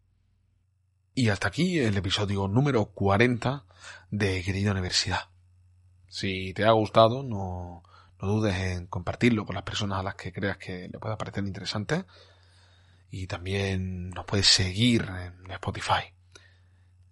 Y 1.15 1.31
hasta 1.31 1.49
aquí 1.49 1.79
el 1.79 1.97
episodio 1.97 2.47
número 2.47 2.87
40 2.87 3.65
de 4.11 4.43
Querida 4.43 4.73
Universidad. 4.73 5.31
Si 6.09 6.53
te 6.53 6.65
ha 6.65 6.73
gustado, 6.73 7.23
no, 7.23 7.83
no 8.21 8.29
dudes 8.29 8.55
en 8.55 8.87
compartirlo 8.87 9.47
con 9.47 9.55
las 9.55 9.65
personas 9.65 10.01
a 10.01 10.03
las 10.03 10.15
que 10.15 10.33
creas 10.33 10.59
que 10.59 10.89
le 10.93 10.99
pueda 10.99 11.17
parecer 11.17 11.45
interesante. 11.45 12.05
Y 13.11 13.27
también 13.27 14.11
nos 14.11 14.27
puedes 14.27 14.47
seguir 14.47 15.07
en 15.09 15.51
Spotify. 15.53 16.13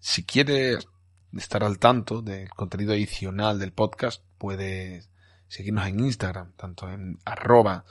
Si 0.01 0.25
quieres 0.25 0.87
estar 1.33 1.65
al 1.65 1.79
tanto 1.79 2.21
del 2.21 2.51
contenido 2.51 2.93
adicional 2.93 3.59
del 3.59 3.73
podcast, 3.73 4.23
puedes 4.37 5.09
seguirnos 5.49 5.87
en 5.87 6.01
Instagram, 6.01 6.53
tanto 6.57 6.91
en 6.91 7.19
arroba 7.25 7.85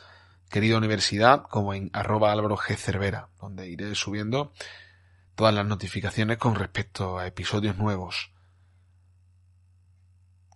querida 0.54 0.78
universidad 0.78 1.48
como 1.50 1.74
en 1.74 1.90
arroba 1.94 2.32
Álvaro 2.32 2.56
G. 2.56 2.76
Cervera, 2.76 3.30
donde 3.42 3.68
iré 3.68 3.96
subiendo 3.96 4.54
todas 5.34 5.52
las 5.52 5.66
notificaciones 5.66 6.38
con 6.38 6.54
respecto 6.54 7.18
a 7.18 7.26
episodios 7.26 7.76
nuevos. 7.80 8.32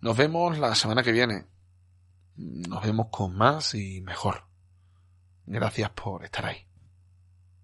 Nos 0.00 0.16
vemos 0.16 0.56
la 0.56 0.76
semana 0.76 1.02
que 1.02 1.10
viene. 1.10 1.46
Nos 2.36 2.84
vemos 2.84 3.08
con 3.10 3.34
más 3.34 3.74
y 3.74 4.00
mejor. 4.00 4.44
Gracias 5.46 5.90
por 5.90 6.24
estar 6.24 6.46
ahí. 6.46 6.67